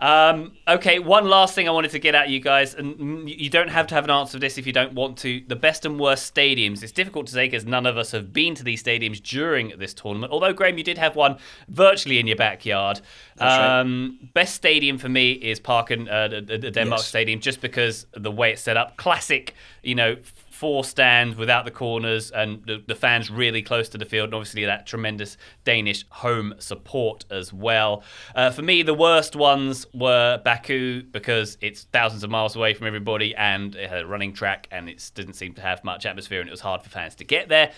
Um, 0.00 0.52
okay, 0.66 0.98
one 0.98 1.28
last 1.28 1.54
thing 1.54 1.68
I 1.68 1.72
wanted 1.72 1.90
to 1.90 1.98
get 1.98 2.14
at 2.14 2.30
you 2.30 2.40
guys, 2.40 2.74
and 2.74 2.96
mm, 2.96 3.38
you 3.38 3.50
don't 3.50 3.68
have 3.68 3.86
to 3.88 3.94
have 3.94 4.04
an 4.04 4.10
answer 4.10 4.32
to 4.32 4.38
this 4.38 4.56
if 4.56 4.66
you 4.66 4.72
don't 4.72 4.94
want 4.94 5.18
to. 5.18 5.42
The 5.46 5.56
best 5.56 5.84
and 5.84 6.00
worst 6.00 6.34
stadiums. 6.34 6.82
It's 6.82 6.92
difficult 6.92 7.26
to 7.26 7.32
say 7.34 7.46
because 7.46 7.66
none 7.66 7.84
of 7.84 7.98
us 7.98 8.10
have 8.12 8.32
been 8.32 8.54
to 8.54 8.64
these 8.64 8.82
stadiums 8.82 9.22
during 9.22 9.74
this 9.78 9.92
tournament. 9.92 10.32
Although, 10.32 10.54
Graham, 10.54 10.78
you 10.78 10.84
did 10.84 10.96
have 10.96 11.16
one 11.16 11.36
virtually 11.68 12.18
in 12.18 12.26
your 12.26 12.36
backyard. 12.36 13.00
right. 13.38 13.80
Um, 13.80 14.18
Best 14.32 14.54
stadium 14.54 14.96
for 14.96 15.08
me 15.10 15.32
is 15.32 15.60
Parken, 15.60 16.08
uh, 16.08 16.28
the, 16.28 16.40
the- 16.40 16.70
Denmark 16.70 17.00
Yes. 17.00 17.08
Stadium, 17.08 17.40
just 17.40 17.60
because 17.60 18.06
of 18.14 18.22
the 18.22 18.30
way 18.30 18.52
it's 18.52 18.62
set 18.62 18.76
up. 18.78 18.96
Classic, 18.96 19.54
you 19.82 19.94
know, 19.94 20.16
four 20.60 20.84
stands 20.84 21.38
without 21.38 21.64
the 21.64 21.70
corners 21.70 22.30
and 22.30 22.62
the, 22.66 22.84
the 22.86 22.94
fans 22.94 23.30
really 23.30 23.62
close 23.62 23.88
to 23.88 23.96
the 23.96 24.04
field. 24.04 24.26
And 24.26 24.34
obviously 24.34 24.66
that 24.66 24.86
tremendous 24.86 25.38
danish 25.64 26.04
home 26.10 26.52
support 26.58 27.24
as 27.30 27.50
well. 27.50 28.02
Uh, 28.34 28.50
for 28.50 28.60
me 28.60 28.82
the 28.82 28.92
worst 28.92 29.34
ones 29.34 29.86
were 29.94 30.38
baku 30.44 31.02
because 31.02 31.56
it's 31.62 31.84
thousands 31.84 32.24
of 32.24 32.28
miles 32.28 32.56
away 32.56 32.74
from 32.74 32.86
everybody 32.86 33.34
and 33.36 33.74
it 33.74 33.88
had 33.88 34.02
a 34.02 34.06
running 34.06 34.34
track 34.34 34.68
and 34.70 34.90
it 34.90 35.10
didn't 35.14 35.32
seem 35.32 35.54
to 35.54 35.62
have 35.62 35.82
much 35.82 36.04
atmosphere 36.04 36.40
and 36.40 36.48
it 36.50 36.52
was 36.52 36.60
hard 36.60 36.82
for 36.82 36.90
fans 36.90 37.14
to 37.14 37.24
get 37.24 37.48
there. 37.48 37.72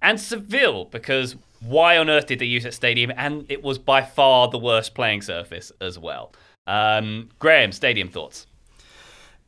And 0.00 0.18
seville 0.18 0.86
because 0.86 1.36
why 1.60 1.98
on 1.98 2.08
earth 2.08 2.28
did 2.28 2.38
they 2.38 2.46
use 2.46 2.62
that 2.62 2.72
stadium? 2.72 3.12
And 3.14 3.44
it 3.50 3.62
was 3.62 3.78
by 3.78 4.00
far 4.00 4.48
the 4.48 4.58
worst 4.58 4.94
playing 4.94 5.20
surface 5.20 5.70
as 5.82 5.98
well. 5.98 6.32
Um, 6.66 7.28
graham 7.38 7.72
stadium 7.72 8.08
thoughts 8.08 8.46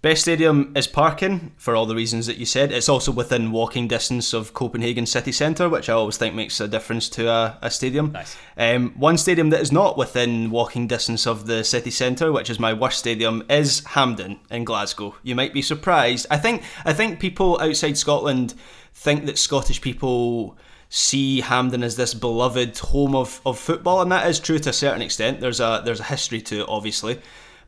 Best 0.04 0.20
stadium 0.20 0.70
is 0.76 0.86
Parken 0.86 1.52
for 1.56 1.74
all 1.74 1.86
the 1.86 1.94
reasons 1.94 2.26
that 2.26 2.36
you 2.36 2.44
said. 2.44 2.70
It's 2.70 2.90
also 2.90 3.10
within 3.10 3.52
walking 3.52 3.88
distance 3.88 4.34
of 4.34 4.52
Copenhagen 4.52 5.06
city 5.06 5.32
centre, 5.32 5.66
which 5.66 5.88
I 5.88 5.94
always 5.94 6.18
think 6.18 6.34
makes 6.34 6.60
a 6.60 6.68
difference 6.68 7.08
to 7.08 7.26
a, 7.26 7.58
a 7.62 7.70
stadium. 7.70 8.12
Nice. 8.12 8.36
Um, 8.58 8.92
one 8.98 9.16
stadium 9.16 9.48
that 9.48 9.62
is 9.62 9.72
not 9.72 9.96
within 9.96 10.50
walking 10.50 10.86
distance 10.86 11.26
of 11.26 11.46
the 11.46 11.64
city 11.64 11.90
centre, 11.90 12.30
which 12.32 12.50
is 12.50 12.60
my 12.60 12.74
worst 12.74 12.98
stadium, 12.98 13.44
is 13.48 13.82
Hampden 13.86 14.40
in 14.50 14.64
Glasgow. 14.64 15.14
You 15.22 15.34
might 15.34 15.54
be 15.54 15.62
surprised. 15.62 16.26
I 16.30 16.36
think 16.36 16.64
I 16.84 16.92
think 16.92 17.18
people 17.18 17.58
outside 17.58 17.96
Scotland 17.96 18.52
think 18.92 19.24
that 19.24 19.38
Scottish 19.38 19.80
people 19.80 20.58
see 20.90 21.40
Hampden 21.40 21.82
as 21.82 21.96
this 21.96 22.12
beloved 22.12 22.78
home 22.78 23.16
of, 23.16 23.40
of 23.46 23.58
football, 23.58 24.02
and 24.02 24.12
that 24.12 24.28
is 24.28 24.38
true 24.38 24.58
to 24.58 24.68
a 24.68 24.74
certain 24.74 25.00
extent. 25.00 25.40
There's 25.40 25.60
a 25.60 25.80
there's 25.82 26.00
a 26.00 26.04
history 26.04 26.42
to 26.42 26.60
it, 26.60 26.66
obviously. 26.68 27.22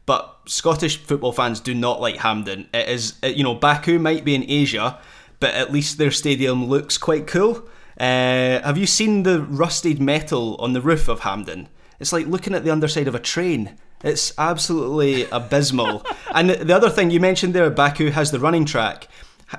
But 0.06 0.40
Scottish 0.46 0.98
football 0.98 1.32
fans 1.32 1.60
do 1.60 1.74
not 1.74 2.00
like 2.00 2.18
Hampden. 2.18 2.68
It 2.72 2.88
is, 2.88 3.18
you 3.22 3.42
know, 3.42 3.54
Baku 3.54 3.98
might 3.98 4.24
be 4.24 4.34
in 4.34 4.48
Asia, 4.48 4.98
but 5.40 5.54
at 5.54 5.72
least 5.72 5.98
their 5.98 6.12
stadium 6.12 6.66
looks 6.66 6.96
quite 6.96 7.26
cool. 7.26 7.68
Uh, 7.98 8.60
have 8.62 8.78
you 8.78 8.86
seen 8.86 9.24
the 9.24 9.42
rusted 9.42 10.00
metal 10.00 10.56
on 10.56 10.72
the 10.72 10.80
roof 10.80 11.08
of 11.08 11.20
Hampden? 11.20 11.68
It's 11.98 12.12
like 12.12 12.26
looking 12.26 12.54
at 12.54 12.62
the 12.62 12.70
underside 12.70 13.08
of 13.08 13.14
a 13.14 13.20
train. 13.20 13.76
It's 14.04 14.32
absolutely 14.38 15.24
abysmal. 15.30 16.04
and 16.34 16.50
the 16.50 16.76
other 16.76 16.90
thing 16.90 17.10
you 17.10 17.20
mentioned 17.20 17.54
there, 17.54 17.68
Baku 17.70 18.10
has 18.10 18.30
the 18.30 18.40
running 18.40 18.64
track. 18.64 19.08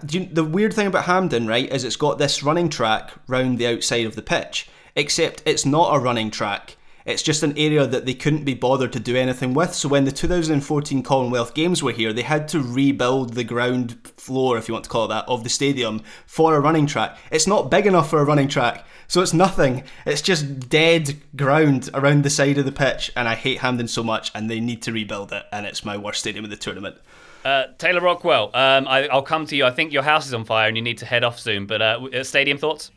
You, 0.10 0.26
the 0.26 0.44
weird 0.44 0.74
thing 0.74 0.88
about 0.88 1.06
Hampden, 1.06 1.48
right, 1.48 1.72
is 1.72 1.84
it's 1.84 1.96
got 1.96 2.20
this 2.20 2.44
running 2.44 2.70
track 2.70 3.12
round 3.28 3.58
the 3.58 3.68
outside 3.68 4.06
of 4.06 4.16
the 4.16 4.22
pitch, 4.22 4.70
except 4.96 5.42
it's 5.46 5.66
not 5.66 5.96
a 5.96 6.00
running 6.00 6.30
track. 6.30 6.77
It's 7.08 7.24
just 7.24 7.42
an 7.42 7.58
area 7.58 7.88
that 7.88 8.06
they 8.06 8.14
couldn't 8.14 8.44
be 8.44 8.54
bothered 8.54 8.92
to 8.92 9.00
do 9.00 9.16
anything 9.16 9.54
with. 9.54 9.74
So 9.74 9.88
when 9.88 10.04
the 10.04 10.12
2014 10.12 11.04
Commonwealth 11.04 11.54
Games 11.54 11.82
were 11.82 11.94
here, 11.94 12.12
they 12.12 12.22
had 12.22 12.50
to 12.50 12.62
rebuild 12.62 13.34
the 13.34 13.46
ground 13.46 13.98
floor, 14.18 14.58
if 14.58 14.68
you 14.68 14.74
want 14.74 14.84
to 14.84 14.90
call 14.90 15.06
it 15.06 15.08
that, 15.08 15.24
of 15.30 15.46
the 15.46 15.50
stadium 15.50 16.04
for 16.26 16.54
a 16.54 16.60
running 16.60 16.86
track. 16.86 17.18
It's 17.32 17.48
not 17.48 17.72
big 17.72 17.88
enough 17.88 18.10
for 18.10 18.20
a 18.20 18.26
running 18.26 18.50
track, 18.50 18.86
so 19.08 19.22
it's 19.22 19.34
nothing. 19.34 19.86
It's 20.06 20.22
just 20.22 20.68
dead 20.68 21.16
ground 21.38 21.90
around 21.94 22.26
the 22.26 22.30
side 22.30 22.58
of 22.58 22.66
the 22.66 22.74
pitch, 22.74 23.10
and 23.16 23.30
I 23.30 23.36
hate 23.36 23.60
Hampden 23.60 23.88
so 23.88 24.04
much, 24.04 24.30
and 24.36 24.50
they 24.50 24.60
need 24.60 24.82
to 24.82 24.92
rebuild 24.92 25.32
it, 25.32 25.46
and 25.54 25.66
it's 25.66 25.86
my 25.86 25.96
worst 25.96 26.20
stadium 26.20 26.44
of 26.44 26.52
the 26.52 26.58
tournament. 26.58 26.98
Uh, 27.46 27.68
Taylor 27.78 28.02
Rockwell, 28.02 28.52
um, 28.54 28.86
I, 28.86 29.08
will 29.14 29.22
come 29.22 29.46
to 29.46 29.56
you. 29.56 29.64
I 29.64 29.72
think 29.72 29.94
your 29.94 30.04
house 30.04 30.28
is 30.28 30.34
on 30.34 30.44
fire 30.44 30.68
and 30.68 30.76
you 30.76 30.84
need 30.84 30.98
to 30.98 31.06
head 31.06 31.24
off 31.24 31.40
soon. 31.40 31.66
But 31.66 31.82
uh, 31.82 32.24
stadium 32.26 32.58
thoughts? 32.58 32.92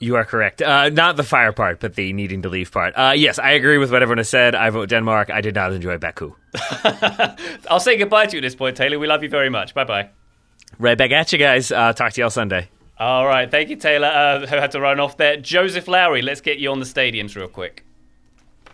You 0.00 0.16
are 0.16 0.24
correct. 0.24 0.62
Uh, 0.62 0.90
not 0.90 1.16
the 1.16 1.24
fire 1.24 1.52
part, 1.52 1.80
but 1.80 1.94
the 1.94 2.12
needing 2.12 2.42
to 2.42 2.48
leave 2.48 2.70
part. 2.70 2.94
Uh, 2.96 3.14
yes, 3.16 3.38
I 3.38 3.52
agree 3.52 3.78
with 3.78 3.90
what 3.90 4.02
everyone 4.02 4.18
has 4.18 4.28
said. 4.28 4.54
I 4.54 4.70
vote 4.70 4.88
Denmark. 4.88 5.30
I 5.30 5.40
did 5.40 5.56
not 5.56 5.72
enjoy 5.72 5.98
Baku. 5.98 6.34
I'll 7.68 7.80
say 7.80 7.96
goodbye 7.96 8.26
to 8.26 8.36
you 8.36 8.38
at 8.38 8.42
this 8.42 8.54
point, 8.54 8.76
Taylor. 8.76 8.98
We 8.98 9.08
love 9.08 9.22
you 9.24 9.28
very 9.28 9.50
much. 9.50 9.74
Bye 9.74 9.84
bye. 9.84 10.10
Right 10.78 10.96
back 10.96 11.10
at 11.10 11.32
you 11.32 11.38
guys. 11.38 11.72
Uh, 11.72 11.92
talk 11.92 12.12
to 12.12 12.20
you 12.20 12.24
all 12.24 12.30
Sunday. 12.30 12.68
All 12.98 13.26
right. 13.26 13.50
Thank 13.50 13.70
you, 13.70 13.76
Taylor, 13.76 14.08
uh, 14.08 14.40
who 14.46 14.56
had 14.56 14.72
to 14.72 14.80
run 14.80 15.00
off 15.00 15.16
there. 15.16 15.36
Joseph 15.36 15.88
Lowry, 15.88 16.22
let's 16.22 16.40
get 16.40 16.58
you 16.58 16.70
on 16.70 16.80
the 16.80 16.86
stadiums 16.86 17.36
real 17.36 17.48
quick. 17.48 17.84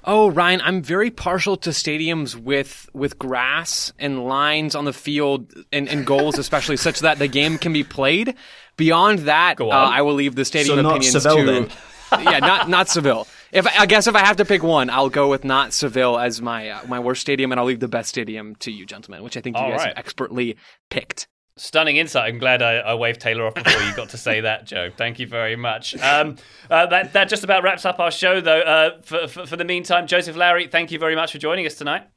Oh, 0.07 0.31
Ryan, 0.31 0.61
I'm 0.63 0.83
very 0.83 1.11
partial 1.11 1.57
to 1.59 1.71
stadiums 1.71 2.37
with 2.37 2.91
with 2.93 3.19
grass 3.19 3.93
and 3.99 4.27
lines 4.27 4.75
on 4.75 4.85
the 4.85 4.93
field 4.93 5.55
and, 5.73 5.89
and 5.89 6.05
goals, 6.05 6.39
especially 6.39 6.77
such 6.77 7.01
that 7.01 7.19
the 7.19 7.29
game 7.29 7.57
can 7.57 7.73
be 7.73 7.85
played. 7.85 8.35
Beyond 8.77 9.21
that, 9.21 9.61
uh, 9.61 9.69
I 9.69 10.03
will 10.03 10.15
leave 10.15 10.35
the 10.35 10.45
stadium 10.45 10.79
so 10.79 10.89
opinions 10.89 11.13
Seville, 11.13 11.67
to. 11.67 11.71
yeah, 12.23 12.39
not 12.39 12.69
not 12.69 12.89
Seville. 12.89 13.27
If 13.53 13.67
I 13.67 13.87
guess 13.87 14.07
if 14.09 14.17
I 14.17 14.21
have 14.21 14.37
to 14.39 14.45
pick 14.45 14.63
one, 14.63 14.91
I'll 14.91 15.11
go 15.11 15.31
with 15.31 15.45
not 15.45 15.73
Seville 15.73 16.19
as 16.19 16.43
my 16.43 16.71
uh, 16.71 16.81
my 16.89 16.99
worst 16.99 17.21
stadium, 17.21 17.53
and 17.53 17.61
I'll 17.61 17.67
leave 17.67 17.81
the 17.81 17.89
best 17.89 18.09
stadium 18.09 18.57
to 18.57 18.73
you, 18.73 18.85
gentlemen, 18.85 19.23
which 19.23 19.37
I 19.37 19.41
think 19.41 19.57
you 19.57 19.63
All 19.63 19.71
guys 19.71 19.79
right. 19.79 19.89
have 19.89 19.99
expertly 19.99 20.57
picked. 20.91 21.29
Stunning 21.57 21.99
insight. 21.99 22.33
I'm 22.33 22.41
glad 22.41 22.63
I, 22.63 22.79
I, 22.79 22.95
waved 22.95 23.21
Taylor 23.21 23.47
off 23.47 23.55
before 23.55 23.81
you 23.81 23.95
got 23.95 24.09
to 24.09 24.19
say 24.19 24.41
that, 24.41 24.67
Joe. 24.67 24.91
Thank 24.91 25.21
you 25.21 25.29
very 25.29 25.55
much. 25.55 25.97
Um, 26.03 26.35
uh, 26.69 26.87
that, 26.87 27.13
that 27.13 27.29
just 27.29 27.45
about 27.45 27.63
wraps 27.63 27.85
up 27.85 28.01
our 28.01 28.11
show, 28.11 28.41
though. 28.41 28.59
Uh, 28.59 29.01
for, 29.03 29.29
for, 29.29 29.47
for, 29.47 29.55
the 29.57 29.65
meantime, 29.65 30.09
Joseph 30.09 30.35
Lowry, 30.35 30.67
thank 30.67 30.91
you 30.91 30.99
very 30.99 31.15
much 31.15 31.31
for 31.31 31.39
joining 31.39 31.65
us 31.65 31.77
tonight. 31.77 32.09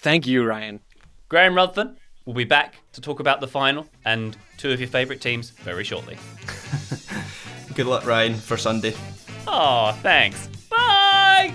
Thank 0.00 0.26
you, 0.26 0.44
Ryan. 0.44 0.80
Graham 1.28 1.54
Ruthven 1.54 1.96
will 2.24 2.34
be 2.34 2.42
back 2.42 2.74
to 2.94 3.00
talk 3.00 3.20
about 3.20 3.40
the 3.40 3.46
final 3.46 3.86
and 4.04 4.36
two 4.60 4.70
of 4.70 4.78
your 4.78 4.88
favourite 4.88 5.22
teams 5.22 5.50
very 5.50 5.84
shortly. 5.84 6.18
Good 7.74 7.86
luck, 7.86 8.04
Ryan, 8.04 8.34
for 8.34 8.58
Sunday. 8.58 8.94
Oh, 9.48 9.96
thanks. 10.02 10.48
Bye! 10.68 11.54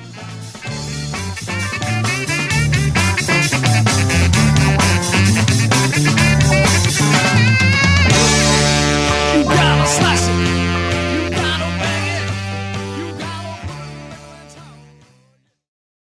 Gotta. 9.43 10.14